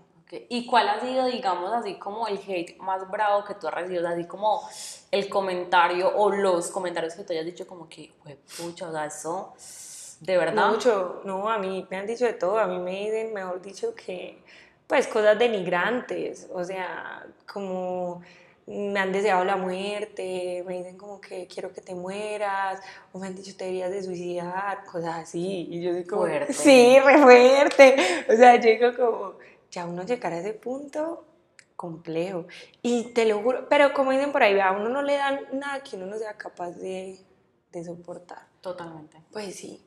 ¿Y 0.48 0.66
cuál 0.66 0.88
ha 0.88 1.00
sido, 1.00 1.26
digamos, 1.26 1.72
así 1.72 1.94
como 1.96 2.28
el 2.28 2.38
hate 2.38 2.78
más 2.78 3.10
bravo 3.10 3.44
que 3.44 3.54
tú 3.54 3.66
has 3.66 3.74
recibido? 3.74 4.06
Así 4.08 4.24
como 4.26 4.68
el 5.10 5.28
comentario 5.28 6.12
o 6.14 6.30
los 6.30 6.68
comentarios 6.70 7.14
que 7.14 7.24
tú 7.24 7.32
hayas 7.32 7.44
dicho 7.44 7.66
como 7.66 7.88
que, 7.88 8.12
pucha, 8.56 8.88
o 8.88 8.92
sea, 8.92 9.06
eso, 9.06 9.54
de 10.20 10.36
verdad. 10.36 10.70
Mucho, 10.70 11.22
no, 11.24 11.50
a 11.50 11.58
mí 11.58 11.86
me 11.90 11.96
han 11.96 12.06
dicho 12.06 12.24
de 12.24 12.34
todo, 12.34 12.58
a 12.58 12.66
mí 12.66 12.78
me 12.78 12.92
dicen, 12.92 13.34
mejor 13.34 13.60
dicho, 13.60 13.94
que, 13.94 14.42
pues, 14.86 15.06
cosas 15.08 15.38
denigrantes, 15.38 16.48
o 16.52 16.62
sea, 16.62 17.26
como 17.52 18.22
me 18.66 19.00
han 19.00 19.12
deseado 19.12 19.44
la 19.44 19.56
muerte, 19.56 20.62
me 20.66 20.78
dicen 20.78 20.96
como 20.96 21.20
que 21.20 21.48
quiero 21.48 21.72
que 21.72 21.80
te 21.80 21.94
mueras, 21.94 22.80
o 23.12 23.18
me 23.18 23.26
han 23.26 23.34
dicho 23.34 23.56
te 23.56 23.64
deberías 23.64 23.90
de 23.90 24.02
suicidar, 24.02 24.84
cosas 24.84 25.24
así. 25.24 25.66
Y 25.70 25.82
yo 25.82 25.92
digo, 25.92 26.18
fuerte. 26.18 26.52
sí, 26.52 26.98
re 27.00 27.18
fuerte. 27.18 27.96
O 28.32 28.36
sea, 28.36 28.56
yo 28.56 28.70
digo 28.70 28.94
como, 28.94 29.34
ya 29.70 29.86
uno 29.86 30.04
llegar 30.04 30.32
a 30.32 30.38
ese 30.38 30.52
punto 30.52 31.24
complejo. 31.76 32.46
Y 32.82 33.12
te 33.14 33.24
lo 33.24 33.42
juro, 33.42 33.68
pero 33.68 33.94
como 33.94 34.10
dicen 34.12 34.32
por 34.32 34.42
ahí, 34.42 34.58
a 34.60 34.72
uno 34.72 34.88
no 34.88 35.02
le 35.02 35.14
dan 35.14 35.40
nada 35.52 35.82
que 35.82 35.96
uno 35.96 36.06
no 36.06 36.18
sea 36.18 36.36
capaz 36.36 36.72
de, 36.72 37.18
de 37.72 37.84
soportar. 37.84 38.46
Totalmente. 38.60 39.16
Pues 39.32 39.54
sí. 39.54 39.82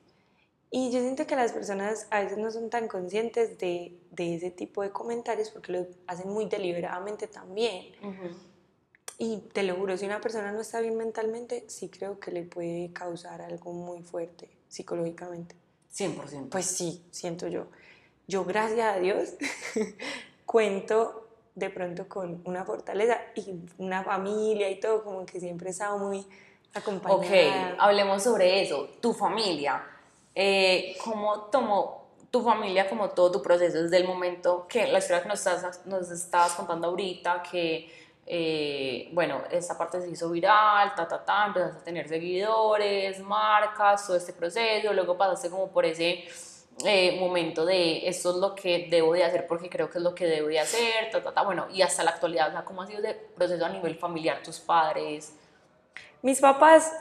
Y 0.75 0.89
yo 0.91 1.01
siento 1.01 1.27
que 1.27 1.35
las 1.35 1.51
personas 1.51 2.07
a 2.09 2.21
veces 2.21 2.39
no 2.39 2.49
son 2.49 2.71
tan 2.71 2.87
conscientes 2.87 3.59
de, 3.59 3.95
de 4.09 4.35
ese 4.35 4.49
tipo 4.49 4.81
de 4.81 4.89
comentarios 4.89 5.51
porque 5.51 5.71
lo 5.71 5.85
hacen 6.07 6.31
muy 6.31 6.45
deliberadamente 6.45 7.27
también. 7.27 7.93
Y 9.19 9.37
te 9.53 9.61
lo 9.61 9.75
juro, 9.75 9.95
si 9.95 10.07
una 10.07 10.19
persona 10.19 10.51
no 10.51 10.61
está 10.61 10.79
bien 10.79 10.97
mentalmente, 10.97 11.65
sí 11.67 11.89
creo 11.89 12.19
que 12.19 12.31
le 12.31 12.41
puede 12.41 12.91
causar 12.91 13.43
algo 13.43 13.71
muy 13.71 14.01
fuerte 14.01 14.49
psicológicamente. 14.67 15.55
100%. 15.93 16.49
Pues 16.49 16.65
sí, 16.65 17.05
siento 17.11 17.47
yo. 17.47 17.67
Yo, 18.27 18.45
gracias 18.45 18.95
a 18.95 18.99
Dios, 18.99 19.33
cuento 20.45 21.27
de 21.55 21.69
pronto 21.69 22.07
con 22.07 22.41
una 22.45 22.65
fortaleza 22.65 23.19
y 23.35 23.53
una 23.77 24.03
familia 24.03 24.69
y 24.69 24.79
todo, 24.79 25.03
como 25.03 25.25
que 25.25 25.39
siempre 25.39 25.67
he 25.67 25.71
estado 25.71 25.97
muy 25.97 26.25
acompañada. 26.73 27.73
Ok, 27.73 27.79
hablemos 27.79 28.23
sobre 28.23 28.61
eso. 28.61 28.89
Tu 29.01 29.13
familia, 29.13 29.83
eh, 30.33 30.95
¿cómo 31.03 31.41
tomó 31.51 32.03
tu 32.31 32.41
familia 32.41 32.89
como 32.89 33.11
todo 33.11 33.33
tu 33.33 33.41
proceso 33.43 33.83
desde 33.83 33.97
el 33.97 34.07
momento 34.07 34.65
que 34.67 34.87
la 34.87 34.97
historia 34.97 35.21
que 35.21 35.29
nos, 35.29 35.45
estás, 35.45 35.85
nos 35.85 36.09
estabas 36.09 36.53
contando 36.53 36.87
ahorita, 36.87 37.43
que 37.43 37.91
eh, 38.25 39.09
bueno, 39.11 39.43
esta 39.51 39.77
parte 39.77 40.01
se 40.01 40.09
hizo 40.09 40.31
viral, 40.31 40.95
ta, 40.95 41.07
ta, 41.07 41.23
ta, 41.23 41.45
empezaste 41.45 41.77
a 41.77 41.83
tener 41.83 42.07
seguidores, 42.07 43.19
marcas, 43.19 44.07
todo 44.07 44.17
este 44.17 44.33
proceso, 44.33 44.93
luego 44.93 45.15
pasaste 45.15 45.51
como 45.51 45.67
por 45.67 45.85
ese 45.85 46.23
eh, 46.85 47.17
momento 47.19 47.65
de 47.65 48.07
esto 48.07 48.31
es 48.31 48.35
lo 48.37 48.55
que 48.55 48.87
debo 48.89 49.13
de 49.13 49.23
hacer 49.23 49.47
porque 49.47 49.69
creo 49.69 49.89
que 49.89 49.99
es 49.99 50.03
lo 50.03 50.15
que 50.15 50.25
debo 50.25 50.47
de 50.47 50.59
hacer, 50.59 51.09
ta, 51.11 51.21
ta, 51.21 51.33
ta, 51.33 51.43
bueno, 51.43 51.67
y 51.71 51.81
hasta 51.81 52.03
la 52.03 52.11
actualidad, 52.11 52.49
o 52.49 52.51
sea, 52.51 52.65
¿cómo 52.65 52.81
ha 52.81 52.87
sido 52.87 52.99
ese 52.99 53.13
proceso 53.13 53.65
a 53.65 53.69
nivel 53.69 53.95
familiar, 53.95 54.41
tus 54.43 54.59
padres? 54.59 55.33
Mis 56.21 56.39
papás, 56.39 56.91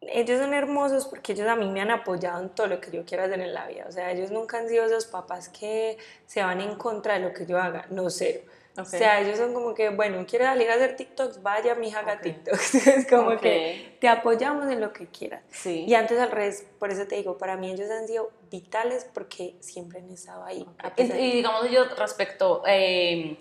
ellos 0.00 0.40
son 0.40 0.54
hermosos 0.54 1.06
porque 1.06 1.32
ellos 1.32 1.46
a 1.46 1.56
mí 1.56 1.68
me 1.68 1.80
han 1.80 1.90
apoyado 1.90 2.40
en 2.40 2.48
todo 2.50 2.66
lo 2.68 2.80
que 2.80 2.90
yo 2.90 3.04
quiero 3.04 3.24
hacer 3.24 3.40
en 3.40 3.52
la 3.52 3.66
vida, 3.66 3.84
o 3.88 3.92
sea, 3.92 4.10
ellos 4.10 4.30
nunca 4.30 4.58
han 4.58 4.68
sido 4.68 4.84
esos 4.84 5.06
papás 5.06 5.48
que 5.48 5.98
se 6.26 6.42
van 6.42 6.60
en 6.60 6.76
contra 6.76 7.14
de 7.14 7.20
lo 7.20 7.32
que 7.32 7.46
yo 7.46 7.58
haga, 7.58 7.86
no, 7.90 8.08
cero 8.10 8.40
o 8.82 8.84
sea, 8.84 9.20
ellos 9.20 9.38
son 9.38 9.54
como 9.54 9.74
que, 9.74 9.90
bueno, 9.90 10.24
¿quieres 10.26 10.48
salir 10.48 10.70
a 10.70 10.74
hacer 10.74 10.96
TikToks? 10.96 11.42
Vaya, 11.42 11.74
mi 11.74 11.88
hija, 11.88 12.00
haga 12.00 12.20
TikToks. 12.20 12.74
es 12.86 13.06
como 13.06 13.36
que 13.38 13.96
te 14.00 14.08
apoyamos 14.08 14.66
en 14.70 14.80
lo 14.80 14.92
que 14.92 15.06
quieras. 15.06 15.42
Sí. 15.50 15.84
Y 15.86 15.94
antes 15.94 16.18
al 16.18 16.30
revés, 16.30 16.66
por 16.78 16.90
eso 16.90 17.06
te 17.06 17.16
digo, 17.16 17.38
para 17.38 17.56
mí 17.56 17.70
ellos 17.70 17.90
han 17.90 18.06
sido 18.06 18.30
vitales 18.50 19.06
porque 19.12 19.56
siempre 19.60 20.00
han 20.00 20.10
estado 20.10 20.44
ahí. 20.44 20.66
Y, 20.96 21.02
y, 21.02 21.32
digamos 21.32 21.70
yo 21.70 21.84
respecto 21.96 22.62
eh, 22.66 23.38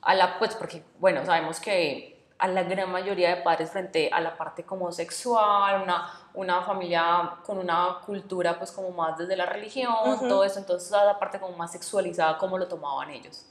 a 0.00 0.14
la, 0.14 0.38
pues 0.38 0.54
porque, 0.54 0.82
bueno, 0.98 1.24
sabemos 1.24 1.60
que 1.60 2.12
a 2.42 2.48
la 2.48 2.64
gran 2.64 2.90
mayoría 2.90 3.36
de 3.36 3.42
padres 3.42 3.70
frente 3.70 4.10
a 4.12 4.20
la 4.20 4.36
parte 4.36 4.64
como 4.64 4.90
sexual, 4.90 5.80
una, 5.80 6.10
una 6.34 6.60
familia 6.62 7.36
con 7.46 7.56
una 7.56 8.00
cultura 8.04 8.58
pues 8.58 8.72
como 8.72 8.90
más 8.90 9.16
desde 9.16 9.36
la 9.36 9.46
religión, 9.46 9.94
todo 10.28 10.42
eso, 10.42 10.58
entonces 10.58 10.90
la 10.90 11.20
parte 11.20 11.38
como 11.38 11.56
más 11.56 11.70
sexualizada, 11.70 12.36
¿cómo 12.38 12.58
lo 12.58 12.66
tomaban 12.66 13.10
ellos? 13.10 13.46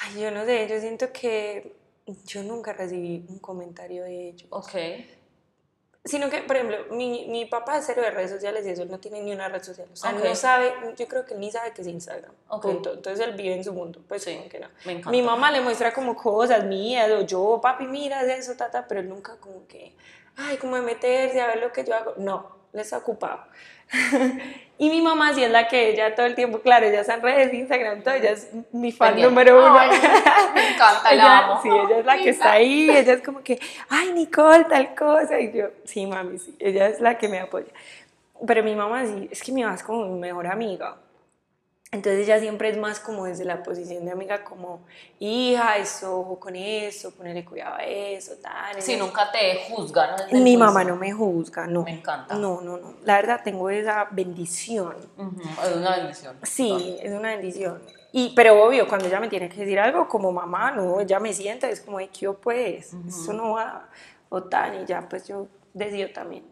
Ay, 0.00 0.20
yo 0.20 0.30
no 0.30 0.44
sé, 0.44 0.68
yo 0.68 0.80
siento 0.80 1.12
que 1.12 1.74
yo 2.26 2.42
nunca 2.42 2.72
recibí 2.72 3.24
un 3.28 3.38
comentario 3.38 4.04
de 4.04 4.28
ellos. 4.28 4.46
Ok. 4.50 4.74
Sino 6.04 6.30
que, 6.30 6.40
por 6.42 6.56
ejemplo, 6.56 6.78
mi, 6.92 7.26
mi 7.28 7.44
papá 7.44 7.76
es 7.76 7.84
cero 7.84 8.00
de 8.00 8.10
redes 8.10 8.30
sociales 8.30 8.64
y 8.66 8.70
eso 8.70 8.84
no 8.86 8.98
tiene 8.98 9.20
ni 9.20 9.32
una 9.32 9.48
red 9.48 9.62
social. 9.62 9.88
O 9.92 9.96
sea, 9.96 10.12
no 10.12 10.34
sabe, 10.34 10.72
yo 10.96 11.06
creo 11.06 11.26
que 11.26 11.34
ni 11.34 11.50
sabe 11.50 11.72
que 11.72 11.82
es 11.82 11.88
Instagram. 11.88 12.32
Punto. 12.62 12.94
Entonces 12.94 13.26
él 13.26 13.34
vive 13.34 13.54
en 13.54 13.64
su 13.64 13.74
mundo. 13.74 14.00
Pues 14.08 14.22
sí, 14.22 14.38
que 14.50 14.58
no. 14.58 14.68
Me 14.86 14.92
encanta. 14.92 15.10
Mi 15.10 15.20
mamá 15.20 15.50
le 15.50 15.60
muestra 15.60 15.92
como 15.92 16.16
cosas 16.16 16.64
mías, 16.64 17.10
o 17.10 17.22
yo, 17.22 17.58
papi, 17.60 17.86
mira 17.86 18.22
eso, 18.22 18.54
tata, 18.56 18.86
pero 18.88 19.00
él 19.00 19.08
nunca 19.08 19.36
como 19.36 19.66
que, 19.66 19.94
ay, 20.36 20.56
como 20.56 20.76
de 20.76 20.82
meterse 20.82 21.42
a 21.42 21.48
ver 21.48 21.58
lo 21.58 21.72
que 21.72 21.84
yo 21.84 21.94
hago. 21.94 22.14
No, 22.16 22.56
les 22.72 22.84
está 22.84 22.98
ocupado. 22.98 23.44
y 24.78 24.90
mi 24.90 25.00
mamá 25.00 25.32
sí 25.34 25.42
es 25.42 25.50
la 25.50 25.66
que 25.66 25.90
ella 25.90 26.14
todo 26.14 26.26
el 26.26 26.34
tiempo, 26.34 26.60
claro, 26.60 26.86
ella 26.86 27.00
está 27.00 27.14
en 27.14 27.22
redes, 27.22 27.54
Instagram, 27.54 28.02
todo, 28.02 28.14
ella 28.14 28.32
es 28.32 28.50
mi 28.72 28.92
fan 28.92 29.20
número 29.20 29.58
uno. 29.58 29.78
me 30.54 30.74
encanta, 30.74 31.02
ella, 31.10 31.24
la 31.24 31.38
amo. 31.38 31.62
Sí, 31.62 31.68
ella 31.68 31.98
es 31.98 32.04
la 32.04 32.16
que 32.18 32.28
está 32.28 32.52
ahí, 32.52 32.90
ella 32.90 33.14
es 33.14 33.22
como 33.22 33.40
que, 33.42 33.58
ay, 33.88 34.12
Nicole, 34.12 34.64
tal 34.64 34.94
cosa, 34.94 35.40
y 35.40 35.52
yo, 35.52 35.68
sí, 35.84 36.06
mami, 36.06 36.38
sí, 36.38 36.54
ella 36.58 36.88
es 36.88 37.00
la 37.00 37.16
que 37.16 37.28
me 37.28 37.40
apoya. 37.40 37.72
pero 38.46 38.62
mi 38.62 38.74
mamá 38.74 39.06
sí, 39.06 39.28
es 39.30 39.42
que 39.42 39.52
mi 39.52 39.62
mamá 39.62 39.74
es 39.74 39.82
como 39.82 40.06
mi 40.06 40.20
mejor 40.20 40.46
amiga. 40.46 40.96
Entonces 41.90 42.26
ella 42.26 42.38
siempre 42.38 42.68
es 42.68 42.76
más 42.76 43.00
como 43.00 43.24
desde 43.24 43.46
la 43.46 43.62
posición 43.62 44.04
de 44.04 44.10
amiga, 44.10 44.44
como, 44.44 44.80
hija, 45.18 45.78
eso, 45.78 46.20
ojo 46.20 46.38
con 46.38 46.54
eso, 46.54 47.12
ponerle 47.12 47.46
cuidado 47.46 47.76
a 47.76 47.84
eso, 47.84 48.34
tal. 48.42 48.80
Si 48.82 48.94
nunca 48.96 49.32
te 49.32 49.38
desde 49.38 50.36
el 50.36 50.42
Mi 50.42 50.56
mamá 50.58 50.84
no 50.84 50.96
me 50.96 51.12
juzga, 51.12 51.66
no. 51.66 51.84
Me 51.84 51.92
encanta. 51.92 52.34
No, 52.34 52.60
no, 52.60 52.76
no. 52.76 52.94
La 53.04 53.16
verdad 53.16 53.40
tengo 53.42 53.70
esa 53.70 54.06
bendición. 54.10 54.96
Ujú, 55.16 55.40
Es 55.64 55.76
una 55.76 55.96
bendición. 55.96 56.36
Sí, 56.42 56.98
es 57.02 57.12
una 57.12 57.30
bendición. 57.30 57.82
Y, 58.12 58.34
pero 58.36 58.62
obvio, 58.62 58.86
cuando 58.86 59.06
ella 59.06 59.20
me 59.20 59.28
tiene 59.28 59.48
que 59.48 59.60
decir 59.60 59.80
algo, 59.80 60.08
como 60.08 60.30
mamá, 60.30 60.70
no, 60.70 61.00
ella 61.00 61.18
me 61.20 61.32
sienta, 61.32 61.70
es 61.70 61.80
como, 61.80 61.98
"Ay, 61.98 62.08
¿qué 62.08 62.30
pues? 62.30 62.94
Eso 63.06 63.32
no 63.32 63.52
va, 63.52 63.88
o 64.28 64.42
tal, 64.42 64.82
y 64.82 64.86
ya, 64.86 65.08
pues 65.08 65.26
yo 65.26 65.46
decido 65.72 66.10
también 66.10 66.44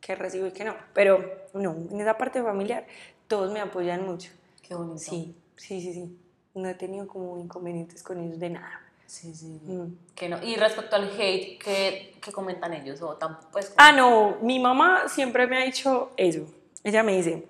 qué 0.00 0.14
recibo 0.14 0.46
y 0.46 0.52
qué 0.52 0.64
no. 0.64 0.74
Pero 0.92 1.18
no, 1.52 1.72
en 1.90 2.00
esa 2.00 2.16
parte 2.16 2.42
familiar, 2.42 2.84
todos 3.26 3.50
me 3.52 3.60
apoyan 3.60 4.04
mucho. 4.06 4.30
Qué 4.66 4.74
bonito. 4.74 4.98
Sí, 4.98 5.34
sí, 5.56 5.80
sí, 5.80 5.92
sí. 5.92 6.18
No 6.54 6.68
he 6.68 6.74
tenido 6.74 7.06
como 7.06 7.38
inconvenientes 7.38 8.02
con 8.02 8.18
ellos 8.18 8.38
de 8.38 8.50
nada. 8.50 8.80
Sí, 9.06 9.34
sí. 9.34 9.60
Mm. 9.64 9.96
Que 10.14 10.28
no. 10.28 10.42
Y 10.42 10.56
respecto 10.56 10.96
al 10.96 11.10
hate, 11.10 11.58
¿qué, 11.62 12.16
qué 12.22 12.32
comentan 12.32 12.72
ellos? 12.72 13.02
O 13.02 13.18
tam- 13.18 13.38
pues, 13.52 13.72
Ah, 13.76 13.92
no, 13.92 14.38
mi 14.40 14.58
mamá 14.58 15.08
siempre 15.08 15.46
me 15.46 15.58
ha 15.58 15.64
dicho 15.64 16.12
eso. 16.16 16.46
Ella 16.82 17.02
me 17.02 17.16
dice, 17.16 17.46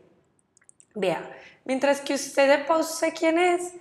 vea, 0.94 1.30
mientras 1.64 2.00
que 2.00 2.14
usted 2.14 2.48
sepa 2.60 2.78
usted 2.78 3.12
quién 3.18 3.38
es, 3.38 3.74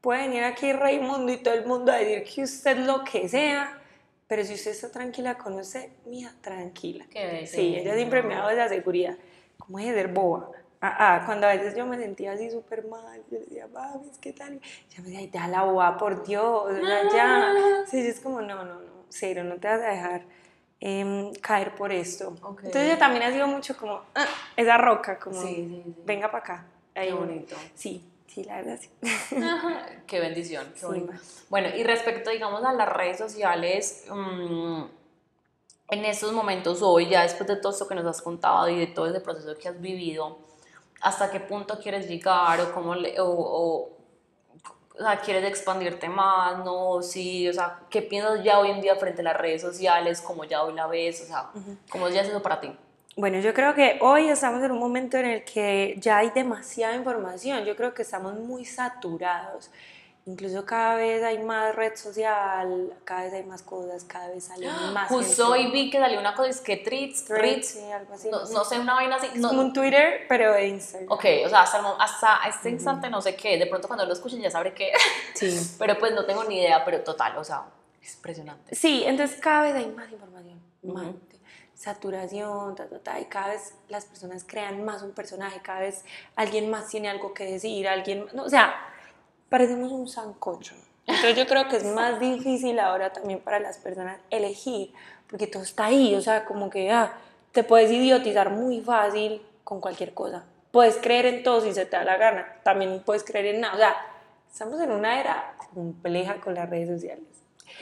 puede 0.00 0.28
venir 0.28 0.44
aquí 0.44 0.72
Raimundo 0.72 1.32
y 1.32 1.38
todo 1.38 1.54
el 1.54 1.66
mundo 1.66 1.92
a 1.92 1.96
decir 1.96 2.24
que 2.24 2.42
usted 2.42 2.76
lo 2.78 3.04
que 3.04 3.28
sea, 3.28 3.80
pero 4.26 4.44
si 4.44 4.54
usted 4.54 4.70
está 4.72 4.90
tranquila 4.90 5.36
con 5.36 5.54
usted, 5.54 5.88
mía, 6.06 6.34
tranquila. 6.40 7.06
Qué 7.10 7.46
Sí, 7.46 7.76
ella 7.76 7.94
siempre 7.94 8.22
me 8.22 8.34
ha 8.34 8.38
dado 8.38 8.50
esa 8.50 8.68
seguridad. 8.68 9.16
¿Cómo 9.58 9.78
es 9.78 9.86
de 9.86 9.94
ser 9.94 10.08
boba? 10.08 10.50
Ah, 10.86 10.96
ah, 10.98 11.22
cuando 11.24 11.46
a 11.46 11.54
veces 11.54 11.74
yo 11.74 11.86
me 11.86 11.96
sentía 11.96 12.32
así 12.32 12.50
súper 12.50 12.86
mal, 12.86 13.22
yo 13.30 13.38
decía, 13.38 13.66
mami, 13.68 14.10
¿qué 14.20 14.34
tal? 14.34 14.52
Ella 14.90 14.98
me 14.98 15.04
decía, 15.04 15.18
"Ay, 15.20 15.30
ya 15.32 15.48
la 15.48 15.62
boba, 15.62 15.96
por 15.96 16.22
Dios, 16.26 16.74
sea, 16.74 17.08
ya. 17.10 17.54
Sí, 17.90 18.06
es 18.06 18.20
como, 18.20 18.42
no, 18.42 18.64
no, 18.66 18.74
no, 18.74 19.04
cero, 19.08 19.44
no 19.44 19.56
te 19.56 19.66
vas 19.66 19.80
a 19.80 19.86
dejar 19.86 20.26
em, 20.80 21.32
caer 21.36 21.74
por 21.74 21.90
esto. 21.90 22.34
Entonces 22.36 22.82
ella 22.82 22.98
también 22.98 23.22
ha 23.22 23.32
sido 23.32 23.46
mucho 23.46 23.74
como, 23.78 24.02
"Ah", 24.14 24.26
esa 24.58 24.76
roca, 24.76 25.18
como, 25.18 25.40
Sí, 25.40 25.54
sí, 25.54 25.82
sí. 25.86 25.94
venga 26.04 26.30
para 26.30 26.44
acá. 26.44 26.66
Ahí, 26.94 27.06
Qué 27.08 27.14
bonito. 27.14 27.56
Sí, 27.74 28.04
sí, 28.26 28.44
la 28.44 28.56
verdad 28.56 28.78
sí. 28.78 28.90
Qué 30.06 30.20
bendición. 30.20 30.70
Qué 30.78 30.84
bonito. 30.84 31.14
Bueno, 31.48 31.68
y 31.74 31.82
respecto, 31.82 32.28
digamos, 32.28 32.62
a 32.62 32.74
las 32.74 32.90
redes 32.92 33.16
sociales, 33.16 34.04
mm, 34.10 34.82
en 35.88 36.04
estos 36.04 36.34
momentos 36.34 36.82
hoy, 36.82 37.08
ya 37.08 37.22
después 37.22 37.48
de 37.48 37.56
todo 37.56 37.72
esto 37.72 37.88
que 37.88 37.94
nos 37.94 38.04
has 38.04 38.20
contado 38.20 38.68
y 38.68 38.78
de 38.78 38.88
todo 38.88 39.06
ese 39.06 39.20
proceso 39.20 39.56
que 39.56 39.68
has 39.68 39.80
vivido, 39.80 40.44
¿hasta 41.00 41.30
qué 41.30 41.40
punto 41.40 41.78
quieres 41.78 42.08
llegar 42.08 42.60
o 42.60 42.72
cómo 42.72 42.94
le, 42.94 43.18
o, 43.20 43.28
o, 43.28 43.94
o 44.96 44.98
sea, 44.98 45.18
quieres 45.20 45.44
expandirte 45.44 46.08
más, 46.08 46.64
no? 46.64 47.02
Sí, 47.02 47.48
o 47.48 47.52
sea, 47.52 47.80
¿qué 47.90 48.02
piensas 48.02 48.42
ya 48.44 48.60
hoy 48.60 48.70
en 48.70 48.80
día 48.80 48.94
frente 48.96 49.20
a 49.22 49.24
las 49.24 49.36
redes 49.36 49.62
sociales? 49.62 50.20
¿Cómo 50.20 50.44
ya 50.44 50.62
hoy 50.62 50.74
la 50.74 50.86
ves? 50.86 51.22
O 51.22 51.26
sea, 51.26 51.50
¿cómo 51.90 52.08
ya 52.08 52.20
es 52.20 52.28
eso 52.28 52.42
para 52.42 52.60
ti? 52.60 52.76
Bueno, 53.16 53.38
yo 53.38 53.54
creo 53.54 53.74
que 53.74 53.98
hoy 54.00 54.28
estamos 54.28 54.62
en 54.62 54.72
un 54.72 54.78
momento 54.78 55.16
en 55.16 55.26
el 55.26 55.44
que 55.44 55.94
ya 55.98 56.18
hay 56.18 56.30
demasiada 56.30 56.96
información. 56.96 57.64
Yo 57.64 57.76
creo 57.76 57.94
que 57.94 58.02
estamos 58.02 58.34
muy 58.34 58.64
saturados. 58.64 59.70
Incluso 60.26 60.64
cada 60.64 60.94
vez 60.96 61.22
hay 61.22 61.42
más 61.42 61.74
red 61.76 61.94
social, 61.96 62.94
cada 63.04 63.24
vez 63.24 63.34
hay 63.34 63.42
más 63.42 63.60
cosas, 63.60 64.04
cada 64.04 64.28
vez 64.28 64.44
salen 64.44 64.70
más. 64.94 65.08
Justo 65.10 65.50
hoy 65.50 65.70
vi 65.70 65.90
que 65.90 65.98
salió 65.98 66.18
una 66.18 66.34
cosa, 66.34 66.48
es 66.48 66.60
que 66.62 66.78
Treats, 66.78 67.26
Treats, 67.26 67.68
sí, 67.68 67.92
algo 67.92 68.14
así. 68.14 68.30
no, 68.30 68.38
no 68.42 68.64
sé, 68.64 68.78
una 68.78 68.94
vaina 68.94 69.16
así. 69.16 69.26
Es 69.26 69.36
no- 69.36 69.48
como 69.48 69.60
un 69.60 69.72
Twitter, 69.74 70.22
pero 70.26 70.54
de 70.54 70.68
Instagram. 70.68 71.12
Ok, 71.12 71.24
o 71.44 71.48
sea, 71.50 71.60
hasta, 71.62 71.78
hasta 72.02 72.38
este 72.48 72.70
instante 72.70 73.10
no 73.10 73.20
sé 73.20 73.36
qué, 73.36 73.58
de 73.58 73.66
pronto 73.66 73.86
cuando 73.86 74.06
lo 74.06 74.14
escuchen 74.14 74.40
ya 74.40 74.50
sabré 74.50 74.72
qué, 74.72 74.92
Sí. 75.34 75.60
pero 75.78 75.98
pues 75.98 76.14
no 76.14 76.24
tengo 76.24 76.42
ni 76.44 76.58
idea, 76.58 76.82
pero 76.86 77.00
total, 77.04 77.36
o 77.36 77.44
sea, 77.44 77.64
es 78.02 78.14
impresionante. 78.14 78.74
Sí, 78.74 79.04
entonces 79.04 79.38
cada 79.38 79.64
vez 79.64 79.74
hay 79.74 79.88
más 79.88 80.10
información, 80.10 80.58
más 80.84 81.04
Ujú. 81.04 81.20
saturación, 81.74 82.74
ta, 82.76 82.86
ta, 82.88 82.98
ta, 82.98 83.20
y 83.20 83.26
cada 83.26 83.48
vez 83.48 83.74
las 83.88 84.06
personas 84.06 84.42
crean 84.46 84.84
más 84.84 85.02
un 85.02 85.10
personaje, 85.12 85.60
cada 85.60 85.80
vez 85.80 86.02
alguien 86.34 86.70
más 86.70 86.88
tiene 86.88 87.10
algo 87.10 87.34
que 87.34 87.44
decir, 87.44 87.86
alguien, 87.88 88.26
no, 88.32 88.44
o 88.44 88.48
sea, 88.48 88.74
parecemos 89.54 89.92
un 89.92 90.08
sancocho. 90.08 90.74
Entonces 91.06 91.36
yo 91.36 91.46
creo 91.46 91.68
que 91.68 91.76
es 91.76 91.84
más 91.84 92.18
difícil 92.18 92.80
ahora 92.80 93.12
también 93.12 93.38
para 93.38 93.60
las 93.60 93.78
personas 93.78 94.18
elegir, 94.28 94.92
porque 95.30 95.46
todo 95.46 95.62
está 95.62 95.84
ahí, 95.84 96.16
o 96.16 96.20
sea, 96.20 96.44
como 96.44 96.68
que 96.68 96.90
ah, 96.90 97.12
te 97.52 97.62
puedes 97.62 97.88
idiotizar 97.88 98.50
muy 98.50 98.80
fácil 98.80 99.40
con 99.62 99.80
cualquier 99.80 100.12
cosa. 100.12 100.44
Puedes 100.72 100.96
creer 100.96 101.26
en 101.26 101.44
todo 101.44 101.60
si 101.60 101.72
se 101.72 101.86
te 101.86 101.96
da 101.96 102.02
la 102.02 102.16
gana, 102.16 102.56
también 102.64 103.00
puedes 103.06 103.22
creer 103.22 103.54
en 103.54 103.60
nada, 103.60 103.74
o 103.74 103.78
sea, 103.78 103.96
estamos 104.50 104.80
en 104.80 104.90
una 104.90 105.20
era 105.20 105.54
compleja 105.72 106.40
con 106.40 106.54
las 106.54 106.68
redes 106.68 106.88
sociales. 106.88 107.22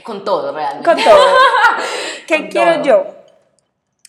Con 0.03 0.27
todo, 0.27 0.53
realmente. 0.53 0.85
Con 0.85 1.03
todo. 1.03 1.37
¿Qué 2.27 2.37
Con 2.37 2.49
quiero 2.49 2.75
todo. 2.75 2.85
yo? 2.85 3.07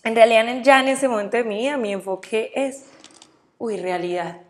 En 0.03 0.17
realidad, 0.17 0.43
ya 0.63 0.81
en 0.81 0.89
ese 0.89 1.07
momento 1.07 1.37
de 1.37 1.45
mi 1.45 1.59
vida, 1.59 1.77
mi 1.77 1.93
enfoque 1.93 2.51
es, 2.55 2.89
uy, 3.57 3.77
realidad, 3.77 4.41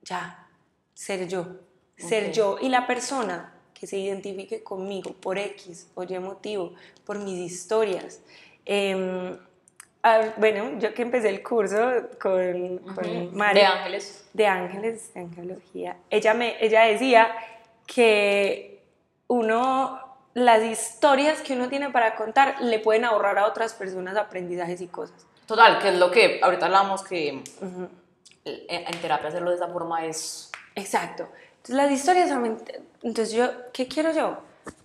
ya, 0.00 0.48
ser 0.94 1.28
yo, 1.28 1.67
ser 1.98 2.28
Ok. 2.28 2.30
yo. 2.32 2.56
Y 2.60 2.68
la 2.68 2.86
persona 2.86 3.52
que 3.74 3.86
se 3.86 3.96
identifique 3.98 4.62
conmigo 4.62 5.12
por 5.12 5.38
X 5.38 5.88
o 5.94 6.02
Y 6.02 6.18
motivo, 6.18 6.72
por 7.04 7.18
mis 7.18 7.38
historias. 7.52 8.20
Em, 8.64 9.36
a- 10.02 10.32
bueno, 10.36 10.78
yo 10.78 10.92
que 10.94 11.02
empecé 11.02 11.28
el 11.28 11.42
curso 11.42 11.76
con, 12.20 12.78
con 12.94 13.04
Ujú, 13.26 13.36
Mari, 13.36 13.60
De 13.60 13.66
ángeles. 13.66 14.28
de 14.32 14.46
ángeles, 14.46 15.14
de 15.14 15.20
angelología, 15.20 15.96
ella, 16.10 16.34
me, 16.34 16.56
ella 16.64 16.82
decía 16.82 17.28
que 17.86 18.82
uno, 19.28 20.00
las 20.34 20.62
historias 20.64 21.40
que 21.42 21.52
uno 21.54 21.68
tiene 21.68 21.90
para 21.90 22.14
contar 22.16 22.60
le 22.62 22.78
pueden 22.80 23.04
ahorrar 23.04 23.38
a 23.38 23.46
otras 23.46 23.74
personas 23.74 24.16
aprendizajes 24.16 24.80
y 24.80 24.86
cosas. 24.88 25.26
Total, 25.46 25.78
que 25.78 25.88
es 25.88 25.94
lo 25.98 26.10
que 26.10 26.40
ahorita 26.42 26.66
hablamos 26.66 27.02
que 27.02 27.28
en 27.28 27.44
en 28.44 29.00
terapia 29.00 29.28
hacerlo 29.28 29.50
de 29.50 29.56
esa 29.56 29.68
forma 29.68 30.04
es... 30.06 30.50
Exacto. 30.74 31.28
Entonces 31.68 31.84
las 31.84 31.92
historias, 31.92 32.28
solamente- 32.30 32.80
entonces 33.02 33.34
yo, 33.34 33.50
¿qué 33.74 33.86
quiero 33.86 34.10
yo? 34.12 34.38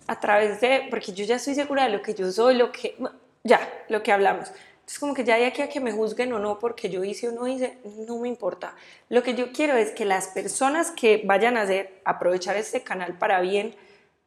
A 0.06 0.20
través 0.20 0.60
de, 0.60 0.86
porque 0.90 1.12
yo 1.12 1.24
ya 1.24 1.36
estoy 1.36 1.54
segura 1.54 1.84
de 1.84 1.88
lo 1.88 2.02
que 2.02 2.12
yo 2.12 2.30
soy, 2.30 2.56
lo 2.56 2.70
que, 2.72 2.94
ya, 3.42 3.58
lo 3.88 4.02
que 4.02 4.12
hablamos. 4.12 4.48
Entonces 4.74 4.98
como 4.98 5.14
que 5.14 5.24
ya 5.24 5.36
de 5.38 5.46
aquí 5.46 5.62
a 5.62 5.70
que 5.70 5.80
me 5.80 5.92
juzguen 5.92 6.34
o 6.34 6.38
no 6.38 6.58
porque 6.58 6.90
yo 6.90 7.02
hice 7.02 7.30
o 7.30 7.32
no 7.32 7.48
hice, 7.48 7.78
no 8.06 8.18
me 8.18 8.28
importa. 8.28 8.76
Lo 9.08 9.22
que 9.22 9.32
yo 9.34 9.50
quiero 9.50 9.74
es 9.78 9.92
que 9.92 10.04
las 10.04 10.28
personas 10.28 10.90
que 10.90 11.22
vayan 11.24 11.56
a 11.56 11.62
hacer, 11.62 12.02
aprovechar 12.04 12.56
este 12.56 12.82
canal 12.82 13.16
para 13.16 13.40
bien 13.40 13.74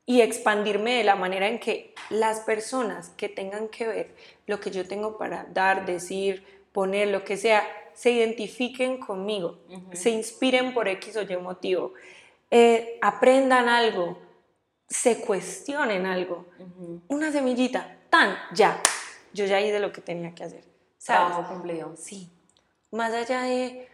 y 0.07 0.21
expandirme 0.21 0.95
de 0.95 1.03
la 1.03 1.15
manera 1.15 1.47
en 1.47 1.59
que 1.59 1.93
las 2.09 2.39
personas 2.39 3.09
que 3.09 3.29
tengan 3.29 3.67
que 3.67 3.87
ver 3.87 4.15
lo 4.47 4.59
que 4.59 4.71
yo 4.71 4.87
tengo 4.87 5.19
para 5.19 5.45
dar, 5.53 5.85
decir, 5.85 6.43
poner, 6.71 7.09
lo 7.09 7.23
que 7.23 7.37
sea, 7.37 7.63
se 7.93 8.09
identifiquen 8.11 8.97
conmigo, 8.97 9.59
se 9.93 10.09
inspiren 10.09 10.73
por 10.73 10.87
X 10.87 11.17
o 11.17 11.21
Y 11.21 11.37
motivo, 11.37 11.93
eh, 12.51 12.97
aprendan 13.01 13.67
algo, 13.69 14.17
se 14.87 15.19
cuestionen 15.21 16.05
algo. 16.05 16.45
Una 17.07 17.31
semillita, 17.31 17.97
tan, 18.09 18.37
ya. 18.53 18.81
Yo 19.33 19.45
ya 19.45 19.59
hice 19.61 19.79
lo 19.79 19.91
que 19.91 20.01
tenía 20.01 20.33
que 20.33 20.43
hacer. 20.43 20.63
¿sabes? 20.97 21.27
Trabajo 21.27 21.53
cumplido. 21.53 21.93
Sí. 21.97 22.29
Más 22.91 23.13
allá 23.13 23.41
de 23.41 23.87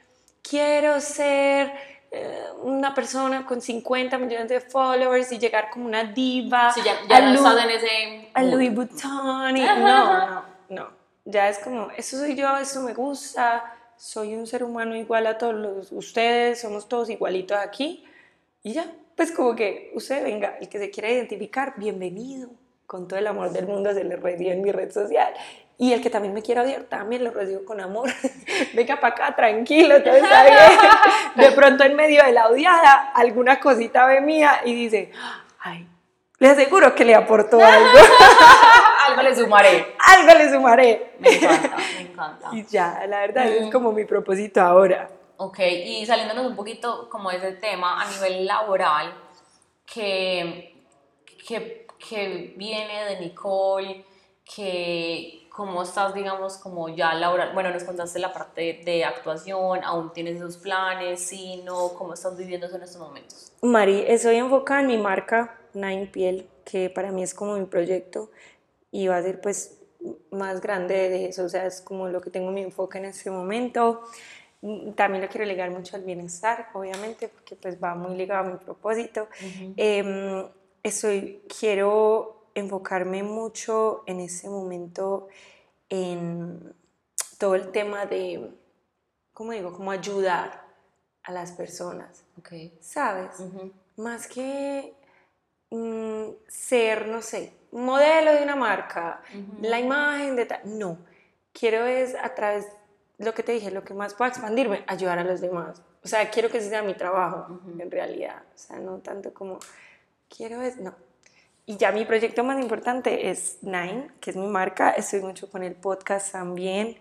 quiero 0.48 1.00
ser 1.02 1.72
eh, 2.12 2.46
una 2.62 2.94
persona 2.94 3.46
con 3.46 3.60
50 3.62 4.18
millones 4.20 4.50
de 4.50 4.62
followers 4.62 5.32
y 5.32 5.40
llegar 5.40 5.70
como 5.72 5.86
una 5.86 6.04
diva. 6.04 6.72
Sí, 6.72 6.82
ya, 6.86 6.96
ya 7.10 7.18
a 7.18 7.22
no 7.22 7.34
estás 7.36 7.64
en 7.66 7.70
ese... 7.72 8.30
a. 8.34 8.44
Louis 8.44 8.74
Vuitton. 8.74 9.58
y- 9.58 9.62
no, 9.80 10.26
no, 10.28 10.46
no. 10.70 10.90
Ya 11.26 11.50
es 11.50 11.60
como, 11.60 11.90
eso 11.98 12.18
soy 12.18 12.36
yo, 12.36 12.56
eso 12.58 12.82
me 12.82 12.94
gusta. 12.94 13.64
Soy 13.98 14.36
un 14.36 14.46
ser 14.46 14.64
humano 14.64 14.96
igual 14.96 15.26
a 15.28 15.38
todos 15.38 15.56
los, 15.56 15.92
ustedes, 15.92 16.62
somos 16.62 16.88
todos 16.90 17.10
igualitos 17.10 17.58
aquí. 17.58 18.06
Y 18.66 18.72
ya, 18.72 18.86
pues 19.18 19.34
como 19.34 19.56
que 19.56 19.92
usted 19.94 20.24
venga, 20.24 20.56
el 20.62 20.70
que 20.70 20.80
se 20.80 20.90
quiera 20.90 21.10
identificar, 21.10 21.74
bienvenido. 21.76 22.50
Con 22.86 23.10
todo 23.10 23.20
el 23.20 23.28
amor 23.28 23.52
del 23.52 23.68
mundo 23.68 23.94
se 23.94 24.06
le 24.06 24.16
recibe 24.16 24.54
en 24.54 24.62
mi 24.62 24.72
red 24.72 24.90
social. 24.90 25.34
Y 25.78 25.92
el 25.92 26.02
que 26.02 26.10
también 26.10 26.34
me 26.34 26.42
quiera 26.42 26.62
odiar, 26.62 26.84
también 26.84 27.26
lo 27.26 27.32
recibo 27.32 27.66
con 27.66 27.82
amor. 27.82 28.10
Venga 28.74 29.02
para 29.02 29.16
acá, 29.16 29.36
tranquilo, 29.36 30.02
todo 30.02 30.14
está 30.14 30.46
bien. 30.46 30.56
De 31.36 31.52
pronto 31.52 31.84
en 31.84 31.94
medio 31.98 32.24
de 32.24 32.32
la 32.32 32.48
odiada, 32.48 33.12
alguna 33.14 33.60
cosita 33.60 34.06
ve 34.06 34.22
mía 34.22 34.62
y 34.64 34.74
dice, 34.74 35.12
ay, 35.60 35.86
le 36.40 36.48
aseguro 36.48 36.96
que 36.96 37.04
le 37.04 37.16
aportó 37.16 37.58
algo. 37.66 38.00
Algo 39.10 39.22
le 39.24 39.36
sumaré. 39.36 39.96
algo 40.00 40.38
le 40.38 40.50
sumaré. 40.50 41.12
Me 41.20 41.36
encanta, 41.36 41.78
me 41.98 42.02
encanta. 42.02 42.50
Y 42.54 42.66
ya, 42.66 43.06
la 43.10 43.20
verdad, 43.20 43.46
ese 43.46 43.66
es 43.66 43.72
como 43.72 43.92
mi 43.92 44.06
propósito 44.06 44.62
ahora. 44.62 45.10
Ok, 45.38 45.60
y 45.60 46.06
saliéndonos 46.06 46.46
un 46.46 46.56
poquito 46.56 47.10
como 47.10 47.30
de 47.32 47.38
ese 47.38 47.54
tema 47.54 48.02
a 48.02 48.12
nivel 48.12 48.46
laboral, 48.46 49.14
que, 49.86 50.76
que, 51.48 51.88
que 51.98 52.54
viene 52.56 53.06
de 53.06 53.20
Nicole, 53.20 54.06
que 54.44 55.44
¿Cómo 55.54 55.84
estás, 55.84 56.16
digamos, 56.16 56.58
como 56.58 56.90
ya 56.90 57.14
Laura? 57.14 57.52
Bueno, 57.54 57.70
nos 57.70 57.84
contaste 57.84 58.18
la 58.18 58.34
parte 58.34 58.82
de 58.84 59.06
actuación, 59.06 59.84
¿aún 59.84 60.12
tienes 60.12 60.38
esos 60.38 60.58
planes? 60.58 61.20
¿Sí, 61.20 61.62
no? 61.64 61.90
¿Cómo 61.90 62.16
estás 62.16 62.36
viviendo 62.36 62.66
en 62.66 62.82
estos 62.82 63.00
momentos? 63.00 63.52
Mari, 63.62 64.04
estoy 64.08 64.38
enfocada 64.38 64.82
en 64.82 64.88
mi 64.88 64.98
marca 64.98 65.60
Nine 65.76 66.08
Piel, 66.08 66.50
que 66.66 66.90
para 66.90 67.12
mí 67.12 67.22
es 67.22 67.36
como 67.36 67.56
mi 67.56 67.66
proyecto 67.66 68.32
y 68.90 69.08
va 69.08 69.18
a 69.18 69.22
ser 69.22 69.42
pues 69.42 69.78
más 70.32 70.60
grande 70.60 70.96
de 70.96 71.28
eso, 71.28 71.44
o 71.44 71.50
sea, 71.50 71.68
es 71.68 71.82
como 71.82 72.08
lo 72.08 72.20
que 72.20 72.32
tengo 72.32 72.50
mi 72.50 72.64
enfoque 72.64 72.98
en 72.98 73.06
este 73.06 73.30
momento. 73.30 74.02
También 74.96 75.24
lo 75.24 75.30
quiero 75.30 75.46
ligar 75.46 75.70
mucho 75.72 75.96
al 75.96 76.04
bienestar, 76.04 76.70
obviamente, 76.74 77.28
porque 77.28 77.56
pues 77.56 77.82
va 77.84 77.96
muy 77.96 78.16
ligado 78.16 78.48
a 78.48 78.52
mi 78.52 78.58
propósito. 78.58 79.28
Estoy, 80.84 81.42
quiero 81.60 82.48
enfocarme 82.56 83.24
mucho 83.24 84.04
en 84.06 84.20
ese 84.20 84.50
momento 84.50 85.28
en 85.90 86.74
todo 87.38 87.56
el 87.56 87.72
tema 87.72 88.06
de, 88.06 88.52
¿cómo 89.34 89.52
digo? 89.52 89.74
Como 89.74 89.92
ayudar 89.92 90.64
a 91.24 91.32
las 91.32 91.52
personas. 91.52 92.24
Okay. 92.40 92.78
¿Sabes? 92.82 93.38
Más 93.98 94.28
que 94.28 94.94
mm, 95.70 96.24
ser, 96.48 97.08
no 97.08 97.22
sé, 97.22 97.54
modelo 97.72 98.34
de 98.34 98.44
una 98.44 98.56
marca, 98.56 99.22
la 99.62 99.80
imagen 99.80 100.36
de 100.36 100.46
tal. 100.46 100.62
No. 100.66 100.98
Quiero 101.52 101.86
es 101.86 102.16
a 102.16 102.34
través, 102.34 102.68
lo 103.18 103.34
que 103.34 103.44
te 103.44 103.52
dije, 103.52 103.72
lo 103.72 103.84
que 103.84 103.94
más 103.94 104.14
puedo 104.14 104.30
expandirme, 104.30 104.84
ayudar 104.88 105.20
a 105.20 105.24
los 105.24 105.42
demás. 105.42 105.82
O 106.04 106.08
sea, 106.08 106.30
quiero 106.30 106.50
que 106.50 106.58
ese 106.58 106.70
sea 106.70 106.84
mi 106.84 106.94
trabajo, 106.96 107.60
en 107.80 107.90
realidad. 107.90 108.44
O 108.54 108.58
sea, 108.58 108.80
no 108.80 108.98
tanto 108.98 109.34
como, 109.34 109.60
quiero 110.30 110.62
es, 110.62 110.78
no, 110.78 110.94
y 111.66 111.78
ya 111.78 111.94
mi 111.94 112.04
proyecto 112.04 112.44
más 112.44 112.62
importante 112.62 113.30
es 113.30 113.60
Nine, 113.62 114.10
que 114.20 114.32
es 114.32 114.36
mi 114.36 114.48
marca. 114.48 114.90
Estoy 114.92 115.22
mucho 115.22 115.50
con 115.50 115.64
el 115.64 115.76
podcast 115.76 116.34
también. 116.34 116.98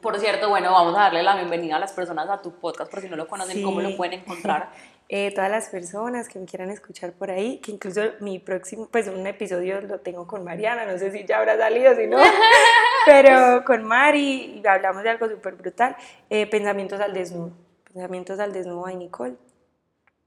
Por 0.00 0.18
cierto, 0.18 0.48
bueno, 0.48 0.72
vamos 0.72 0.96
a 0.96 1.00
darle 1.00 1.22
la 1.22 1.36
bienvenida 1.36 1.76
a 1.76 1.78
las 1.78 1.92
personas 1.92 2.28
a 2.30 2.40
tu 2.40 2.52
podcast, 2.52 2.90
por 2.90 3.02
si 3.02 3.10
no 3.10 3.16
lo 3.16 3.28
conocen, 3.28 3.62
¿cómo 3.62 3.80
lo 3.82 3.96
pueden 3.96 4.20
encontrar? 4.20 4.70
eh, 5.12 5.32
todas 5.34 5.50
las 5.50 5.68
personas 5.68 6.28
que 6.28 6.38
me 6.38 6.46
quieran 6.46 6.70
escuchar 6.70 7.12
por 7.12 7.32
ahí, 7.32 7.58
que 7.58 7.72
incluso 7.72 8.00
mi 8.20 8.38
próximo, 8.38 8.88
pues 8.92 9.08
un 9.08 9.26
episodio 9.26 9.80
lo 9.80 9.98
tengo 9.98 10.24
con 10.24 10.44
Mariana, 10.44 10.86
no 10.86 10.96
sé 10.98 11.10
si 11.10 11.24
ya 11.24 11.38
habrá 11.38 11.58
salido, 11.58 11.96
si 11.96 12.06
no, 12.06 12.18
pero 13.06 13.64
con 13.64 13.82
Mari 13.82 14.62
hablamos 14.64 15.02
de 15.02 15.10
algo 15.10 15.28
súper 15.28 15.56
brutal, 15.56 15.96
eh, 16.30 16.46
pensamientos 16.46 17.00
al 17.00 17.12
desnudo, 17.12 17.50
pensamientos 17.92 18.38
al 18.38 18.52
desnudo 18.52 18.88
y 18.88 18.94
Nicole. 18.94 19.34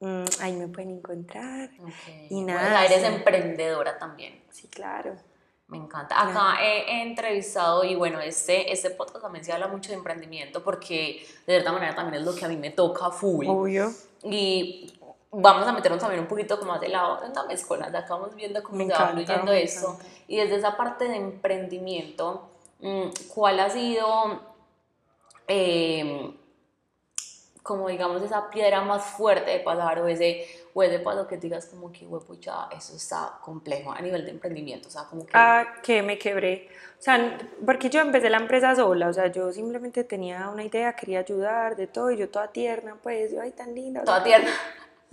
Mm, 0.02 0.26
ahí 0.42 0.52
me 0.52 0.68
pueden 0.68 0.98
encontrar. 0.98 1.70
Y 2.30 2.42
nada. 2.42 2.84
eres 2.84 3.06
emprendedora 3.06 3.98
también. 3.98 4.44
Sí, 4.50 4.68
claro. 4.68 5.16
Me 5.74 5.80
encanta. 5.80 6.21
Acá 6.21 6.57
he, 6.61 7.01
entrevistado 7.01 7.84
y 7.84 7.95
bueno, 7.95 8.19
este, 8.19 8.71
este 8.71 8.91
podcast 8.91 9.24
también 9.24 9.43
se 9.43 9.51
habla 9.51 9.67
mucho 9.67 9.89
de 9.89 9.95
emprendimiento 9.95 10.63
porque 10.63 11.26
de 11.47 11.53
cierta 11.53 11.71
manera 11.71 11.95
también 11.95 12.21
es 12.21 12.28
lo 12.28 12.36
que 12.36 12.45
a 12.45 12.47
mí 12.47 12.57
me 12.57 12.69
toca 12.69 13.09
full. 13.09 13.47
Obvio. 13.49 13.91
Y 14.21 14.93
vamos 15.32 15.67
a 15.67 15.71
meternos 15.71 15.99
también 15.99 16.21
un 16.21 16.28
poquito 16.28 16.59
como 16.59 16.74
más 16.74 16.82
de 16.82 16.89
lado 16.89 17.26
en 17.26 17.34
la 17.34 17.43
mezcla, 17.45 17.89
de 17.89 17.97
acá 17.97 18.13
vamos 18.13 18.36
viendo 18.36 18.61
cómo 18.61 18.86
se 18.86 18.93
va 18.93 19.07
fluyendo 19.07 19.51
eso. 19.51 19.97
Y 20.28 20.38
desde 20.38 20.57
esa 20.57 20.78
parte 20.78 21.07
de 21.07 21.15
emprendimiento, 21.15 22.51
mm, 22.80 23.07
¿cuál 23.34 23.59
ha 23.59 23.71
sido... 23.71 24.53
Eh, 25.47 26.38
como 27.64 27.88
digamos 27.88 28.22
esa 28.22 28.49
piedra 28.49 28.82
más 28.82 29.03
fuerte 29.03 29.49
de 29.49 29.59
pasar 29.61 29.99
o 29.99 30.07
ese, 30.07 30.45
o 30.74 30.84
ese 30.84 30.99
paso 30.99 31.26
que 31.26 31.38
digas 31.38 31.66
como 31.68 31.91
que, 31.91 32.05
huevo, 32.05 32.36
ya 32.39 32.68
eso 32.76 32.95
está 32.95 33.39
complejo 33.41 33.91
a 33.91 34.01
nivel 34.01 34.26
de 34.26 34.32
emprendimiento, 34.32 34.89
o 34.89 34.91
sea, 34.91 35.05
como 35.05 35.26
que... 35.26 35.32
Ah, 35.34 35.76
que 35.82 36.03
me 36.03 36.18
quebré, 36.18 36.68
o 36.99 37.01
sea, 37.01 37.38
porque 37.66 37.89
yo 37.89 38.01
empecé 38.01 38.30
la 38.30 38.38
empresa 38.38 38.76
sola, 38.76 39.07
o 39.07 39.14
sea, 39.14 39.28
yo 39.28 39.51
simplemente 39.53 40.03
tenía 40.03 40.49
una 40.49 40.64
idea, 40.64 40.93
quería 40.93 41.20
ayudar 41.20 41.78
de 41.78 41.88
todo, 41.88 42.11
y 42.11 42.18
yo 42.18 42.30
toda 42.30 42.49
tierna, 42.49 42.97
pues, 43.01 43.32
yo, 43.32 43.41
ay, 43.41 43.51
tan 43.51 43.74
linda. 43.74 44.03
Toda 44.03 44.24
tierna. 44.24 44.51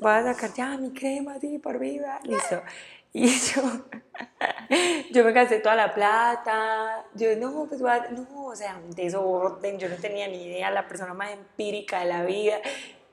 Voy 0.00 0.12
a 0.12 0.22
sacar 0.22 0.54
ya 0.54 0.78
mi 0.78 0.92
crema, 0.92 1.34
así, 1.34 1.58
por 1.58 1.78
vida, 1.78 2.18
listo. 2.24 2.62
Y 3.12 3.26
yo, 3.26 3.62
yo 5.10 5.24
me 5.24 5.32
gasté 5.32 5.58
toda 5.58 5.74
la 5.74 5.92
plata, 5.92 7.04
yo 7.14 7.34
no, 7.34 7.66
pues 7.66 7.80
no, 7.80 8.46
o 8.46 8.54
sea, 8.54 8.76
un 8.76 8.92
desorden, 8.92 9.80
yo 9.80 9.88
no 9.88 9.96
tenía 9.96 10.28
ni 10.28 10.44
idea, 10.44 10.70
la 10.70 10.86
persona 10.86 11.12
más 11.12 11.32
empírica 11.32 11.98
de 11.98 12.04
la 12.04 12.22
vida, 12.22 12.58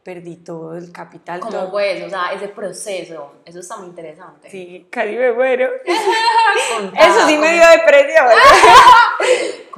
perdí 0.03 0.35
todo 0.35 0.77
el 0.77 0.91
capital. 0.91 1.39
¿Cómo 1.39 1.51
todo. 1.51 1.71
pues? 1.71 2.03
O 2.03 2.09
sea, 2.11 2.31
ese 2.31 2.49
proceso, 2.49 3.37
eso 3.43 3.59
está 3.59 3.77
muy 3.77 3.87
interesante. 3.87 4.51
Sí, 4.51 4.87
casi 4.91 5.15
me 5.15 5.33
muero. 5.33 5.67
eso 5.85 7.27
sí 7.27 7.37
me 7.39 7.53
dio 7.53 7.67
depresión. 7.67 8.27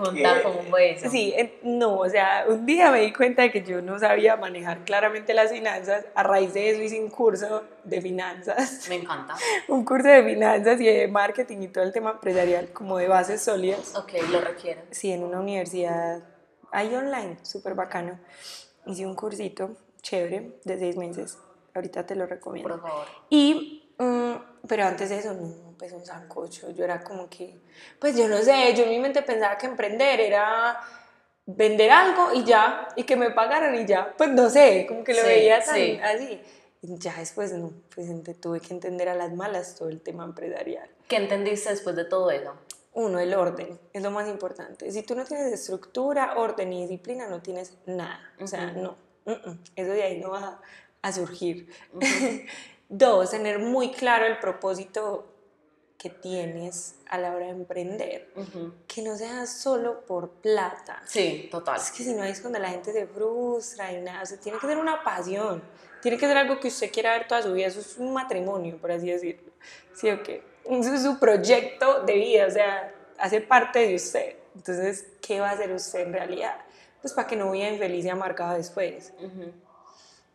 Contar 0.04 0.42
fue 0.70 0.92
eso. 0.92 1.10
Sí, 1.10 1.34
no, 1.64 2.00
o 2.00 2.10
sea, 2.10 2.46
un 2.48 2.66
día 2.66 2.92
me 2.92 3.02
di 3.02 3.14
cuenta 3.14 3.42
de 3.42 3.52
que 3.52 3.64
yo 3.64 3.82
no 3.82 4.00
sabía 4.00 4.36
manejar 4.36 4.84
claramente 4.86 5.34
las 5.34 5.52
finanzas. 5.52 6.06
A 6.16 6.24
raíz 6.24 6.54
de 6.54 6.70
eso 6.70 6.82
hice 6.82 7.00
un 7.00 7.10
curso 7.10 7.64
de 7.84 8.02
finanzas. 8.02 8.88
Me 8.90 8.96
encanta. 8.96 9.36
un 9.68 9.84
curso 9.84 10.08
de 10.08 10.24
finanzas 10.24 10.80
y 10.80 10.86
de 10.86 11.08
marketing 11.08 11.64
y 11.64 11.68
todo 11.68 11.84
el 11.84 11.92
tema 11.92 12.12
empresarial, 12.12 12.70
como 12.72 12.98
de 12.98 13.08
bases 13.08 13.42
sólidas. 13.42 13.96
Ok, 13.96 14.14
lo 14.32 14.42
requiero. 14.42 14.82
Sí, 14.92 15.12
en 15.12 15.24
una 15.24 15.40
universidad 15.40 16.24
ahí 16.72 16.94
online, 16.94 17.38
súper 17.44 17.76
bacano. 17.76 18.20
Hice 18.86 19.06
un 19.06 19.16
cursito 19.16 19.76
chévere 20.02 20.60
de 20.64 20.80
seis 20.80 20.96
meses. 20.96 21.38
Ahorita 21.76 22.06
te 22.06 22.16
lo 22.16 22.26
recomiendo. 22.26 22.70
Por 22.70 22.82
favor. 22.82 23.06
Y, 23.30 23.89
mm, 24.00 24.68
pero 24.68 24.86
antes 24.86 25.10
de 25.10 25.20
eso, 25.20 25.34
no 25.34 25.70
pues 25.80 25.94
un 25.94 26.06
sancocho. 26.06 26.70
Yo 26.72 26.84
era 26.84 27.02
como 27.02 27.30
que, 27.30 27.58
pues 27.98 28.16
yo 28.16 28.28
no 28.28 28.38
sé, 28.40 28.76
yo 28.76 28.84
en 28.84 28.90
mi 28.90 29.00
mente 29.00 29.24
pensaba 29.24 29.58
que 29.58 29.66
emprender 29.66 30.20
era 30.20 30.78
vender 31.46 31.90
algo 31.90 32.34
y 32.34 32.44
ya, 32.44 32.90
y 32.96 33.04
que 33.04 33.16
me 33.16 33.32
pagaran 33.32 33.74
y 33.76 33.86
ya. 33.86 34.14
Pues 34.16 34.30
no 34.30 34.50
sé, 34.50 34.86
como 34.88 35.04
que 35.04 35.14
lo 35.14 35.24
veía 35.24 35.64
tan 35.64 35.76
así. 36.04 36.42
Y 36.82 36.98
ya 36.98 37.16
después, 37.18 37.52
no, 37.54 37.74
pues 37.94 38.08
tuve 38.40 38.60
que 38.60 38.74
entender 38.74 39.10
a 39.10 39.16
las 39.16 39.34
malas 39.34 39.76
todo 39.76 39.90
el 39.90 40.02
tema 40.02 40.26
empresarial. 40.26 40.90
¿Qué 41.08 41.16
entendiste 41.16 41.70
después 41.70 41.96
de 41.96 42.06
todo 42.06 42.30
eso? 42.30 42.54
Uno, 42.94 43.20
el 43.20 43.34
orden, 43.34 43.80
es 43.94 44.02
lo 44.02 44.12
más 44.12 44.28
importante. 44.28 44.92
Si 44.92 45.04
tú 45.04 45.16
no 45.16 45.26
tienes 45.26 45.52
estructura, 45.52 46.38
orden 46.38 46.72
y 46.74 46.82
disciplina, 46.84 47.28
no 47.28 47.42
tienes 47.42 47.78
nada. 47.86 48.22
O 48.40 48.48
sea, 48.48 48.72
no, 48.72 48.96
eso 49.76 49.92
de 49.92 50.04
ahí 50.04 50.20
no 50.20 50.32
va 50.32 50.62
a 51.02 51.12
surgir. 51.12 51.70
Dos, 52.90 53.30
tener 53.30 53.60
muy 53.60 53.92
claro 53.92 54.26
el 54.26 54.40
propósito 54.40 55.28
que 56.00 56.10
tienes 56.10 56.96
a 57.10 57.18
la 57.18 57.36
hora 57.36 57.46
de 57.46 57.52
emprender, 57.52 58.34
que 58.88 59.02
no 59.02 59.16
sea 59.16 59.46
solo 59.46 60.02
por 60.06 60.30
plata. 60.30 61.04
Sí, 61.06 61.50
total. 61.52 61.78
Es 61.80 61.92
que 61.92 62.04
si 62.04 62.14
no 62.14 62.24
es 62.24 62.40
cuando 62.40 62.58
la 62.58 62.70
gente 62.70 62.92
se 62.94 63.06
frustra 63.06 63.92
y 63.92 64.02
nada, 64.02 64.24
o 64.24 64.26
sea, 64.26 64.40
tiene 64.40 64.58
que 64.58 64.66
ser 64.66 64.78
una 64.78 65.04
pasión, 65.04 65.62
tiene 66.02 66.18
que 66.18 66.26
ser 66.26 66.38
algo 66.38 66.60
que 66.60 66.70
usted 66.70 66.90
quiera 66.90 67.12
ver 67.12 67.28
toda 67.28 67.42
su 67.42 67.54
vida, 67.54 67.68
eso 67.68 67.82
es 67.82 67.98
un 67.98 68.14
matrimonio, 68.14 68.78
por 68.78 68.92
así 68.92 69.12
decirlo. 69.12 69.52
Sí, 69.94 70.10
o 70.10 70.24
qué? 70.24 70.42
Eso 70.64 70.94
es 70.94 71.04
su 71.04 71.20
proyecto 71.20 72.04
de 72.04 72.14
vida, 72.14 72.48
o 72.48 72.52
sea, 72.52 72.96
hace 73.20 73.42
parte 73.42 73.80
de 73.80 73.96
usted. 73.96 74.36
Entonces, 74.56 75.06
¿qué 75.22 75.42
va 75.42 75.50
a 75.50 75.54
hacer 75.54 75.72
usted 75.72 76.00
en 76.00 76.14
realidad? 76.14 76.56
Pues 77.02 77.14
para 77.14 77.28
que 77.28 77.36
no 77.36 77.52
viva 77.52 77.68
infeliz 77.68 78.06
y 78.06 78.10
amargado 78.10 78.56
después. 78.56 79.14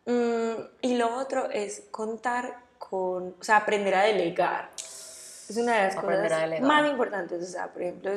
Mm, 0.07 0.63
y 0.83 0.97
lo 0.97 1.17
otro 1.17 1.51
es 1.51 1.85
contar 1.91 2.59
con, 2.79 3.35
o 3.41 3.45
sea, 3.45 3.59
aprender 3.59 3.95
a 3.95 4.03
delegar. 4.03 4.71
Es 4.77 5.57
una 5.57 5.77
de 5.77 5.83
las 5.85 5.97
cosas 5.97 6.61
más 6.61 6.91
importantes. 6.91 7.43
O 7.43 7.47
sea, 7.47 7.73
por 7.73 7.83
ejemplo, 7.83 8.13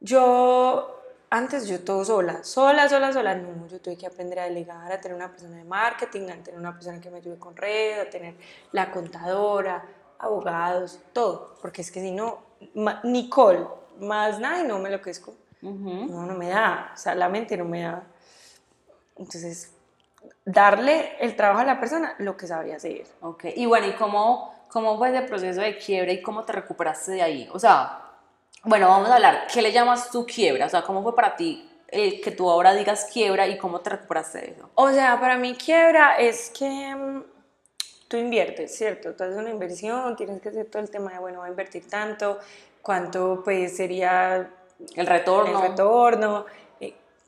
yo 0.00 1.00
antes 1.30 1.68
yo 1.68 1.80
todo 1.80 2.04
sola, 2.04 2.42
sola, 2.42 2.88
sola, 2.88 3.12
sola, 3.12 3.36
no, 3.36 3.66
yo 3.68 3.80
tuve 3.80 3.96
que 3.96 4.06
aprender 4.06 4.40
a 4.40 4.44
delegar, 4.44 4.90
a 4.90 5.00
tener 5.00 5.16
una 5.16 5.30
persona 5.30 5.56
de 5.56 5.64
marketing, 5.64 6.28
a 6.28 6.42
tener 6.42 6.58
una 6.58 6.74
persona 6.74 7.00
que 7.00 7.08
me 7.08 7.18
ayude 7.18 7.38
con 7.38 7.56
redes, 7.56 8.06
a 8.06 8.10
tener 8.10 8.34
la 8.72 8.90
contadora, 8.90 9.84
abogados, 10.18 10.98
todo, 11.12 11.54
porque 11.62 11.82
es 11.82 11.90
que 11.92 12.00
si 12.00 12.10
no, 12.10 12.40
Nicole, 13.04 13.64
más 14.00 14.40
nada 14.40 14.60
y 14.60 14.66
no 14.66 14.80
me 14.80 14.90
lo 14.90 15.00
quezco, 15.00 15.34
no, 15.62 16.26
no 16.26 16.34
me 16.34 16.48
da, 16.48 16.90
o 16.94 16.96
sea, 16.96 17.14
la 17.14 17.28
mente 17.28 17.56
no 17.56 17.64
me 17.64 17.82
da. 17.82 18.02
Entonces, 19.16 19.72
darle 20.44 21.16
el 21.20 21.36
trabajo 21.36 21.60
a 21.60 21.64
la 21.64 21.80
persona 21.80 22.14
lo 22.18 22.36
que 22.36 22.46
sabía 22.46 22.76
hacer. 22.76 23.06
Ok, 23.20 23.44
y 23.54 23.66
bueno, 23.66 23.86
¿y 23.86 23.92
cómo 23.92 24.60
¿Cómo 24.70 24.96
fue 24.98 25.10
ese 25.10 25.22
proceso 25.22 25.60
de 25.60 25.76
quiebra 25.76 26.12
y 26.12 26.22
cómo 26.22 26.44
te 26.44 26.52
recuperaste 26.52 27.12
de 27.12 27.22
ahí? 27.22 27.48
O 27.52 27.58
sea, 27.58 28.02
bueno, 28.62 28.88
vamos 28.88 29.08
a 29.08 29.16
hablar, 29.16 29.48
¿qué 29.52 29.62
le 29.62 29.72
llamas 29.72 30.10
tu 30.10 30.24
quiebra? 30.24 30.66
O 30.66 30.68
sea, 30.68 30.82
¿cómo 30.82 31.02
fue 31.02 31.14
para 31.14 31.34
ti 31.34 31.68
el 31.88 32.20
que 32.20 32.30
tú 32.30 32.48
ahora 32.48 32.72
digas 32.72 33.08
quiebra 33.12 33.48
y 33.48 33.58
cómo 33.58 33.80
te 33.80 33.90
recuperaste 33.90 34.38
de 34.38 34.50
eso? 34.52 34.70
O 34.76 34.90
sea, 34.90 35.18
para 35.18 35.36
mí 35.36 35.56
quiebra 35.56 36.18
es 36.18 36.50
que 36.50 36.94
mm, 36.94 37.24
tú 38.06 38.16
inviertes, 38.16 38.76
¿cierto? 38.76 39.12
Tú 39.16 39.24
haces 39.24 39.36
una 39.36 39.50
inversión, 39.50 40.14
tienes 40.14 40.40
que 40.40 40.50
hacer 40.50 40.66
todo 40.66 40.82
el 40.82 40.90
tema 40.90 41.10
de, 41.14 41.18
bueno, 41.18 41.40
voy 41.40 41.48
a 41.48 41.50
invertir 41.50 41.88
tanto, 41.88 42.38
cuánto 42.80 43.42
pues 43.44 43.76
sería 43.76 44.50
el 44.94 45.06
retorno. 45.06 45.64
El 45.64 45.70
retorno, 45.70 46.46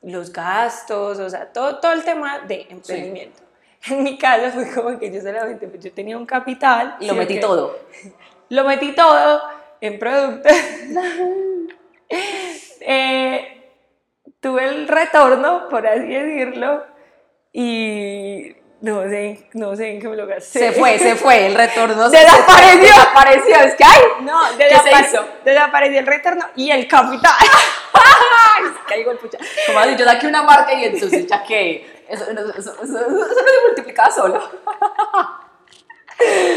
los 0.03 0.33
gastos, 0.33 1.19
o 1.19 1.31
sea, 1.31 1.53
todo, 1.53 1.79
todo 1.79 1.93
el 1.93 2.05
tema 2.05 2.41
de 2.41 2.67
emprendimiento. 2.69 3.43
En 3.85 4.05
mi 4.05 4.17
caso 4.17 4.53
fue 4.53 4.73
como 4.73 4.97
que 4.97 5.13
yo 5.13 5.21
solamente, 5.21 5.67
pues 5.67 5.83
yo 5.83 5.91
tenía 5.91 6.17
un 6.17 6.25
capital. 6.25 6.97
Y 7.01 7.07
lo 7.07 7.15
metí 7.15 7.41
todo. 7.41 7.81
Lo 8.49 8.65
metí 8.65 8.95
todo 8.95 9.43
en 9.81 9.99
productos. 9.99 10.53
Eh, 12.85 13.71
tuve 14.41 14.65
el 14.65 14.89
retorno, 14.89 15.69
por 15.71 15.87
así 15.87 16.09
decirlo, 16.09 16.85
y 17.53 18.57
no 18.83 19.03
sé, 19.05 19.47
no 19.55 19.75
sé 19.77 19.93
en 19.93 20.01
qué 20.01 20.09
me 20.09 20.17
lo 20.17 20.27
gasté. 20.27 20.59
Se 20.59 20.73
fue, 20.73 20.99
se 20.99 21.15
fue, 21.17 21.47
el 21.47 21.55
retorno 21.55 22.11
se 22.11 22.19
Desapareció. 22.19 22.81
Desapareció, 22.83 23.57
es 23.57 23.75
que, 23.77 23.85
ay, 23.85 24.03
No, 24.23 24.41
¿Qué 24.59 24.69
desapare- 24.71 25.05
se 25.05 25.11
hizo? 25.17 25.25
desapareció 25.45 26.01
el 26.01 26.07
retorno 26.07 26.45
y 26.57 26.71
el 26.71 26.87
capital. 26.89 27.33
caigo 28.89 29.13
el 29.13 29.19
pucha. 29.19 29.39
Como 29.67 29.79
así, 29.79 29.97
yo 29.97 30.05
saqué 30.05 30.27
una 30.27 30.43
marca 30.43 30.73
y 30.75 30.85
entonces 30.85 31.27
ya 31.27 31.43
que 31.43 32.05
eso, 32.09 32.25
eso, 32.31 32.75
se 32.85 33.67
multiplicaba 33.67 34.11
solo. 34.11 34.43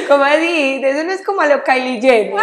¿Cómo 0.08 0.24
así? 0.24 0.82
Eso 0.84 1.04
no 1.04 1.12
es 1.12 1.24
como 1.26 1.42
a 1.42 1.46
lo 1.48 1.64
Kylie 1.64 2.00
Jenner. 2.02 2.34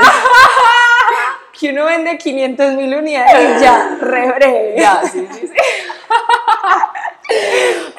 Que 1.58 1.70
uno 1.70 1.84
vende 1.84 2.16
500 2.18 2.74
mil 2.74 2.94
unidades 2.94 3.58
y 3.58 3.62
ya, 3.62 3.96
re 4.00 4.32
breve. 4.32 4.74
Ya, 4.78 5.02
sí, 5.04 5.26
sí, 5.32 5.46
sí. 5.48 5.54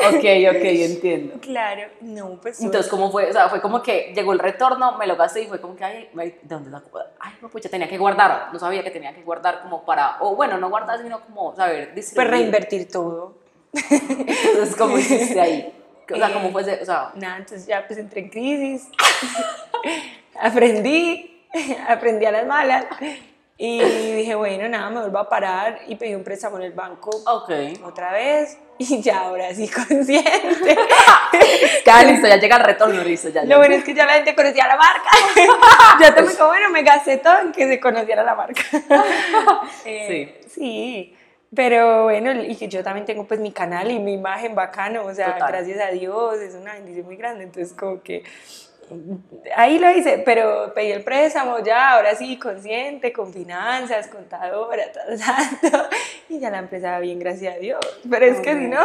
ok, 0.08 0.56
ok, 0.56 0.64
entiendo. 0.64 1.36
Claro, 1.42 1.84
no, 2.02 2.40
pues. 2.42 2.62
Entonces, 2.62 2.90
¿cómo 2.90 3.12
fue? 3.12 3.30
O 3.30 3.34
sea, 3.34 3.50
fue 3.50 3.62
como 3.62 3.82
que 3.82 4.12
llegó 4.16 4.34
el 4.34 4.40
retorno, 4.40 4.98
me 4.98 5.08
lo 5.08 5.16
gasté 5.16 5.44
y 5.44 5.48
fue 5.48 5.62
como 5.62 5.76
que, 5.76 5.84
ay, 5.84 6.10
¿de 6.14 6.36
dónde 6.44 6.72
sacó? 6.72 7.00
Ay, 7.20 7.34
no, 7.42 7.50
pucha, 7.50 7.70
tenía 7.70 7.88
que 7.88 7.98
guardar. 7.98 8.50
No 8.52 8.60
sabía 8.60 8.84
que 8.84 8.92
tenía 8.92 9.14
que 9.14 9.22
guardar 9.24 9.62
como 9.62 9.86
para, 9.86 10.18
o 10.20 10.36
bueno, 10.36 10.58
no 10.58 10.70
guardar, 10.70 11.02
sino 11.02 11.22
como 11.22 11.56
saber 11.56 11.92
pues 11.94 12.14
reinvertir 12.16 12.92
todo. 12.92 13.36
Entonces, 13.74 14.76
¿cómo 14.76 14.98
hiciste 14.98 15.40
ahí? 15.40 15.74
O 16.12 16.16
sea, 16.16 16.34
¿cómo 16.34 16.52
fue? 16.52 16.62
ese- 16.64 16.82
O 16.82 16.86
sea, 16.86 17.12
Nada, 17.16 17.38
entonces 17.38 17.66
ya 17.66 17.86
pues 17.88 17.98
entré 17.98 18.22
en 18.22 18.30
crisis. 18.30 18.90
aprendí, 20.40 21.44
aprendí 21.88 22.26
a 22.26 22.32
las 22.32 22.46
malas. 22.46 22.86
Y 23.58 23.80
dije, 23.80 24.34
bueno, 24.34 24.68
nada, 24.68 24.90
me 24.90 25.02
vuelvo 25.02 25.20
a 25.20 25.30
parar 25.30 25.82
y 25.88 25.96
pedí 25.96 26.16
un 26.16 26.24
préstamo 26.24 26.58
en 26.58 26.64
el 26.64 26.72
banco 26.72 27.12
ok. 27.26 27.52
otra 27.86 28.12
vez. 28.12 28.58
Y 28.80 29.02
ya 29.02 29.22
ahora 29.22 29.54
sí 29.54 29.70
consciente. 29.70 30.78
Ya, 31.86 32.02
listo, 32.04 32.28
ya 32.28 32.38
llega 32.38 32.56
el 32.58 32.64
retorno, 32.64 33.04
listo, 33.04 33.30
ya. 33.30 33.44
Lo 33.44 33.58
bueno 33.58 33.76
es 33.76 33.84
que 33.84 33.94
ya 33.94 34.06
la 34.06 34.14
gente 34.14 34.34
conocía 34.36 34.68
la 34.68 34.78
marca. 34.78 35.10
ya 36.00 36.16
tomé 36.16 36.34
como, 36.34 36.50
bueno, 36.50 36.70
me 36.70 36.82
gasté 36.82 37.18
todo 37.18 37.40
en 37.40 37.52
que 37.52 37.68
se 37.68 37.80
conociera 37.80 38.24
la 38.24 38.36
marca. 38.36 38.62
Eh, 39.84 40.42
sí. 40.48 41.14
Pero 41.54 42.04
bueno, 42.04 42.32
y 42.42 42.56
que 42.56 42.68
yo 42.68 42.84
también 42.84 43.06
tengo 43.06 43.26
pues 43.26 43.40
mi 43.40 43.52
canal 43.52 43.92
y 43.92 44.00
mi 44.00 44.14
imagen 44.14 44.56
bacano, 44.56 45.06
o 45.06 45.14
sea, 45.14 45.34
Total. 45.34 45.52
gracias 45.52 45.82
a 45.82 45.92
Dios, 45.92 46.40
es 46.40 46.56
una 46.56 46.74
bendición 46.74 47.06
muy 47.06 47.16
grande, 47.16 47.44
entonces 47.44 47.74
como 47.78 48.02
que 48.02 48.24
ahí 49.56 49.80
lo 49.80 49.90
hice, 49.92 50.20
pero 50.26 50.74
pedí 50.74 50.92
el 50.92 51.04
préstamo 51.04 51.60
ya, 51.60 51.92
ahora 51.94 52.16
sí, 52.16 52.38
consciente, 52.38 53.12
con 53.14 53.34
finanzas, 53.34 54.08
contadora, 54.08 54.84
tal, 54.92 55.20
tanto, 55.62 55.90
y 56.30 56.40
ya 56.40 56.50
la 56.50 56.60
empresa 56.60 56.92
va 56.92 57.00
bien, 57.00 57.20
gracias 57.20 57.56
a 57.56 57.60
Dios, 57.60 57.80
pero 58.10 58.26
es 58.26 58.40
que 58.40 58.54
si 58.54 58.68
no, 58.68 58.82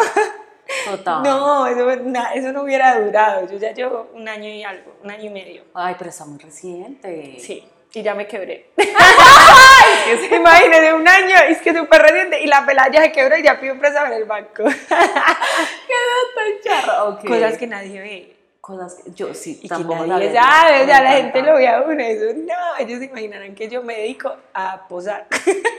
Total. 0.85 1.23
no, 1.23 1.67
eso, 1.67 1.97
na- 2.05 2.33
eso 2.35 2.53
no 2.53 2.63
hubiera 2.63 3.01
durado, 3.01 3.49
yo 3.51 3.57
ya 3.59 3.73
llevo 3.73 4.09
un 4.15 4.29
año 4.29 4.49
y 4.49 4.63
algo, 4.63 4.97
un 5.03 5.11
año 5.11 5.25
y 5.25 5.31
medio. 5.31 5.65
Ay, 5.75 5.95
pero 5.99 6.11
está 6.11 6.25
muy 6.27 6.39
reciente. 6.39 7.37
Sí, 7.41 7.67
y 7.95 8.03
ya 8.03 8.15
me 8.15 8.27
quebré. 8.27 8.71
Imagínate, 10.37 10.93
un 10.95 11.09
año, 11.09 11.35
es 11.49 11.63
que 11.63 11.75
súper 11.75 12.03
reciente, 12.03 12.41
y 12.43 12.47
la 12.47 12.65
pelada 12.67 12.91
ya 12.91 13.03
se 13.03 13.13
quebró 13.13 13.37
y 13.39 13.43
ya 13.43 13.59
pidió 13.59 13.73
un 13.73 13.79
préstamo 13.79 14.07
en 14.13 14.13
el 14.15 14.25
banco. 14.25 14.65
Tan 14.65 16.61
charro. 16.63 17.19
Cosas 17.27 17.57
que 17.59 17.67
nadie 17.67 18.01
ve. 18.01 18.37
Cosas 18.69 18.97
que 19.03 19.11
yo 19.13 19.33
sí, 19.33 19.53
Y 19.59 19.63
que 19.63 19.69
tampoco 19.69 20.05
nadie 20.05 20.27
sabía. 20.27 20.43
sabe, 20.43 20.83
o 20.83 20.85
sea, 20.85 20.99
Me 20.99 21.05
la 21.05 21.11
gente 21.13 21.43
lo 21.43 21.55
ve 21.55 21.69
a 21.69 21.81
uno, 21.81 22.01
eso 22.03 22.25
no, 22.37 22.77
ellos 22.79 22.99
se 22.99 23.07
imaginarán 23.07 23.55
que 23.55 23.67
yo 23.67 23.83
me 23.83 23.95
dedico 23.97 24.31
a 24.53 24.87
posar. 24.87 25.27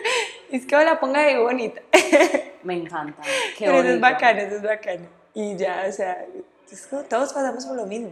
es 0.52 0.66
que 0.66 0.76
la 0.76 1.00
ponga 1.00 1.22
de 1.22 1.38
bonita. 1.38 1.82
Me 2.64 2.74
encanta. 2.74 3.22
Qué 3.58 3.66
Pero 3.66 3.78
eso 3.78 3.90
es 3.90 4.00
bonito. 4.00 4.02
bacano, 4.02 4.40
eso 4.40 4.56
es 4.56 4.64
bacano. 4.64 5.06
Y 5.36 5.56
ya, 5.56 5.86
o 5.88 5.92
sea, 5.92 6.26
es 6.72 6.88
como 6.88 7.04
todos 7.04 7.32
pasamos 7.32 7.64
por 7.66 7.76
lo 7.78 7.86
mismo. 7.86 8.10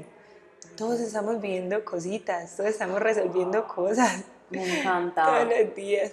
Todos 0.77 0.99
estamos 0.99 1.41
viendo 1.41 1.83
cositas, 1.83 2.55
todos 2.55 2.69
estamos 2.69 3.01
resolviendo 3.01 3.67
cosas 3.67 4.23
Me 4.51 4.59
todos 4.59 4.77
encanta. 4.77 5.43
los 5.43 5.73
días. 5.75 6.11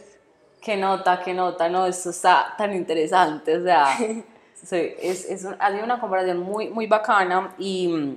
Qué 0.62 0.78
nota, 0.78 1.20
qué 1.22 1.34
nota. 1.34 1.68
No, 1.68 1.86
esto 1.86 2.08
está 2.08 2.54
tan 2.56 2.72
interesante. 2.72 3.58
O 3.58 3.62
sea, 3.62 3.94
sí, 4.54 4.94
es, 5.02 5.26
es 5.26 5.44
un- 5.44 5.56
ha 5.60 5.70
sido 5.70 5.84
una 5.84 6.00
comparación 6.00 6.38
muy, 6.38 6.70
muy 6.70 6.86
bacana 6.86 7.54
y. 7.58 8.16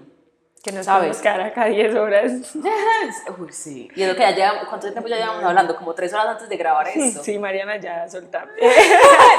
Que 0.67 0.73
nos 0.73 0.85
¿Sabes? 0.85 0.99
podemos 0.99 1.21
quedar 1.21 1.41
acá 1.41 1.65
10 1.67 1.95
horas. 1.95 2.31
Uy, 3.39 3.53
sí. 3.53 3.89
Y 3.95 4.01
es 4.01 4.09
lo 4.09 4.15
que 4.15 4.19
ya 4.19 4.31
llevamos, 4.31 4.67
¿cuánto 4.67 4.91
tiempo 4.91 5.07
ya 5.07 5.15
llevamos 5.15 5.41
hablando? 5.45 5.77
Como 5.77 5.93
tres 5.93 6.11
horas 6.11 6.27
antes 6.27 6.49
de 6.49 6.57
grabar 6.57 6.89
esto. 6.89 7.23
Sí, 7.23 7.39
Mariana, 7.39 7.77
ya 7.77 8.09
soltame. 8.09 8.51
es 8.59 8.73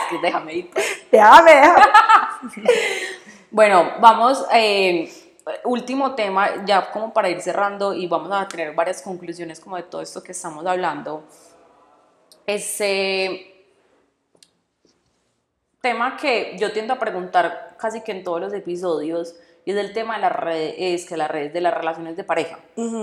que 0.09 0.19
déjame 0.23 0.55
ir. 0.55 0.71
pues. 0.71 0.87
Déjame, 1.13 1.55
déjame. 1.55 1.83
Bueno, 3.51 3.93
vamos, 4.01 4.47
eh, 4.55 5.11
último 5.65 6.15
tema, 6.15 6.65
ya 6.65 6.91
como 6.91 7.13
para 7.13 7.29
ir 7.29 7.43
cerrando 7.43 7.93
y 7.93 8.07
vamos 8.07 8.33
a 8.33 8.49
tener 8.49 8.75
varias 8.75 9.03
conclusiones 9.03 9.61
como 9.61 9.77
de 9.77 9.83
todo 9.83 10.01
esto 10.01 10.23
que 10.23 10.33
estamos 10.33 10.65
hablando. 10.65 11.25
Ese 12.47 13.55
tema 15.83 16.17
que 16.17 16.57
yo 16.59 16.73
tiendo 16.73 16.95
a 16.95 16.99
preguntar 16.99 17.77
casi 17.79 18.01
que 18.01 18.13
en 18.13 18.25
todos 18.25 18.41
los 18.41 18.55
episodios 18.55 19.35
y 19.69 19.73
es 19.73 19.77
el 19.77 19.93
tema 19.93 20.15
de 20.15 20.23
las 20.23 20.33
redes, 20.33 20.75
es 20.79 21.05
que 21.05 21.15
las 21.15 21.31
redes 21.31 21.53
de 21.53 21.61
las 21.61 21.75
relaciones 21.75 22.17
de 22.17 22.25
pareja, 22.25 22.59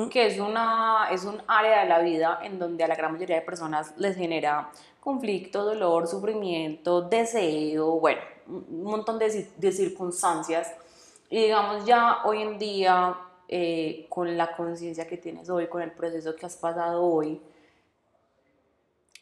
que 0.09 0.25
es, 0.25 0.39
una, 0.39 1.09
es 1.11 1.23
un 1.23 1.39
área 1.45 1.83
de 1.83 1.85
la 1.87 1.99
vida 1.99 2.39
en 2.41 2.57
donde 2.57 2.83
a 2.83 2.87
la 2.87 2.95
gran 2.95 3.13
mayoría 3.13 3.35
de 3.35 3.43
personas 3.43 3.93
les 3.97 4.17
genera 4.17 4.71
conflicto, 4.99 5.63
dolor, 5.63 6.07
sufrimiento, 6.07 7.03
deseo, 7.03 7.99
bueno, 7.99 8.21
un 8.47 8.83
montón 8.83 9.19
de, 9.19 9.47
de 9.55 9.71
circunstancias. 9.71 10.73
Y 11.29 11.43
digamos 11.43 11.85
ya 11.85 12.23
hoy 12.25 12.41
en 12.41 12.57
día, 12.57 13.15
eh, 13.47 14.07
con 14.09 14.35
la 14.35 14.55
conciencia 14.55 15.05
que 15.05 15.17
tienes 15.17 15.47
hoy, 15.51 15.67
con 15.67 15.83
el 15.83 15.91
proceso 15.91 16.35
que 16.35 16.47
has 16.47 16.57
pasado 16.57 17.03
hoy, 17.03 17.39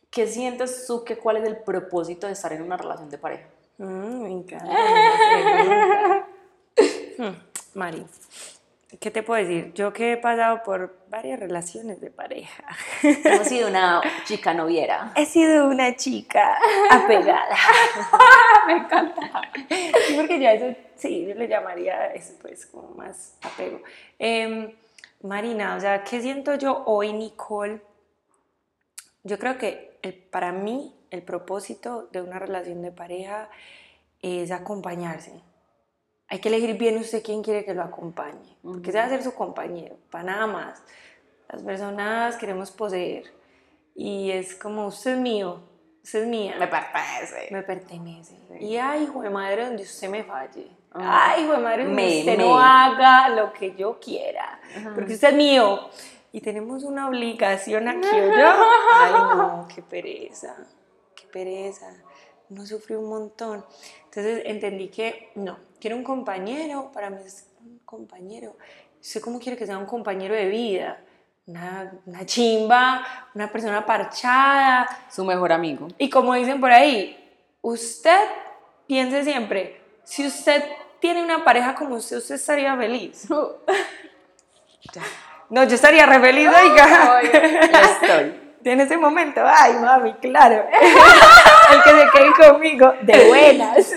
¿qué 0.10 0.28
sientes 0.28 0.88
tú 0.88 1.04
que 1.04 1.18
cuál 1.18 1.36
es 1.36 1.44
el 1.44 1.58
propósito 1.58 2.26
de 2.26 2.32
estar 2.32 2.54
en 2.54 2.62
una 2.62 2.78
relación 2.78 3.10
de 3.10 3.18
pareja? 3.18 3.50
Mm, 3.80 4.22
me 4.22 4.32
encanta. 4.32 4.70
Hmm, 7.18 7.34
Mari, 7.76 8.06
¿qué 9.00 9.12
te 9.12 9.24
puedo 9.24 9.44
decir? 9.46 9.74
Yo 9.74 9.92
que 9.94 10.14
he 10.14 10.18
pasado 10.18 10.64
por 10.64 10.98
varias 11.10 11.40
relaciones 11.40 12.00
de 12.02 12.10
pareja. 12.12 12.64
Hemos 13.04 13.48
sido 13.48 13.68
una 13.70 14.02
chica 14.26 14.54
noviera. 14.54 15.12
He 15.16 15.26
sido 15.26 15.68
una 15.68 15.96
chica 15.96 16.58
apegada. 16.90 17.56
me 18.68 18.74
encanta. 18.78 19.42
Sí, 19.70 20.14
porque 20.16 20.40
ya 20.40 20.54
eso, 20.54 20.76
sí, 20.96 21.26
yo 21.28 21.36
le 21.36 21.48
llamaría 21.48 22.08
eso, 22.14 22.34
pues, 22.42 22.66
como 22.66 22.90
más 22.90 23.36
apego. 23.42 23.82
Em, 24.20 24.72
Marina, 25.22 25.76
o 25.76 25.80
sea, 25.80 26.04
¿qué 26.04 26.22
siento 26.22 26.56
yo 26.56 26.84
hoy, 26.86 27.14
Nicole? 27.14 27.82
Yo 29.24 29.40
creo 29.40 29.58
que 29.58 29.98
el- 30.02 30.14
para 30.16 30.52
mí 30.52 30.94
el 31.12 31.22
propósito 31.22 32.10
de 32.12 32.22
una 32.22 32.40
relación 32.40 32.82
de 32.82 32.92
pareja 32.92 33.50
es 34.22 34.52
acompañarse. 34.52 35.32
Hay 36.34 36.40
que 36.40 36.50
elegir 36.50 36.76
bien 36.80 36.98
usted 36.98 37.22
quién 37.22 37.44
quiere 37.44 37.64
que 37.64 37.76
lo 37.76 37.84
acompañe, 37.84 38.58
porque 38.64 38.90
ese 38.90 38.98
va 38.98 39.06
a 39.06 39.10
ser 39.10 39.22
su 39.22 39.36
compañero, 39.36 39.98
para 40.10 40.24
nada 40.24 40.48
más. 40.48 40.82
Las 41.48 41.62
personas 41.62 42.38
queremos 42.38 42.72
poseer 42.72 43.26
y 43.94 44.32
es 44.32 44.56
como 44.56 44.88
usted 44.88 45.12
es 45.14 45.20
mío, 45.20 45.62
usted 46.04 46.24
es 46.24 46.28
mía, 46.28 46.56
Me 46.58 46.66
pertenece. 46.68 47.48
me 47.52 47.62
pertenece. 47.62 48.36
Y 48.60 48.78
ay, 48.78 49.04
hijo 49.04 49.22
de 49.22 49.30
madre, 49.30 49.66
donde 49.68 49.84
usted 49.84 50.10
me 50.10 50.24
falle. 50.24 50.72
Ah. 50.92 51.34
Ay, 51.36 51.44
hijo 51.44 51.52
de 51.52 51.60
madre, 51.60 51.86
donde 51.86 52.02
Me, 52.02 52.20
usted 52.22 52.38
me. 52.38 52.44
no 52.46 52.58
haga 52.60 53.30
lo 53.30 53.54
que 53.54 53.76
yo 53.76 54.00
quiera, 54.00 54.60
porque 54.96 55.14
usted 55.14 55.28
es 55.30 55.36
mío. 55.36 55.88
Y 56.32 56.42
tenemos 56.42 56.84
una 56.84 57.10
obligación 57.10 57.88
aquí, 57.90 58.08
¿o 58.08 58.26
yo? 58.36 58.54
Ay, 58.96 59.12
no, 59.14 59.68
qué 59.68 59.84
pereza, 59.84 60.56
qué 61.16 61.28
pereza. 61.28 61.94
No 62.50 62.66
sufrí 62.66 62.96
un 62.96 63.08
montón. 63.08 63.64
Entonces 64.06 64.42
entendí 64.46 64.90
que 64.90 65.32
no, 65.36 65.58
quiero 65.84 65.98
un 65.98 66.04
compañero, 66.06 66.90
para 66.94 67.10
mí 67.10 67.18
es 67.26 67.46
un 67.60 67.78
compañero. 67.80 68.56
¿Usted 69.02 69.20
cómo 69.20 69.38
quiere 69.38 69.58
que 69.58 69.66
sea 69.66 69.78
un 69.78 69.86
compañero 69.86 70.34
de 70.34 70.46
vida? 70.46 70.98
Una, 71.46 71.92
una 72.06 72.26
chimba, 72.26 73.06
una 73.36 73.52
persona 73.52 73.86
parchada, 73.86 74.88
Su 75.12 75.26
mejor 75.26 75.52
amigo. 75.52 75.90
y 75.98 76.10
como 76.10 76.36
dicen 76.36 76.62
por 76.62 76.72
ahí, 76.72 77.20
usted 77.62 78.30
piense 78.88 79.26
siempre, 79.26 79.82
si 80.06 80.26
usted 80.26 80.64
tiene 81.02 81.22
una 81.22 81.44
pareja 81.44 81.76
como 81.76 81.96
usted, 81.96 82.16
usted 82.16 82.36
estaría 82.36 82.76
feliz. 82.78 83.28
No, 85.50 85.64
yo 85.66 85.76
estaría 85.76 86.06
re 86.08 86.20
feliz, 86.20 86.48
oiga. 86.48 87.22
Lo 87.22 87.78
estoy. 87.80 88.40
En 88.66 88.80
ese 88.80 88.98
momento, 88.98 89.42
ay, 89.46 89.74
mami, 89.74 90.14
claro. 90.14 90.66
El 91.72 91.84
que 91.84 91.90
se 91.90 92.10
quede 92.12 92.50
conmigo, 92.50 92.94
de 93.02 93.28
buenas. 93.28 93.94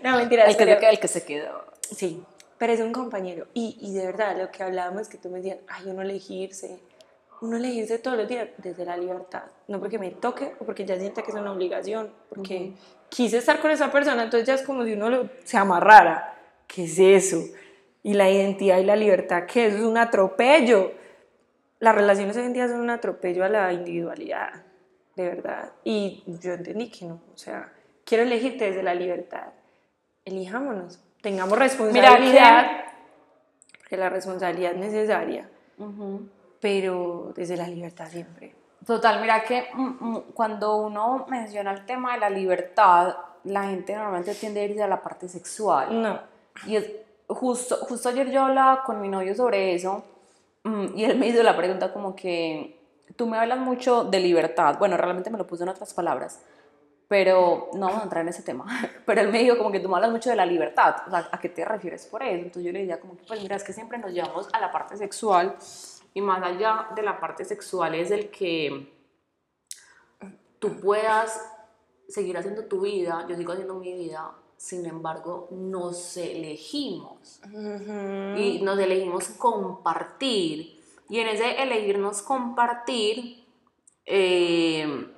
No, 0.04 0.16
mentira. 0.16 0.44
El 0.44 0.56
que, 0.56 0.64
se, 0.64 0.76
queda- 0.78 0.90
el 0.90 1.00
que 1.00 1.08
se 1.08 1.24
quedó. 1.24 1.64
Sí, 1.82 2.22
pero 2.58 2.72
es 2.72 2.80
un 2.80 2.92
compañero. 2.92 3.46
Y, 3.54 3.76
y 3.80 3.94
de 3.94 4.06
verdad, 4.06 4.36
lo 4.38 4.50
que 4.50 4.62
hablábamos, 4.62 5.08
que 5.08 5.18
tú 5.18 5.28
me 5.28 5.38
decías, 5.38 5.58
ay, 5.68 5.84
uno 5.86 6.02
elegirse. 6.02 6.78
uno 7.42 7.56
elegirse 7.56 7.98
todos 7.98 8.16
los 8.18 8.28
días 8.28 8.48
desde 8.58 8.84
la 8.84 8.96
libertad, 8.96 9.44
no 9.68 9.80
porque 9.80 9.98
me 9.98 10.10
toque 10.10 10.52
o 10.60 10.64
porque 10.64 10.84
ya 10.84 10.96
sienta 10.98 11.22
que 11.22 11.30
es 11.30 11.36
una 11.36 11.52
obligación, 11.52 12.12
porque 12.28 12.72
quise 13.08 13.38
estar 13.38 13.60
con 13.60 13.70
esa 13.70 13.90
persona, 13.90 14.22
entonces 14.24 14.46
ya 14.46 14.54
es 14.54 14.62
como 14.62 14.84
si 14.84 14.92
uno 14.92 15.08
lo- 15.10 15.28
se 15.44 15.56
amarrara. 15.56 16.36
¿Qué 16.66 16.84
es 16.84 16.98
eso? 16.98 17.42
Y 18.02 18.12
la 18.14 18.30
identidad 18.30 18.78
y 18.78 18.84
la 18.84 18.94
libertad, 18.96 19.44
que 19.46 19.66
es 19.66 19.74
un 19.80 19.96
atropello. 19.98 20.92
Las 21.80 21.94
relaciones 21.94 22.36
hoy 22.36 22.44
en 22.44 22.52
día 22.52 22.68
son 22.68 22.80
un 22.80 22.90
atropello 22.90 23.42
a 23.44 23.48
la 23.48 23.72
individualidad, 23.72 24.62
de 25.16 25.24
verdad. 25.28 25.72
Y 25.82 26.22
yo 26.26 26.52
entendí 26.52 26.90
que 26.90 27.06
no, 27.06 27.22
o 27.34 27.38
sea, 27.38 27.72
quiero 28.04 28.22
elegirte 28.24 28.66
desde 28.66 28.82
la 28.82 28.94
libertad. 28.94 29.48
Elijámonos, 30.24 31.00
tengamos 31.22 31.58
responsabilidad, 31.58 32.84
porque 33.78 33.96
la 33.96 34.08
responsabilidad 34.08 34.72
es 34.72 34.78
necesaria, 34.78 35.50
pero 36.60 37.32
desde 37.34 37.56
la 37.56 37.66
libertad 37.66 38.08
siempre. 38.08 38.54
Total, 38.86 39.20
mira 39.20 39.42
que 39.44 39.68
mm, 39.74 39.82
mm, 40.00 40.22
cuando 40.32 40.76
uno 40.76 41.26
menciona 41.28 41.72
el 41.72 41.84
tema 41.84 42.14
de 42.14 42.20
la 42.20 42.30
libertad, 42.30 43.14
la 43.44 43.64
gente 43.64 43.94
normalmente 43.94 44.34
tiende 44.34 44.60
a 44.60 44.64
irse 44.64 44.82
a 44.82 44.88
la 44.88 45.02
parte 45.02 45.28
sexual. 45.28 46.00
No, 46.00 46.20
Y 46.66 46.76
es, 46.76 46.90
justo, 47.28 47.76
justo 47.76 48.08
ayer 48.08 48.30
yo 48.30 48.44
hablaba 48.44 48.82
con 48.82 49.00
mi 49.00 49.08
novio 49.08 49.34
sobre 49.34 49.74
eso 49.74 50.02
mm, 50.64 50.86
y 50.96 51.04
él 51.04 51.18
me 51.18 51.28
hizo 51.28 51.42
la 51.42 51.56
pregunta 51.56 51.92
como 51.92 52.16
que 52.16 52.78
tú 53.16 53.26
me 53.26 53.38
hablas 53.38 53.58
mucho 53.58 54.04
de 54.04 54.20
libertad. 54.20 54.78
Bueno, 54.78 54.96
realmente 54.96 55.30
me 55.30 55.38
lo 55.38 55.46
puso 55.46 55.62
en 55.64 55.68
otras 55.68 55.92
palabras, 55.92 56.40
pero 57.10 57.70
no 57.72 57.86
vamos 57.86 58.02
a 58.02 58.04
entrar 58.04 58.22
en 58.22 58.28
ese 58.28 58.44
tema. 58.44 58.64
Pero 59.04 59.22
él 59.22 59.32
me 59.32 59.40
dijo 59.40 59.58
como 59.58 59.72
que 59.72 59.80
tú 59.80 59.88
me 59.88 59.96
hablas 59.96 60.12
mucho 60.12 60.30
de 60.30 60.36
la 60.36 60.46
libertad. 60.46 60.94
O 61.08 61.10
sea, 61.10 61.28
¿a 61.32 61.40
qué 61.40 61.48
te 61.48 61.64
refieres 61.64 62.06
por 62.06 62.22
eso? 62.22 62.36
Entonces 62.36 62.62
yo 62.62 62.70
le 62.70 62.78
decía 62.78 63.00
como 63.00 63.16
que 63.16 63.24
pues 63.24 63.42
mira, 63.42 63.56
es 63.56 63.64
que 63.64 63.72
siempre 63.72 63.98
nos 63.98 64.12
llevamos 64.12 64.48
a 64.52 64.60
la 64.60 64.70
parte 64.70 64.96
sexual 64.96 65.56
y 66.14 66.20
más 66.20 66.40
allá 66.40 66.86
de 66.94 67.02
la 67.02 67.18
parte 67.18 67.44
sexual 67.44 67.96
es 67.96 68.12
el 68.12 68.30
que 68.30 68.92
tú 70.60 70.78
puedas 70.78 71.52
seguir 72.08 72.38
haciendo 72.38 72.66
tu 72.66 72.82
vida, 72.82 73.26
yo 73.28 73.34
sigo 73.34 73.54
haciendo 73.54 73.74
mi 73.74 73.92
vida, 73.92 74.30
sin 74.56 74.86
embargo, 74.86 75.48
nos 75.50 76.16
elegimos 76.16 77.40
y 78.36 78.60
nos 78.62 78.78
elegimos 78.78 79.30
compartir. 79.30 80.80
Y 81.08 81.18
en 81.18 81.26
ese 81.26 81.60
elegirnos 81.60 82.22
compartir, 82.22 83.48
eh, 84.06 85.16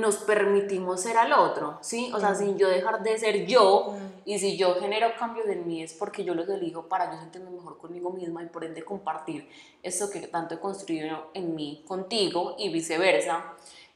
nos 0.00 0.16
permitimos 0.16 1.02
ser 1.02 1.16
al 1.16 1.32
otro, 1.32 1.78
¿sí? 1.80 2.10
O 2.14 2.20
sea, 2.20 2.34
sin 2.34 2.58
yo 2.58 2.68
dejar 2.68 3.02
de 3.02 3.18
ser 3.18 3.46
yo 3.46 3.94
y 4.24 4.38
si 4.38 4.56
yo 4.56 4.74
genero 4.76 5.08
cambios 5.18 5.46
en 5.48 5.66
mí 5.66 5.82
es 5.82 5.92
porque 5.92 6.24
yo 6.24 6.34
los 6.34 6.48
elijo 6.48 6.88
para 6.88 7.12
yo 7.12 7.18
sentirme 7.20 7.50
mejor 7.50 7.78
conmigo 7.78 8.10
misma 8.10 8.42
y 8.42 8.46
por 8.46 8.64
ende 8.64 8.82
compartir 8.82 9.48
esto 9.82 10.10
que 10.10 10.20
tanto 10.26 10.54
he 10.54 10.58
construido 10.58 11.30
en 11.34 11.54
mí 11.54 11.84
contigo 11.86 12.56
y 12.58 12.70
viceversa. 12.70 13.54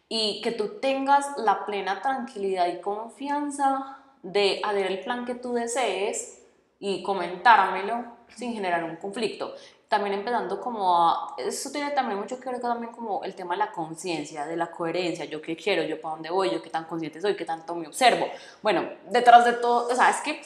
Y 0.09 0.41
que 0.43 0.53
tú 0.53 0.79
tengas 0.81 1.27
la 1.39 1.65
plena 1.67 2.03
tranquilidad 2.03 2.69
y 2.69 2.81
confianza 2.81 3.99
de 4.23 4.61
hacer 4.63 4.87
el 4.87 5.01
plan 5.01 5.25
que 5.25 5.35
tú 5.35 5.55
desees 5.55 6.43
y 6.79 7.03
comentármelo 7.03 8.05
sin 8.37 8.53
generar 8.53 8.85
un 8.85 8.97
conflicto. 8.97 9.55
También 9.95 10.19
empezando 10.19 10.61
como 10.61 10.99
a, 10.99 11.37
eso 11.39 11.71
tiene 11.71 11.93
también 11.93 12.19
mucho 12.19 12.41
que 12.41 12.51
ver 12.51 12.61
con 12.61 12.71
también 12.71 12.93
como 12.93 13.23
el 13.23 13.33
tema 13.37 13.55
de 13.55 13.59
la 13.59 13.71
conciencia, 13.71 14.45
de 14.45 14.57
la 14.57 14.69
coherencia, 14.69 15.25
yo 15.25 15.41
qué 15.41 15.55
quiero, 15.55 15.85
yo 15.85 16.01
para 16.01 16.15
dónde 16.17 16.31
voy, 16.31 16.51
yo 16.51 16.61
qué 16.61 16.69
tan 16.69 16.85
consciente 16.85 17.21
soy, 17.21 17.37
qué 17.37 17.45
tanto 17.45 17.77
me 17.77 17.87
observo. 17.87 18.27
Bueno, 18.61 18.89
detrás 19.09 19.45
de 19.45 19.53
todo, 19.53 19.87
o 19.87 19.95
sea, 19.95 20.11
es 20.11 20.21
que, 20.23 20.43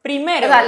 Primero, 0.00 0.46
o 0.46 0.50
sea, 0.50 0.62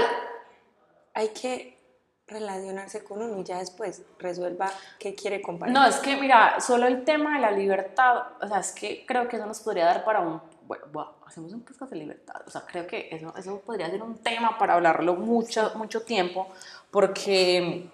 hay 1.14 1.28
que 1.28 1.78
relacionarse 2.26 3.04
con 3.04 3.22
uno 3.22 3.40
y 3.40 3.44
ya 3.44 3.58
después 3.58 4.02
resuelva 4.18 4.68
qué 4.98 5.14
quiere 5.14 5.40
compartir. 5.40 5.72
no, 5.72 5.86
es 5.86 5.96
que 5.98 6.16
mira, 6.16 6.60
solo 6.60 6.88
el 6.88 7.04
tema 7.04 7.34
de 7.34 7.42
la 7.42 7.52
libertad, 7.52 8.24
o 8.40 8.48
sea, 8.48 8.58
es 8.58 8.72
que 8.72 9.06
creo 9.06 9.28
que 9.28 9.36
eso 9.36 9.46
nos 9.46 9.60
podría 9.60 9.84
dar 9.84 10.04
para 10.04 10.22
un, 10.22 10.42
bueno, 10.66 10.86
bueno, 10.92 11.12
hacemos 11.24 11.52
un 11.52 11.62
podcast 11.62 11.92
de 11.92 11.98
libertad, 11.98 12.42
o 12.46 12.50
sea, 12.50 12.62
creo 12.66 12.86
que 12.86 13.08
eso, 13.12 13.32
eso 13.36 13.60
podría 13.60 13.88
ser 13.88 14.02
un 14.02 14.18
tema 14.18 14.58
para 14.58 14.74
hablarlo 14.74 15.14
mucho, 15.14 15.72
mucho 15.76 16.02
tiempo, 16.02 16.48
porque 16.90 17.90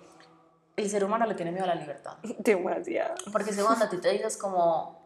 el 0.76 0.90
ser 0.90 1.05
humano 1.05 1.26
le 1.26 1.34
tiene 1.34 1.53
miedo 1.53 1.64
a 1.64 1.68
la 1.68 1.74
libertad. 1.74 2.16
Demasiado. 2.38 3.14
Porque 3.32 3.53
según 3.53 3.66
cuando 3.66 3.84
a 3.86 3.88
ti 3.90 3.99
te 3.99 4.11
dices 4.11 4.36
como 4.36 5.05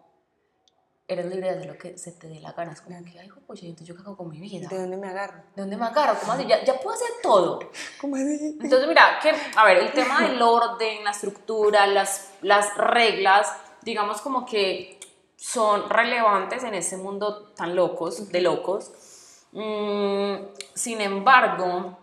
eres 1.08 1.24
libre 1.24 1.48
de 1.48 1.56
hacer 1.56 1.66
lo 1.66 1.78
que 1.78 1.96
se 1.96 2.12
te 2.12 2.28
dé 2.28 2.38
la 2.38 2.52
gana, 2.52 2.72
es 2.72 2.82
como 2.82 3.02
que, 3.02 3.18
ay, 3.18 3.30
pues 3.46 3.62
entonces 3.62 3.88
yo 3.88 3.94
hago 3.98 4.14
con 4.14 4.28
mi 4.28 4.38
vida. 4.40 4.68
¿De 4.68 4.78
dónde 4.78 4.98
me 4.98 5.08
agarro? 5.08 5.38
¿De 5.56 5.62
dónde 5.62 5.76
me 5.78 5.86
agarro? 5.86 6.18
¿Cómo 6.20 6.32
así? 6.32 6.46
Ya, 6.46 6.62
ya 6.62 6.78
puedo 6.78 6.94
hacer 6.94 7.08
todo. 7.22 7.60
¿Cómo 8.00 8.16
así? 8.16 8.58
Entonces, 8.60 8.86
mira, 8.86 9.18
que, 9.22 9.32
a 9.56 9.64
ver, 9.64 9.78
el 9.78 9.92
tema 9.92 10.20
del 10.20 10.40
orden, 10.40 11.02
la 11.04 11.12
estructura, 11.12 11.86
las, 11.86 12.32
las 12.42 12.76
reglas, 12.76 13.50
digamos 13.82 14.20
como 14.20 14.44
que 14.44 15.00
son 15.34 15.88
relevantes 15.88 16.62
en 16.64 16.74
este 16.74 16.98
mundo 16.98 17.52
tan 17.56 17.74
locos, 17.74 18.28
de 18.30 18.40
locos. 18.42 18.92
Mm, 19.52 20.34
sin 20.74 21.00
embargo, 21.00 21.96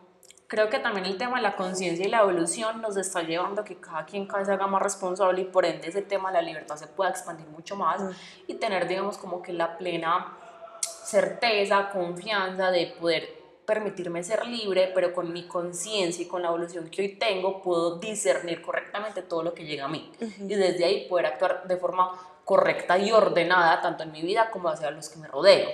creo 0.47 0.69
que 0.69 0.79
también 0.79 1.05
el 1.05 1.17
tema 1.17 1.37
de 1.37 1.43
la 1.43 1.55
conciencia 1.55 2.05
y 2.05 2.09
la 2.09 2.21
evolución 2.21 2.81
nos 2.81 2.97
está 2.97 3.21
llevando 3.23 3.61
a 3.61 3.65
que 3.65 3.77
cada 3.77 4.05
quien 4.05 4.25
cada 4.25 4.39
vez 4.39 4.47
se 4.47 4.53
haga 4.53 4.67
más 4.67 4.81
responsable 4.81 5.41
y 5.41 5.45
por 5.45 5.65
ende 5.65 5.87
ese 5.87 6.01
tema 6.01 6.29
de 6.29 6.35
la 6.35 6.41
libertad 6.41 6.75
se 6.75 6.87
pueda 6.87 7.09
expandir 7.09 7.47
mucho 7.47 7.75
más 7.75 8.01
y 8.47 8.55
tener, 8.55 8.87
digamos, 8.87 9.17
como 9.17 9.41
que 9.41 9.53
la 9.53 9.77
plena 9.77 10.37
certeza, 10.81 11.89
confianza 11.89 12.71
de 12.71 12.87
poder 12.99 13.45
permitirme 13.65 14.23
ser 14.23 14.45
libre, 14.45 14.91
pero 14.93 15.13
con 15.13 15.33
mi 15.33 15.47
conciencia 15.47 16.23
y 16.23 16.27
con 16.27 16.41
la 16.41 16.49
evolución 16.49 16.89
que 16.89 17.01
hoy 17.01 17.09
tengo, 17.15 17.61
puedo 17.61 17.97
discernir 17.97 18.61
correctamente 18.61 19.23
todo 19.23 19.43
lo 19.43 19.53
que 19.53 19.65
llega 19.65 19.85
a 19.85 19.87
mí. 19.87 20.11
Y 20.19 20.53
desde 20.53 20.85
ahí 20.85 21.07
poder 21.09 21.25
actuar 21.27 21.67
de 21.67 21.77
forma 21.77 22.11
correcta 22.43 22.97
y 22.99 23.11
ordenada, 23.11 23.81
tanto 23.81 24.03
en 24.03 24.11
mi 24.11 24.21
vida 24.21 24.51
como 24.51 24.69
hacia 24.69 24.91
los 24.91 25.09
que 25.09 25.19
me 25.19 25.27
rodeo. 25.27 25.69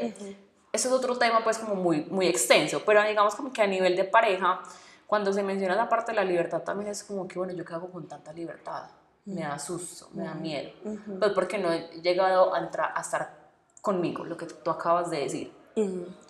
Eso 0.72 0.88
es 0.88 0.93
otro 0.93 1.17
tema, 1.17 1.43
pues, 1.43 1.57
como 1.57 1.76
muy, 1.76 2.05
muy 2.05 2.28
extenso, 2.28 2.82
pero 2.86 3.03
digamos 3.03 3.36
como 3.36 3.51
que 3.51 3.61
a 3.61 3.67
nivel 3.67 3.95
de 3.95 4.05
pareja, 4.05 4.61
cuando 5.05 5.34
se 5.34 5.43
menciona 5.43 5.76
la 5.76 5.89
parte 5.89 6.11
de 6.11 6.15
la 6.15 6.24
libertad, 6.24 6.61
también 6.61 6.89
es 6.89 7.03
como 7.03 7.28
que, 7.28 7.38
bueno, 7.38 7.53
¿yo 7.53 7.65
qué 7.65 7.74
hago 7.74 7.91
con 7.91 8.07
tanta 8.07 8.32
libertad? 8.32 8.89
Me 9.26 9.41
da 9.41 9.59
susto, 9.59 10.09
me 10.13 10.24
da 10.24 10.34
miedo. 10.34 10.72
Pues 11.19 11.32
porque 11.34 11.57
no 11.57 11.72
he 11.72 12.01
llegado 12.01 12.53
a, 12.53 12.59
entrar, 12.59 12.93
a 12.95 13.01
estar 13.01 13.51
conmigo, 13.82 14.24
lo 14.24 14.38
que 14.38 14.45
tú 14.45 14.72
acabas 14.72 15.11
de 15.11 15.19
decir. 15.19 15.53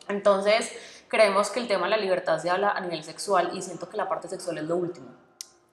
Entonces, 0.07 0.71
creemos 1.07 1.51
que 1.51 1.59
el 1.59 1.67
tema 1.67 1.85
de 1.85 1.91
la 1.91 1.97
libertad 1.97 2.39
se 2.39 2.49
habla 2.49 2.71
a 2.71 2.81
nivel 2.81 3.03
sexual 3.03 3.51
y 3.53 3.61
siento 3.61 3.87
que 3.87 3.97
la 3.97 4.09
parte 4.09 4.27
sexual 4.27 4.57
es 4.57 4.63
lo 4.65 4.75
último. 4.75 5.07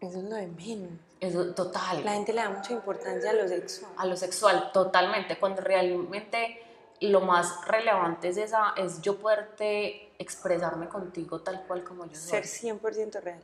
Eso 0.01 0.19
es 0.19 0.25
lo 0.25 0.37
de 0.37 0.47
menos. 0.47 0.93
Es 1.19 1.35
total. 1.55 2.05
La 2.05 2.13
gente 2.13 2.33
le 2.33 2.43
da 2.43 2.51
mucha 2.51 2.73
importancia 2.73 3.31
a 3.31 3.33
lo 3.33 3.49
sexual. 3.49 3.93
A 3.97 4.07
lo 4.07 4.17
sexual, 4.17 4.71
totalmente. 4.73 5.39
Cuando 5.39 5.61
realmente 5.61 6.68
lo 7.01 7.21
más 7.21 7.67
relevante 7.67 8.29
es 8.29 8.37
esa, 8.37 8.75
es 8.77 9.01
yo 9.01 9.19
poderte 9.19 10.13
expresarme 10.19 10.89
contigo 10.89 11.41
tal 11.41 11.67
cual 11.67 11.85
como 11.85 12.07
yo 12.07 12.15
soy. 12.15 12.43
Ser 12.43 12.45
100% 12.45 13.21
real. 13.21 13.43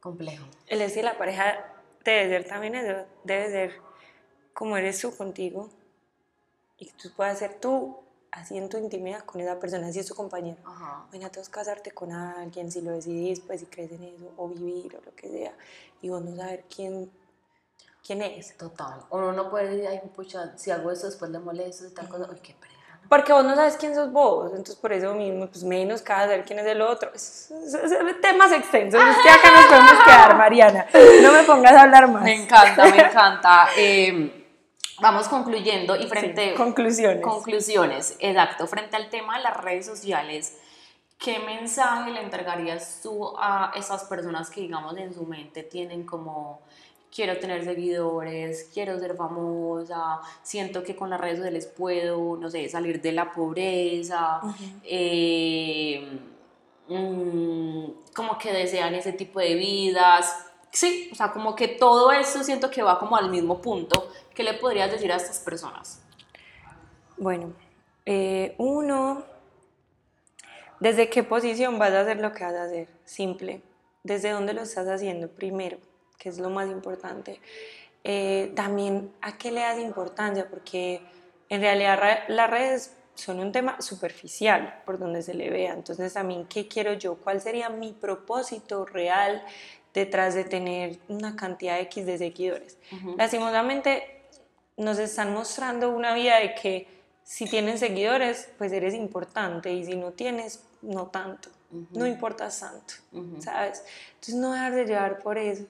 Complejo. 0.00 0.46
El 0.66 0.78
decir 0.78 1.04
la 1.04 1.18
pareja 1.18 1.64
debe 2.04 2.28
ser 2.28 2.48
también 2.48 2.74
eso, 2.74 3.06
debe 3.24 3.50
ser 3.50 3.80
como 4.52 4.76
eres 4.76 5.00
tú 5.00 5.16
contigo 5.16 5.68
y 6.78 6.86
que 6.86 6.92
tú 6.92 7.10
puedas 7.14 7.38
ser 7.38 7.60
tú 7.60 7.98
así 8.30 8.56
en 8.56 8.68
tu 8.68 8.78
intimidad 8.78 9.24
con 9.24 9.40
esa 9.40 9.58
persona, 9.58 9.88
así 9.88 9.98
es 9.98 10.06
tu 10.06 10.14
compañero. 10.14 10.58
Ajá. 10.64 11.06
Bueno, 11.10 11.30
tú 11.30 11.40
casarte 11.50 11.90
con 11.90 12.12
alguien, 12.12 12.70
si 12.70 12.80
lo 12.80 12.92
decidís, 12.92 13.40
pues 13.40 13.60
si 13.60 13.66
crees 13.66 13.92
en 13.92 14.04
eso, 14.04 14.32
o 14.36 14.48
vivir, 14.48 14.96
o 14.96 15.04
lo 15.04 15.14
que 15.14 15.28
sea, 15.28 15.52
y 16.00 16.08
vos 16.08 16.22
no 16.22 16.36
saber 16.36 16.64
quién, 16.74 17.10
quién 18.06 18.22
es. 18.22 18.56
Total. 18.56 19.00
Uno 19.10 19.32
no 19.32 19.50
puede 19.50 19.68
decir, 19.70 19.88
ay, 19.88 20.00
pucha, 20.14 20.56
si 20.56 20.70
hago 20.70 20.90
esto 20.90 21.06
después 21.06 21.30
le 21.30 21.38
molesto 21.38 21.86
y 21.86 21.90
tal 21.94 22.08
cosa. 22.08 22.28
Uy, 22.30 22.38
qué 22.42 22.54
pereza. 22.54 22.78
¿no? 23.02 23.08
Porque 23.08 23.32
vos 23.32 23.44
no 23.44 23.54
sabes 23.54 23.76
quién 23.76 23.94
sos 23.94 24.12
vos, 24.12 24.50
entonces 24.50 24.76
por 24.76 24.92
eso 24.92 25.14
mismo, 25.14 25.46
pues 25.48 25.64
menos 25.64 26.00
cada 26.02 26.22
saber 26.22 26.44
quién 26.44 26.58
es 26.60 26.66
el 26.66 26.80
otro. 26.82 27.10
Es, 27.14 27.50
es- 27.50 27.74
es- 27.74 28.20
temas 28.20 28.52
extensos, 28.52 29.00
es 29.02 29.16
que 29.22 29.30
acá 29.30 29.50
nos 29.54 29.66
podemos 29.66 30.04
quedar, 30.04 30.36
Mariana. 30.36 30.86
No 31.22 31.32
me 31.32 31.42
pongas 31.44 31.72
a 31.72 31.82
hablar 31.82 32.08
más. 32.08 32.22
Me 32.22 32.34
encanta, 32.42 32.84
me 32.84 33.00
encanta. 33.00 33.68
Eh, 33.76 34.46
vamos 35.00 35.28
concluyendo 35.28 35.96
y 35.96 36.06
frente... 36.08 36.54
Conclusiones. 36.54 37.22
Conclusiones, 37.22 38.16
exacto. 38.20 38.66
Frente 38.66 38.96
al 38.96 39.08
tema 39.10 39.38
de 39.38 39.44
las 39.44 39.56
redes 39.56 39.86
sociales, 39.86 40.58
¿qué 41.18 41.38
mensaje 41.40 42.10
le 42.12 42.20
entregarías 42.22 43.00
tú 43.02 43.34
a 43.38 43.72
esas 43.76 44.04
personas 44.04 44.50
que, 44.50 44.60
digamos, 44.60 44.96
en 44.98 45.12
su 45.14 45.24
mente 45.26 45.62
tienen 45.64 46.04
como 46.06 46.62
quiero 47.14 47.38
tener 47.38 47.64
seguidores, 47.64 48.70
quiero 48.72 48.98
ser 48.98 49.16
famosa, 49.16 50.20
siento 50.42 50.82
que 50.82 50.94
con 50.96 51.10
las 51.10 51.20
redes 51.20 51.38
sociales 51.38 51.66
puedo, 51.66 52.36
no 52.36 52.50
sé, 52.50 52.68
salir 52.68 53.00
de 53.02 53.12
la 53.12 53.32
pobreza, 53.32 54.40
eh, 54.84 56.18
mm, 56.88 57.84
como 58.14 58.38
que 58.38 58.52
desean 58.52 58.94
ese 58.94 59.12
tipo 59.12 59.40
de 59.40 59.54
vidas. 59.54 60.46
Sí, 60.70 61.10
o 61.12 61.14
sea, 61.16 61.32
como 61.32 61.54
que 61.56 61.66
todo 61.68 62.12
eso 62.12 62.44
siento 62.44 62.70
que 62.70 62.82
va 62.82 62.98
como 62.98 63.16
al 63.16 63.28
mismo 63.28 63.60
punto. 63.60 64.10
¿Qué 64.34 64.44
le 64.44 64.54
podrías 64.54 64.90
decir 64.90 65.12
a 65.12 65.16
estas 65.16 65.40
personas? 65.40 66.00
Bueno, 67.16 67.52
eh, 68.06 68.54
uno, 68.56 69.24
¿desde 70.78 71.10
qué 71.10 71.24
posición 71.24 71.78
vas 71.78 71.90
a 71.92 72.02
hacer 72.02 72.20
lo 72.20 72.32
que 72.32 72.44
vas 72.44 72.54
a 72.54 72.64
hacer? 72.64 72.88
Simple. 73.04 73.62
¿Desde 74.04 74.30
dónde 74.30 74.54
lo 74.54 74.62
estás 74.62 74.86
haciendo? 74.88 75.28
Primero, 75.28 75.76
que 76.20 76.28
es 76.28 76.38
lo 76.38 76.50
más 76.50 76.68
importante. 76.68 77.40
Eh, 78.04 78.52
también 78.54 79.12
a 79.20 79.36
qué 79.36 79.50
le 79.50 79.60
das 79.62 79.80
importancia, 79.80 80.48
porque 80.48 81.00
en 81.48 81.62
realidad 81.62 82.24
las 82.28 82.48
redes 82.48 82.94
son 83.14 83.40
un 83.40 83.52
tema 83.52 83.80
superficial 83.80 84.82
por 84.84 84.98
donde 84.98 85.22
se 85.22 85.34
le 85.34 85.50
vea. 85.50 85.72
Entonces 85.72 86.12
también, 86.12 86.46
¿qué 86.46 86.68
quiero 86.68 86.92
yo? 86.92 87.16
¿Cuál 87.16 87.40
sería 87.40 87.68
mi 87.70 87.92
propósito 87.92 88.84
real 88.84 89.42
detrás 89.92 90.34
de 90.34 90.44
tener 90.44 90.98
una 91.08 91.34
cantidad 91.36 91.80
X 91.80 92.06
de 92.06 92.18
seguidores? 92.18 92.78
Lastimosamente 93.16 94.22
nos 94.76 94.98
están 94.98 95.34
mostrando 95.34 95.90
una 95.90 96.14
vida 96.14 96.38
de 96.38 96.54
que 96.54 96.86
si 97.22 97.46
tienes 97.46 97.80
seguidores, 97.80 98.48
pues 98.56 98.72
eres 98.72 98.94
importante 98.94 99.72
y 99.72 99.84
si 99.84 99.96
no 99.96 100.12
tienes, 100.12 100.62
no 100.82 101.08
tanto. 101.08 101.50
No 101.92 102.04
importa 102.04 102.48
tanto, 102.48 102.94
¿sabes? 103.38 103.84
Entonces 104.14 104.34
no 104.34 104.52
dejar 104.52 104.74
de 104.74 104.86
llevar 104.86 105.18
por 105.20 105.38
eso 105.38 105.64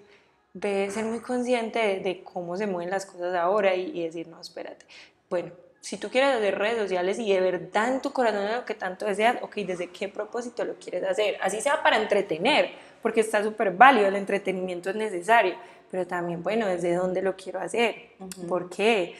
de 0.52 0.90
ser 0.90 1.04
muy 1.04 1.20
consciente 1.20 2.00
de, 2.00 2.22
cómo 2.24 2.56
se 2.56 2.66
mueven 2.66 2.90
las 2.90 3.06
cosas 3.06 3.34
ahora 3.34 3.74
y, 3.74 4.02
decir, 4.02 4.28
no, 4.28 4.40
espérate. 4.40 4.84
Bueno, 5.28 5.52
si 5.80 5.96
tú 5.96 6.10
quieres 6.10 6.36
hacer 6.36 6.58
redes 6.58 6.78
sociales 6.78 7.18
y 7.18 7.32
de 7.32 7.40
verdad 7.40 7.94
en 7.94 8.02
tu 8.02 8.12
corazón 8.12 8.46
es 8.46 8.56
lo 8.56 8.64
que 8.64 8.74
tanto 8.74 9.06
deseas, 9.06 9.36
ok, 9.42 9.54
¿desde 9.56 9.88
qué 9.88 10.08
propósito 10.08 10.64
lo 10.64 10.74
quieres 10.74 11.04
hacer? 11.04 11.36
Así 11.40 11.60
sea 11.60 11.82
para 11.82 11.96
entretener, 11.96 12.72
porque 13.00 13.20
está 13.20 13.42
súper 13.42 13.72
válido, 13.72 14.08
el 14.08 14.16
entretenimiento 14.16 14.90
es 14.90 14.96
necesario, 14.96 15.54
pero 15.90 16.06
también, 16.06 16.42
bueno, 16.42 16.66
¿desde 16.66 16.94
dónde 16.94 17.22
lo 17.22 17.36
quiero 17.36 17.60
hacer? 17.60 18.10
¿Por 18.48 18.68
qué? 18.68 19.14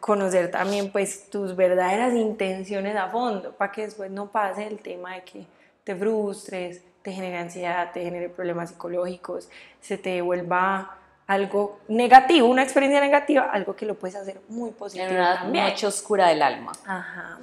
Conocer 0.00 0.50
también, 0.50 0.90
pues, 0.90 1.28
tus 1.30 1.54
verdaderas 1.54 2.14
intenciones 2.14 2.96
a 2.96 3.08
fondo, 3.08 3.52
para 3.52 3.70
que 3.70 3.82
después 3.82 4.10
no 4.10 4.32
pase 4.32 4.66
el 4.66 4.78
tema 4.78 5.14
de 5.14 5.22
que 5.22 5.46
te 5.84 5.94
frustres, 5.94 6.82
te 7.02 7.12
genere 7.12 7.38
ansiedad, 7.38 7.92
te 7.92 8.02
genere 8.02 8.28
problemas 8.28 8.70
psicológicos, 8.70 9.48
se 9.80 9.98
te 9.98 10.22
vuelva 10.22 10.98
algo 11.26 11.80
negativo, 11.88 12.48
una 12.48 12.62
experiencia 12.62 13.00
negativa, 13.00 13.50
algo 13.52 13.74
que 13.74 13.86
lo 13.86 13.94
puedes 13.94 14.16
hacer 14.16 14.40
muy 14.48 14.70
positivo 14.70 15.08
en 15.08 15.50
una 15.50 15.68
noche 15.68 15.86
oscura 15.86 16.28
del 16.28 16.42
alma. 16.42 16.72
Ajá. 16.86 17.38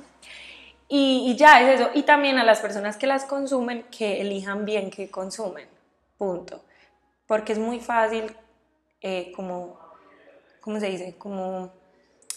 Y, 0.87 1.25
y, 1.27 1.35
ya 1.35 1.61
es 1.61 1.79
eso. 1.79 1.91
Y 1.93 2.03
también 2.03 2.39
a 2.39 2.43
las 2.43 2.61
personas 2.61 2.97
que 2.97 3.05
las 3.05 3.25
consumen, 3.25 3.83
que 3.91 4.21
elijan 4.21 4.65
bien 4.65 4.89
qué 4.89 5.09
consumen. 5.09 5.67
Punto. 6.17 6.63
Porque 7.27 7.53
es 7.53 7.59
muy 7.59 7.79
fácil, 7.79 8.35
eh, 9.01 9.31
como, 9.35 9.79
¿cómo 10.61 10.79
se 10.79 10.87
dice? 10.87 11.15
Como 11.17 11.71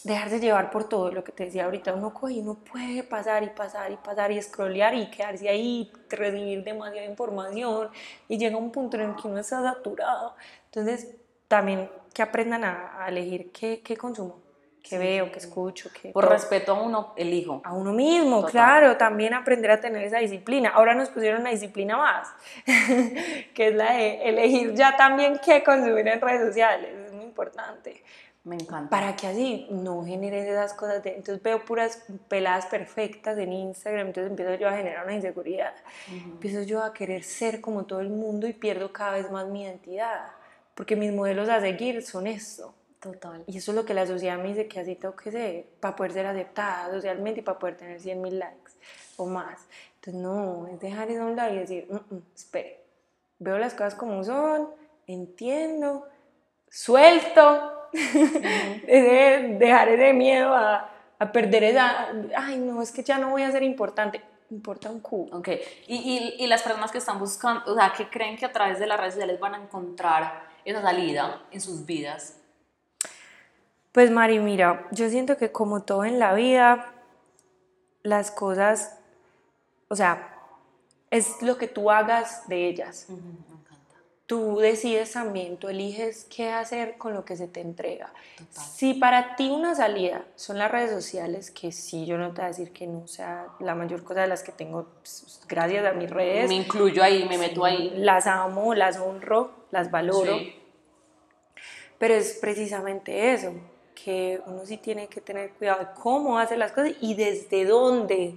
dejarse 0.05 0.41
llevar 0.41 0.71
por 0.71 0.89
todo 0.89 1.11
lo 1.11 1.23
que 1.23 1.33
te 1.33 1.45
decía 1.45 1.65
ahorita. 1.65 1.95
Uno 1.95 2.13
coge 2.13 2.41
uno 2.41 2.55
puede 2.55 3.03
pasar 3.03 3.43
y 3.43 3.51
pasar 3.51 3.93
y 3.93 3.97
pasar 3.97 4.33
y 4.33 4.41
scrollear 4.43 4.95
y 4.95 5.11
quedarse 5.11 5.49
ahí, 5.49 5.93
recibir 6.11 6.65
demasiada 6.65 7.07
información 7.07 7.91
y 8.29 8.39
llega 8.39 8.57
un 8.57 8.73
punto 8.73 8.97
en 8.97 9.11
el 9.11 9.17
que 9.17 9.29
uno 9.29 9.39
está 9.39 9.63
saturado. 9.63 10.35
Entonces, 10.67 11.17
también 11.49 11.91
que 12.15 12.23
aprendan 12.23 12.65
a, 12.65 13.07
elegir 13.09 13.53
qué, 13.53 13.81
qué, 13.83 13.97
consumo, 13.97 14.41
qué 14.83 14.99
veo, 14.99 15.31
qué 15.31 15.39
escucho. 15.39 15.91
Qué, 15.93 16.11
por 16.11 16.29
respeto 16.29 16.73
a 16.73 16.83
uno, 16.83 17.15
elijo. 17.17 17.63
A 17.65 17.73
uno 17.73 17.93
mismo, 17.93 18.45
claro. 18.45 18.97
También 18.97 19.35
aprender 19.35 19.71
a 19.71 19.81
tener 19.81 20.03
esa 20.03 20.19
disciplina. 20.19 20.71
Ahora 20.71 20.95
nos 20.95 21.09
pusieron 21.11 21.41
una 21.41 21.51
disciplina 21.51 21.97
más, 21.97 22.29
que 23.55 23.69
es 23.69 23.75
la 23.75 23.93
de 23.93 24.23
elegir 24.29 24.75
ya 24.75 24.97
también 24.97 25.41
qué 25.45 25.63
consumir 25.63 26.07
en 26.09 26.21
redes 26.21 26.47
sociales. 26.49 26.91
Es 27.07 27.13
muy 27.13 27.25
importante. 27.25 28.03
Me 28.45 28.57
encanta. 28.57 28.91
Para 28.91 29.15
que 29.15 29.29
así 29.29 29.69
no 29.71 30.05
generes 30.05 30.49
esas 30.49 30.75
cosas. 30.75 31.03
De, 31.03 31.11
entonces 31.11 31.41
veo 31.43 31.65
puras 31.65 32.03
peladas 32.29 32.67
perfectas 32.67 33.39
en 33.39 33.53
Instagram, 33.53 34.09
entonces 34.09 34.31
empiezo 34.31 34.55
yo 34.55 34.69
a 34.69 34.73
generar 34.73 35.05
una 35.05 35.15
inseguridad. 35.15 35.75
Empiezo 36.11 36.63
yo 36.63 36.83
a 36.83 36.93
querer 36.93 37.23
ser 37.23 37.61
como 37.61 37.85
todo 37.85 38.01
el 38.01 38.11
mundo 38.11 38.49
y 38.49 38.53
pierdo 38.53 38.93
cada 38.93 39.13
vez 39.13 39.31
más 39.31 39.47
mi 39.47 39.63
identidad. 39.63 40.33
Porque 40.75 40.97
mis 40.97 41.13
modelos 41.13 41.49
a 41.49 41.61
seguir 41.61 42.03
son 42.03 42.27
esto. 42.27 42.75
Total. 42.99 43.45
Y 43.47 43.59
eso 43.59 43.73
es 43.73 43.77
lo 43.77 43.85
que 43.85 43.95
la 43.95 44.07
sociedad 44.07 44.39
me 44.39 44.49
dice 44.49 44.69
que 44.69 44.81
así 44.81 44.95
tengo 44.95 45.15
que 45.17 45.31
ser 45.31 45.67
para 45.81 45.95
poder 45.95 46.13
ser 46.13 46.27
aceptada 46.27 46.93
socialmente 46.93 47.41
y 47.41 47.43
para 47.43 47.59
poder 47.59 47.77
tener 47.77 48.01
100 48.01 48.21
mil 48.21 48.39
likes 48.39 48.73
o 49.17 49.27
más. 49.27 49.67
Entonces, 49.97 50.23
no, 50.23 50.69
es 50.69 50.81
dejar 50.81 51.11
eso 51.11 51.23
a 51.23 51.27
un 51.27 51.37
lado 51.37 51.55
y 51.55 51.59
decir, 51.59 51.87
mm, 51.89 52.15
mm, 52.15 52.23
espere, 52.35 52.81
veo 53.39 53.59
las 53.59 53.75
cosas 53.75 53.95
como 53.95 54.23
son, 54.23 54.69
entiendo, 55.07 56.09
suelto 56.69 57.82
dejar 57.93 59.89
ese 59.89 60.13
miedo 60.13 60.55
a, 60.55 60.91
a, 61.19 61.33
perder 61.33 61.65
esa, 61.65 62.09
ay 62.37 62.59
no, 62.59 62.83
es 62.83 62.91
que 62.91 63.03
ya 63.03 63.19
no 63.19 63.31
voy 63.31 63.43
a 63.43 63.51
ser 63.51 63.63
importante, 63.63 64.23
importa 64.51 64.91
un 64.91 65.01
cu. 65.01 65.29
Ok, 65.33 65.49
y, 65.87 65.97
y, 65.97 66.45
y, 66.45 66.47
las 66.47 66.63
personas 66.63 66.91
que 66.91 66.99
están 66.99 67.19
buscando, 67.19 67.71
o 67.71 67.75
sea, 67.75 67.93
que 67.97 68.09
creen 68.09 68.37
que 68.37 68.47
a 68.47 68.53
través 68.53 68.79
de 68.79 68.87
las 68.87 68.99
redes 68.99 69.15
sociales 69.15 69.39
van 69.39 69.55
a 69.55 69.63
encontrar 69.63 70.45
esa 70.65 70.81
salida 70.81 71.43
en 71.51 71.61
sus 71.61 71.85
vidas. 71.85 72.39
Pues 73.93 74.11
Mari, 74.11 74.39
mira, 74.39 74.89
yo 74.91 75.09
siento 75.11 75.37
que 75.37 75.53
como 75.53 75.83
todo 75.83 76.05
en 76.05 76.19
la 76.19 76.33
vida, 76.33 76.93
las 78.03 78.31
cosas, 78.31 78.99
o 79.89 79.97
sea, 79.97 80.39
es 81.11 81.43
lo 81.43 81.59
que 81.59 81.69
tú 81.69 81.91
hagas 81.91 82.49
de 82.49 82.69
ellas 82.69 83.07
tú 84.33 84.57
decides 84.57 85.13
también, 85.13 85.59
tú 85.59 85.69
eliges 85.69 86.25
qué 86.35 86.49
hacer 86.49 86.97
con 86.97 87.13
lo 87.13 87.23
que 87.23 87.37
se 87.37 87.49
te 87.49 87.61
entrega. 87.61 88.15
Si 88.49 88.95
para 88.95 89.37
ti 89.37 89.51
una 89.51 89.75
salida 89.75 90.25
son 90.37 90.57
las 90.57 90.73
redes 90.73 90.91
sociales, 90.91 91.51
que 91.51 91.71
sí, 91.71 92.07
yo 92.07 92.17
no 92.17 92.29
te 92.29 92.37
voy 92.37 92.45
a 92.47 92.49
decir 92.49 92.73
que 92.73 92.87
no, 92.87 93.07
sea, 93.07 93.49
la 93.61 93.75
mayor 93.75 94.03
cosa 94.03 94.23
de 94.23 94.29
las 94.29 94.43
que 94.43 94.51
tengo, 94.53 94.87
pues, 95.01 95.43
gracias 95.47 95.85
a 95.85 95.93
mis 95.93 96.09
redes. 96.09 96.49
Me 96.49 96.55
incluyo 96.55 97.03
ahí, 97.03 97.27
me 97.29 97.37
meto 97.37 97.63
ahí. 97.63 97.93
Las 97.95 98.27
amo, 98.27 98.75
las 98.75 98.97
honro, 98.99 99.51
las 99.71 99.91
valoro. 99.91 100.39
Pero 101.99 102.15
es 102.15 102.39
precisamente 102.41 103.35
eso, 103.35 103.53
que 103.95 104.41
uno 104.47 104.65
sí 104.65 104.79
tiene 104.79 105.09
que 105.09 105.21
tener 105.21 105.51
cuidado 105.51 105.81
de 105.81 105.89
cómo 106.01 106.39
hace 106.39 106.57
las 106.57 106.73
cosas 106.73 106.93
y 107.03 107.13
desde 107.17 107.67
dónde 107.67 108.35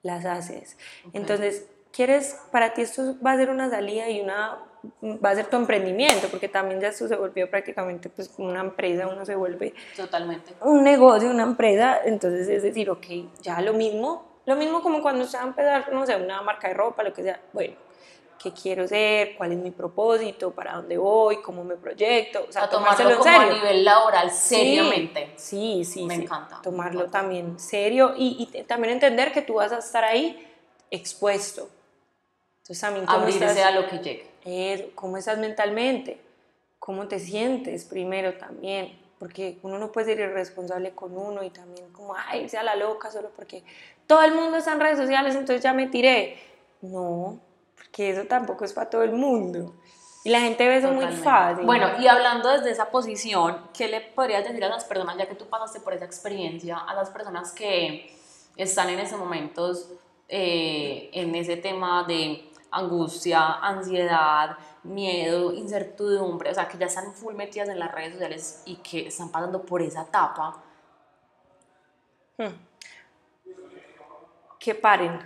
las 0.00 0.26
haces. 0.26 0.78
Entonces, 1.12 1.66
¿quieres, 1.90 2.38
para 2.52 2.72
ti 2.72 2.82
esto 2.82 3.16
va 3.20 3.32
a 3.32 3.36
ser 3.36 3.50
una 3.50 3.68
salida 3.68 4.08
y 4.08 4.20
una 4.20 4.70
va 5.02 5.30
a 5.30 5.34
ser 5.34 5.46
tu 5.46 5.56
emprendimiento, 5.56 6.28
porque 6.28 6.48
también 6.48 6.80
ya 6.80 6.88
esto 6.88 7.08
se 7.08 7.16
volvió 7.16 7.48
prácticamente 7.50 8.08
pues 8.08 8.28
como 8.28 8.48
una 8.48 8.60
empresa, 8.60 9.06
uno 9.06 9.24
se 9.24 9.34
vuelve 9.34 9.74
totalmente 9.96 10.54
un 10.62 10.82
negocio, 10.82 11.30
una 11.30 11.42
empresa, 11.42 12.00
entonces 12.04 12.48
es 12.48 12.62
decir, 12.62 12.90
ok, 12.90 13.06
ya 13.40 13.60
lo 13.60 13.72
mismo, 13.72 14.40
lo 14.46 14.56
mismo 14.56 14.82
como 14.82 15.02
cuando 15.02 15.26
se 15.26 15.36
va 15.36 15.44
a 15.44 15.46
empezar, 15.46 15.92
no 15.92 16.06
sé, 16.06 16.16
una 16.16 16.42
marca 16.42 16.68
de 16.68 16.74
ropa, 16.74 17.02
lo 17.02 17.12
que 17.12 17.22
sea, 17.22 17.40
bueno, 17.52 17.74
¿qué 18.42 18.52
quiero 18.52 18.86
ser? 18.86 19.36
¿Cuál 19.36 19.52
es 19.52 19.58
mi 19.58 19.70
propósito? 19.70 20.50
¿Para 20.50 20.74
dónde 20.74 20.98
voy? 20.98 21.40
¿Cómo 21.40 21.64
me 21.64 21.76
proyecto? 21.76 22.44
O 22.48 22.52
sea, 22.52 22.68
tomarlo 22.68 23.18
como 23.18 23.40
a 23.40 23.46
nivel 23.46 23.84
laboral, 23.84 24.30
seriamente. 24.30 25.32
Sí, 25.36 25.84
sí, 25.84 26.04
Me 26.04 26.14
encanta. 26.14 26.60
Tomarlo 26.62 27.06
también 27.06 27.58
serio 27.58 28.14
y, 28.16 28.48
y 28.52 28.62
también 28.64 28.94
entender 28.94 29.32
que 29.32 29.42
tú 29.42 29.54
vas 29.54 29.72
a 29.72 29.78
estar 29.78 30.04
ahí 30.04 30.46
expuesto. 30.90 31.68
Entonces 32.58 32.80
también 32.80 33.04
Abrirse 33.08 33.62
a 33.62 33.70
lo 33.70 33.86
que 33.86 33.98
llegue 33.98 34.33
cómo 34.94 35.16
estás 35.16 35.38
mentalmente, 35.38 36.20
cómo 36.78 37.08
te 37.08 37.18
sientes 37.18 37.84
primero 37.84 38.34
también, 38.34 38.98
porque 39.18 39.58
uno 39.62 39.78
no 39.78 39.90
puede 39.90 40.08
ser 40.08 40.20
irresponsable 40.20 40.90
con 40.90 41.16
uno 41.16 41.42
y 41.42 41.50
también 41.50 41.90
como, 41.92 42.14
ay, 42.14 42.48
sea 42.48 42.62
la 42.62 42.76
loca 42.76 43.10
solo 43.10 43.30
porque 43.34 43.62
todo 44.06 44.22
el 44.22 44.34
mundo 44.34 44.58
está 44.58 44.72
en 44.72 44.80
redes 44.80 44.98
sociales, 44.98 45.34
entonces 45.34 45.62
ya 45.62 45.72
me 45.72 45.86
tiré. 45.86 46.38
No, 46.82 47.38
porque 47.74 48.10
eso 48.10 48.24
tampoco 48.24 48.64
es 48.64 48.72
para 48.72 48.90
todo 48.90 49.02
el 49.02 49.12
mundo. 49.12 49.74
Y 50.24 50.30
la 50.30 50.40
gente 50.40 50.66
ve 50.66 50.78
eso 50.78 50.90
muy 50.90 51.06
fácil. 51.06 51.66
Bueno, 51.66 51.88
y 52.00 52.06
hablando 52.06 52.50
desde 52.50 52.70
esa 52.70 52.90
posición, 52.90 53.58
¿qué 53.74 53.88
le 53.88 54.00
podrías 54.00 54.42
decir 54.44 54.64
a 54.64 54.68
las 54.68 54.84
personas, 54.84 55.18
ya 55.18 55.26
que 55.26 55.34
tú 55.34 55.46
pasaste 55.46 55.80
por 55.80 55.92
esa 55.92 56.06
experiencia, 56.06 56.78
a 56.78 56.94
las 56.94 57.10
personas 57.10 57.52
que 57.52 58.10
están 58.56 58.88
en 58.88 59.00
ese 59.00 59.16
momentos, 59.16 59.90
eh, 60.28 61.10
en 61.12 61.34
ese 61.34 61.58
tema 61.58 62.04
de 62.04 62.50
angustia, 62.74 63.54
ansiedad, 63.60 64.56
miedo, 64.82 65.52
incertidumbre, 65.52 66.50
o 66.50 66.54
sea, 66.54 66.68
que 66.68 66.78
ya 66.78 66.86
están 66.86 67.12
full 67.12 67.34
metidas 67.34 67.68
en 67.68 67.78
las 67.78 67.92
redes 67.92 68.12
sociales 68.14 68.62
y 68.66 68.76
que 68.76 69.08
están 69.08 69.30
pasando 69.30 69.64
por 69.64 69.82
esa 69.82 70.02
etapa. 70.02 70.62
Hmm. 72.36 72.54
Que 74.58 74.74
paren. 74.74 75.20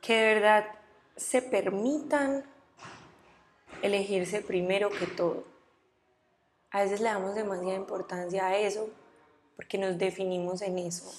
Que 0.00 0.14
de 0.14 0.34
verdad 0.34 0.66
se 1.16 1.42
permitan 1.42 2.44
elegirse 3.82 4.40
primero 4.40 4.90
que 4.90 5.06
todo. 5.06 5.44
A 6.70 6.82
veces 6.82 7.00
le 7.00 7.08
damos 7.08 7.34
demasiada 7.34 7.74
importancia 7.74 8.46
a 8.46 8.56
eso 8.56 8.90
porque 9.56 9.78
nos 9.78 9.98
definimos 9.98 10.62
en 10.62 10.78
eso. 10.78 11.10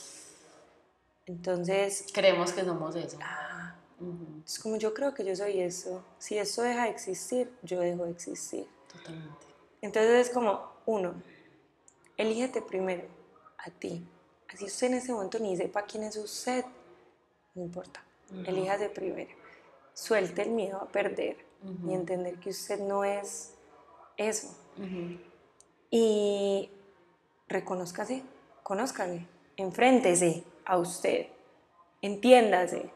Entonces... 1.25 2.07
Creemos 2.13 2.53
que 2.53 2.63
somos 2.63 2.95
eso. 2.95 3.17
Es 4.45 4.59
como 4.59 4.77
yo 4.77 4.93
creo 4.93 5.13
que 5.13 5.25
yo 5.25 5.35
soy 5.35 5.59
eso. 5.59 6.03
Si 6.17 6.37
eso 6.37 6.61
deja 6.61 6.83
de 6.83 6.89
existir, 6.89 7.51
yo 7.63 7.79
dejo 7.79 8.05
de 8.05 8.11
existir. 8.11 8.67
Totalmente. 8.91 9.45
Entonces 9.81 10.27
es 10.27 10.33
como, 10.33 10.71
uno, 10.85 11.21
elígete 12.17 12.61
primero 12.61 13.03
a 13.57 13.69
ti. 13.69 14.05
Así 14.53 14.65
usted 14.65 14.87
en 14.87 14.93
ese 14.95 15.11
momento 15.11 15.39
ni 15.39 15.55
sepa 15.55 15.83
quién 15.83 16.03
es 16.03 16.15
usted, 16.17 16.65
no 17.55 17.63
importa. 17.63 18.03
Elíjate 18.45 18.89
primero. 18.89 19.31
Suelte 19.93 20.43
el 20.43 20.51
miedo 20.51 20.77
a 20.77 20.87
perder. 20.87 21.49
y 21.85 21.93
entender 21.93 22.39
que 22.39 22.49
usted 22.49 22.79
no 22.79 23.03
es 23.03 23.53
eso. 24.17 24.55
Y 25.91 26.69
reconózcase, 27.47 28.23
conózcale, 28.63 29.27
enfréntese 29.57 30.43
a 30.65 30.77
usted, 30.77 31.27
entiéndase. 32.01 32.91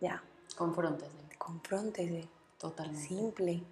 Ya, 0.00 0.22
Confróntese, 0.56 1.12
confróntese, 1.38 2.28
totalmente. 2.58 3.06
simple, 3.06 3.62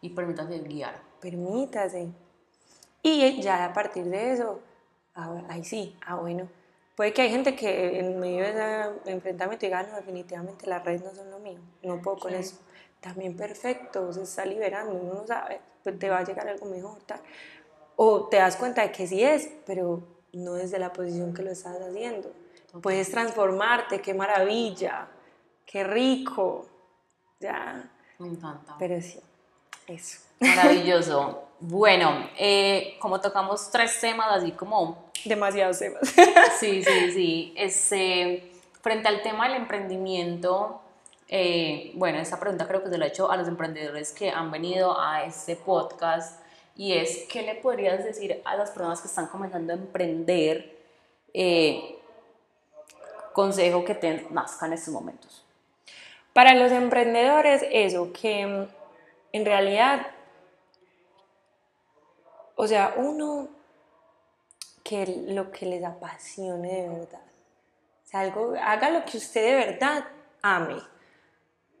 Y 0.00 0.10
permítase 0.10 0.58
guiar. 0.60 1.00
permítase. 1.20 2.08
Y 3.02 3.40
ya 3.42 3.64
a 3.66 3.72
partir 3.72 4.04
de 4.04 4.32
eso, 4.32 4.60
ah, 5.14 5.42
ahí 5.48 5.64
sí, 5.64 5.96
ah 6.06 6.16
bueno. 6.16 6.48
Puede 6.96 7.12
que 7.12 7.22
hay 7.22 7.30
gente 7.30 7.56
que 7.56 7.98
en 7.98 8.20
medio 8.20 8.44
de 8.44 8.50
ese 8.50 9.10
enfrentamiento 9.10 9.66
diga, 9.66 9.82
no, 9.82 9.96
definitivamente 9.96 10.66
las 10.66 10.84
redes 10.84 11.02
no 11.02 11.14
son 11.14 11.30
lo 11.30 11.38
mío, 11.38 11.58
no 11.82 12.00
puedo 12.00 12.18
con 12.18 12.30
Sí. 12.32 12.36
eso. 12.38 12.56
También 13.00 13.36
perfecto, 13.36 14.12
se 14.12 14.22
está 14.22 14.46
liberando, 14.46 14.94
uno 14.94 15.14
no 15.14 15.26
sabe, 15.26 15.60
pues 15.82 15.98
te 15.98 16.08
va 16.08 16.18
a 16.18 16.24
llegar 16.24 16.48
algo 16.48 16.64
mejor, 16.66 16.98
tal. 17.04 17.20
O 17.96 18.28
te 18.28 18.38
das 18.38 18.56
cuenta 18.56 18.82
de 18.82 18.92
que 18.92 19.06
sí 19.06 19.22
es, 19.22 19.50
pero 19.66 20.02
no 20.32 20.54
desde 20.54 20.78
la 20.78 20.92
posición 20.92 21.34
que 21.34 21.42
lo 21.42 21.50
estás 21.50 21.76
haciendo. 21.80 22.32
Puedes 22.82 23.10
transformarte, 23.10 24.00
qué 24.00 24.14
maravilla, 24.14 25.08
qué 25.74 25.82
rico, 25.82 26.66
ya, 27.40 27.90
Me 28.20 28.28
encanta. 28.28 28.76
pero 28.78 29.02
sí, 29.02 29.18
eso. 29.88 30.20
Maravilloso. 30.38 31.40
Bueno, 31.66 32.28
eh, 32.36 32.98
como 33.00 33.20
tocamos 33.22 33.70
tres 33.70 33.98
temas 33.98 34.26
así 34.30 34.52
como 34.52 35.04
Demasiados 35.24 35.78
temas. 35.78 36.02
Sí, 36.60 36.84
sí, 36.84 37.12
sí. 37.12 37.54
Este, 37.56 38.52
frente 38.82 39.08
al 39.08 39.22
tema 39.22 39.48
del 39.48 39.56
emprendimiento, 39.62 40.80
eh, 41.28 41.90
bueno, 41.94 42.18
esta 42.18 42.38
pregunta 42.38 42.68
creo 42.68 42.82
que 42.82 42.90
se 42.90 42.98
la 42.98 43.06
he 43.06 43.08
hecho 43.08 43.30
a 43.30 43.36
los 43.36 43.48
emprendedores 43.48 44.12
que 44.12 44.30
han 44.30 44.50
venido 44.50 45.00
a 45.00 45.24
este 45.24 45.56
podcast 45.56 46.40
y 46.76 46.92
es, 46.92 47.24
¿qué 47.30 47.42
le 47.42 47.54
podrías 47.54 48.04
decir 48.04 48.42
a 48.44 48.56
las 48.56 48.70
personas 48.70 49.00
que 49.00 49.08
están 49.08 49.26
comenzando 49.28 49.72
a 49.72 49.76
emprender? 49.76 50.76
eh, 51.32 51.98
consejo 53.32 53.84
que 53.84 53.94
te 53.94 54.26
nazca 54.30 54.66
en 54.66 54.74
estos 54.74 54.92
momentos. 54.94 55.44
Para 56.34 56.54
los 56.54 56.70
emprendedores, 56.72 57.64
eso, 57.70 58.12
que 58.12 58.46
mm, 58.46 58.68
en 59.32 59.44
realidad, 59.46 60.06
o 62.56 62.66
sea, 62.66 62.94
uno, 62.96 63.48
que 64.82 65.24
lo 65.28 65.50
que 65.50 65.64
les 65.64 65.82
apasione 65.82 66.82
de 66.82 66.88
verdad. 66.88 67.22
O 68.04 68.06
sea, 68.06 68.20
algo, 68.20 68.54
haga 68.60 68.90
lo 68.90 69.04
que 69.04 69.16
usted 69.16 69.44
de 69.44 69.66
verdad 69.66 70.04
ame. 70.42 70.76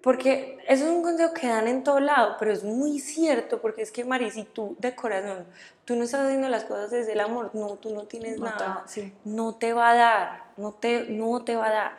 Porque 0.02 0.58
eso 0.68 0.84
es 0.84 0.90
un 0.90 1.02
consejo 1.02 1.32
que 1.32 1.46
dan 1.48 1.66
en 1.66 1.82
todo 1.82 1.98
lado, 1.98 2.36
pero 2.38 2.52
es 2.52 2.62
muy 2.62 2.98
cierto, 2.98 3.60
porque 3.60 3.82
es 3.82 3.90
que, 3.90 4.04
Mari, 4.04 4.30
si 4.30 4.44
tú 4.44 4.76
de 4.78 4.94
corazón, 4.94 5.46
tú 5.84 5.96
no 5.96 6.04
estás 6.04 6.26
haciendo 6.26 6.48
las 6.48 6.64
cosas 6.64 6.90
desde 6.90 7.12
el 7.12 7.20
amor, 7.20 7.50
no, 7.54 7.76
tú 7.76 7.94
no 7.94 8.02
tienes 8.02 8.38
No 8.38 8.44
nada, 8.44 8.84
sí. 8.86 9.14
no 9.24 9.54
te 9.54 9.72
va 9.72 9.90
a 9.90 9.94
dar, 9.94 10.44
no 10.58 10.72
te, 10.72 11.06
no 11.08 11.42
te 11.42 11.56
va 11.56 11.66
a 11.68 11.72
dar, 11.72 11.96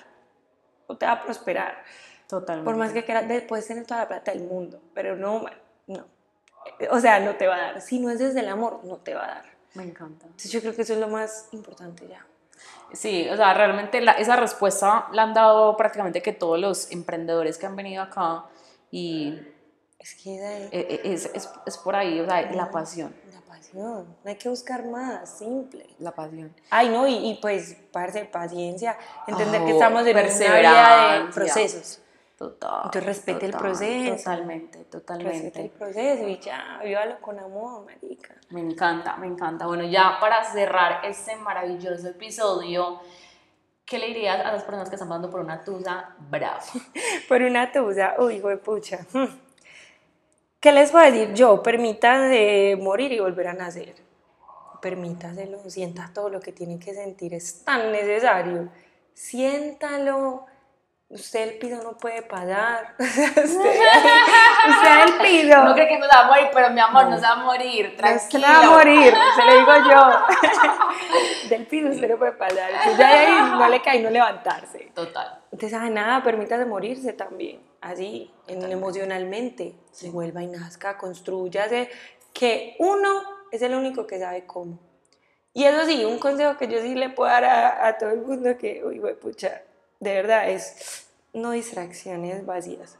no 0.88 0.97
te 0.97 1.06
va 1.06 1.14
a 1.14 1.24
prosperar. 1.24 1.84
Totalmente. 2.39 2.65
Por 2.65 2.75
más 2.77 2.91
que 2.91 3.03
quieras, 3.05 3.27
de- 3.27 3.41
puedes 3.41 3.67
tener 3.67 3.86
toda 3.86 4.01
la 4.01 4.07
plata 4.07 4.31
del 4.31 4.43
mundo, 4.43 4.81
pero 4.93 5.15
no, 5.15 5.45
no. 5.88 6.05
O 6.91 6.99
sea, 6.99 7.19
no 7.19 7.36
te 7.36 7.47
va 7.47 7.55
a 7.55 7.61
dar. 7.73 7.81
Si 7.81 7.99
no 7.99 8.09
es 8.09 8.19
desde 8.19 8.39
el 8.41 8.49
amor, 8.49 8.81
no 8.83 8.97
te 8.97 9.13
va 9.13 9.23
a 9.23 9.27
dar. 9.27 9.45
Me 9.75 9.83
encanta. 9.83 10.25
Entonces 10.25 10.51
yo 10.51 10.61
creo 10.61 10.75
que 10.75 10.81
eso 10.81 10.93
es 10.93 10.99
lo 10.99 11.07
más 11.07 11.47
importante 11.51 12.07
ya. 12.07 12.25
Sí, 12.93 13.27
o 13.29 13.36
sea, 13.36 13.53
realmente 13.53 13.99
la- 14.01 14.13
esa 14.13 14.36
respuesta 14.36 15.07
la 15.11 15.23
han 15.23 15.33
dado 15.33 15.75
prácticamente 15.77 16.21
que 16.21 16.31
todos 16.33 16.59
los 16.59 16.91
emprendedores 16.91 17.57
que 17.57 17.65
han 17.65 17.75
venido 17.75 18.01
acá 18.03 18.45
y 18.91 19.39
Es 19.99 20.15
que 20.15 20.29
de- 20.39 20.65
e- 20.67 21.01
e- 21.03 21.13
es, 21.13 21.25
es, 21.33 21.49
es 21.65 21.77
por 21.77 21.95
ahí, 21.95 22.19
o 22.19 22.25
sea, 22.25 22.41
la 22.51 22.69
pasión, 22.71 23.13
la 23.33 23.41
pasión, 23.41 24.05
no 24.23 24.29
hay 24.29 24.36
que 24.36 24.47
buscar 24.49 24.86
más, 24.86 25.38
simple. 25.39 25.88
la 25.99 26.11
pasión. 26.11 26.53
Ay, 26.69 26.89
no, 26.89 27.07
y, 27.07 27.15
y 27.31 27.39
pues, 27.41 27.75
parce, 27.91 28.23
paciencia, 28.25 28.97
entender 29.27 29.65
que 29.65 29.71
Oh, 29.73 29.75
estamos 29.75 30.05
en 30.05 30.15
una 30.15 30.23
vida 30.59 31.23
de 31.25 31.31
procesos. 31.33 32.01
Total. 32.38 32.81
Entonces, 32.86 33.05
respete 33.05 33.45
el 33.45 33.53
proceso. 33.53 34.15
Totalmente, 34.17 34.79
Respeta 34.79 34.79
el 34.79 34.89
totalmente. 34.89 35.71
proceso 35.77 36.27
y 36.27 36.38
ya, 36.39 36.81
vívalo 36.83 37.21
con 37.21 37.39
amor, 37.39 37.86
marica. 37.86 38.36
Me 38.49 38.59
encanta, 38.59 39.15
me 39.15 39.27
encanta. 39.27 39.65
Bueno, 39.67 39.86
ya 39.86 40.17
para 40.19 40.43
cerrar 40.43 41.05
este 41.05 41.38
maravilloso 41.38 42.09
episodio, 42.09 42.99
¿qué 43.86 43.99
le 43.99 44.07
dirías 44.07 44.45
a 44.45 44.51
las 44.51 44.63
personas 44.63 44.89
que 44.89 44.95
están 44.95 45.07
pasando 45.07 45.29
por 45.29 45.39
una 45.39 45.63
tusa 45.63 46.13
brava? 46.29 46.59
Por 47.29 47.41
una 47.41 47.71
tusa, 47.71 48.15
uy, 48.19 48.36
hijo 48.36 48.49
de 48.49 48.57
pucha. 48.57 48.99
¿Qué 50.59 50.71
les 50.73 50.91
voy 50.91 51.03
a 51.03 51.11
decir 51.11 51.33
yo? 51.36 51.63
Permítanse 51.63 52.75
morir 52.81 53.11
y 53.13 53.19
volver 53.19 53.47
a 53.47 53.53
nacer. 53.53 53.95
Permítaselo, 54.81 55.69
sienta 55.69 56.11
todo 56.13 56.29
lo 56.29 56.39
que 56.41 56.51
tiene 56.51 56.79
que 56.79 56.93
sentir, 56.93 57.33
es 57.33 57.63
tan 57.63 57.91
necesario. 57.91 58.69
Siéntalo. 59.13 60.45
Usted 61.08 61.49
el 61.49 61.58
piso 61.60 61.84
no 61.84 61.95
puede 61.97 62.24
pagar. 62.24 62.95
usted, 62.99 63.45
usted 63.45 65.03
el 65.06 65.14
piso. 65.22 65.64
No 65.64 65.74
creo 65.76 65.88
que 65.88 65.99
nos 65.99 66.10
va 66.10 66.22
a 66.22 66.28
morir, 66.28 66.47
pero 66.51 66.70
mi 66.72 66.80
amor, 66.82 67.08
nos 67.08 67.22
va 67.22 67.30
a 67.34 67.36
morir, 67.36 67.91
No 67.91 67.97
tranquilo. 67.97 68.47
se 68.47 68.51
va 68.53 68.60
a 68.60 68.70
morir, 68.70 69.14
se 69.36 69.45
lo 69.45 69.53
digo 69.60 69.72
yo. 69.89 71.49
Del 71.49 71.68
piso 71.68 71.89
usted 71.89 72.10
no 72.10 72.18
puede 72.18 72.32
pasar. 72.32 72.72
Entonces 72.72 72.97
ya 72.97 73.10
ahí 73.20 73.51
no 73.60 73.70
le 73.70 73.82
cae 73.84 74.01
no 74.01 74.10
levantarse. 74.10 74.91
Total. 74.95 75.41
Entonces, 75.51 75.78
ah, 75.80 75.89
nada, 75.91 76.24
permítase 76.24 76.66
morirse 76.66 77.14
también, 77.14 77.62
así, 77.82 78.34
en- 78.47 78.72
emocionalmente. 78.72 79.76
Se 79.91 80.10
vuelva 80.10 80.41
y 80.41 80.47
nazca, 80.47 80.97
construyase, 80.97 81.89
que 82.34 82.76
uno 82.80 83.22
es 83.51 83.62
el 83.62 83.76
único 83.76 84.08
que 84.08 84.20
sabe 84.20 84.45
cómo. 84.47 84.80
Y 85.53 85.66
eso 85.66 85.86
sí, 85.86 86.03
un 86.03 86.18
consejo 86.20 86.58
que 86.58 86.68
yo 86.68 86.82
sí 86.82 86.95
le 86.95 87.10
puedo 87.10 87.30
dar 87.32 87.45
a, 87.45 87.88
a 87.88 87.97
todo 87.97 88.10
el 88.10 88.22
mundo 88.22 88.58
que, 88.58 88.84
uy, 88.84 88.97
güey, 88.99 89.14
pucha, 89.18 89.62
de 90.00 90.14
verdad, 90.14 90.50
es 90.50 91.06
no 91.34 91.52
distracciones 91.52 92.46
vacías. 92.46 92.98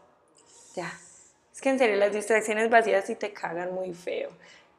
Ya. 0.76 0.91
Es 1.54 1.62
que 1.62 1.70
en 1.70 1.78
serio, 1.80 1.96
las 1.96 2.12
distracciones 2.14 2.70
vacías 2.70 3.06
sí 3.06 3.16
te 3.16 3.32
cagan 3.32 3.74
muy 3.74 3.93
feo. 3.93 4.30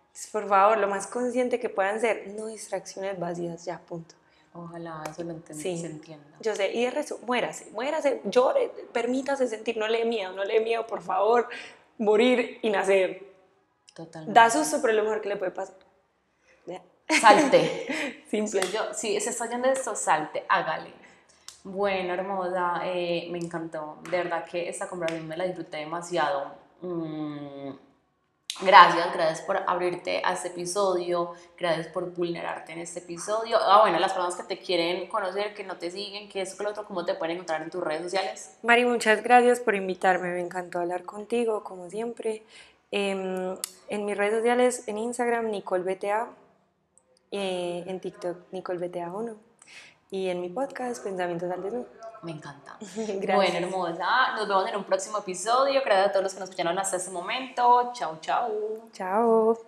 Entonces, 0.08 0.30
por 0.30 0.48
favor, 0.48 0.78
lo 0.78 0.88
más 0.88 1.06
consciente 1.06 1.58
que 1.58 1.68
puedan 1.70 2.00
ser, 2.00 2.28
no 2.28 2.46
distracciones 2.46 3.18
vacías, 3.18 3.64
ya, 3.64 3.78
punto. 3.78 4.14
Ojalá 4.52 5.02
eso 5.10 5.22
lo 5.22 5.34
enten- 5.34 5.54
Sí. 5.54 5.78
se 5.78 5.86
entienda. 5.86 6.36
Yo 6.40 6.54
sé, 6.54 6.72
y 6.72 6.84
de 6.84 6.90
resto, 6.90 7.18
muérase, 7.26 7.66
muérase, 7.72 8.20
llore, 8.24 8.70
permítase 8.92 9.46
sentir, 9.48 9.76
no 9.76 9.86
le 9.88 9.98
dé 9.98 10.04
miedo, 10.06 10.32
no 10.32 10.44
le 10.44 10.54
dé 10.54 10.60
miedo, 10.60 10.86
por 10.86 11.02
favor, 11.02 11.48
morir 11.98 12.58
y 12.62 12.70
nacer. 12.70 13.22
Totalmente. 13.94 14.38
Da 14.38 14.48
susto, 14.50 14.78
pero 14.80 14.92
es 14.92 14.96
lo 14.96 15.02
mejor 15.04 15.20
que 15.20 15.28
le 15.30 15.36
puede 15.36 15.50
pasar. 15.52 15.74
Salte. 17.20 18.24
Simple. 18.30 18.62
Si, 18.62 18.72
yo, 18.72 18.92
si 18.94 19.20
se 19.20 19.30
está 19.30 19.48
yendo 19.48 19.68
de 19.68 19.74
esto, 19.74 19.94
salte, 19.94 20.44
hágale. 20.48 20.92
Bueno, 21.68 22.14
hermosa, 22.14 22.80
eh, 22.84 23.26
me 23.32 23.38
encantó. 23.38 23.98
De 24.08 24.18
verdad 24.18 24.44
que 24.44 24.68
esta 24.68 24.88
conversación 24.88 25.26
me 25.26 25.36
la 25.36 25.46
disfruté 25.46 25.78
demasiado. 25.78 26.52
Mm, 26.80 27.70
gracias, 28.62 29.12
gracias 29.12 29.40
por 29.40 29.56
abrirte 29.66 30.22
a 30.24 30.34
este 30.34 30.46
episodio. 30.48 31.32
Gracias 31.58 31.88
por 31.88 32.14
vulnerarte 32.14 32.72
en 32.72 32.78
este 32.78 33.00
episodio. 33.00 33.58
Ah, 33.60 33.80
bueno, 33.80 33.98
las 33.98 34.12
personas 34.12 34.36
que 34.36 34.44
te 34.44 34.62
quieren 34.62 35.08
conocer, 35.08 35.54
que 35.54 35.64
no 35.64 35.76
te 35.76 35.90
siguen, 35.90 36.28
que 36.28 36.42
eso, 36.42 36.56
que 36.56 36.62
lo 36.62 36.70
otro, 36.70 36.84
¿cómo 36.86 37.04
te 37.04 37.14
pueden 37.14 37.34
encontrar 37.34 37.60
en 37.62 37.70
tus 37.70 37.82
redes 37.82 38.02
sociales? 38.02 38.58
Mari, 38.62 38.84
muchas 38.84 39.24
gracias 39.24 39.58
por 39.58 39.74
invitarme, 39.74 40.28
me 40.28 40.40
encantó 40.40 40.78
hablar 40.78 41.02
contigo, 41.02 41.64
como 41.64 41.90
siempre. 41.90 42.44
Em, 42.92 43.56
en 43.88 44.04
mis 44.04 44.16
redes 44.16 44.34
sociales, 44.34 44.84
en 44.86 44.98
Instagram, 44.98 45.50
NicoleBTA, 45.50 46.28
eh, 47.32 47.82
en 47.88 47.98
TikTok, 47.98 48.52
NicoleBTA1, 48.52 49.34
y 50.10 50.28
en 50.28 50.40
mi 50.40 50.48
podcast, 50.48 51.02
Pensamientos 51.02 51.50
al 51.50 51.62
Desnudo. 51.62 51.86
Me 52.22 52.32
encanta. 52.32 52.76
Gracias. 52.96 53.36
Bueno, 53.36 53.66
hermosa, 53.66 54.34
nos 54.36 54.48
vemos 54.48 54.68
en 54.68 54.76
un 54.76 54.84
próximo 54.84 55.18
episodio. 55.18 55.80
Gracias 55.84 56.08
a 56.08 56.12
todos 56.12 56.24
los 56.24 56.34
que 56.34 56.40
nos 56.40 56.48
escucharon 56.48 56.78
hasta 56.78 56.96
este 56.96 57.10
momento. 57.10 57.92
Chao, 57.94 58.18
chao. 58.20 58.50
Chao. 58.92 59.65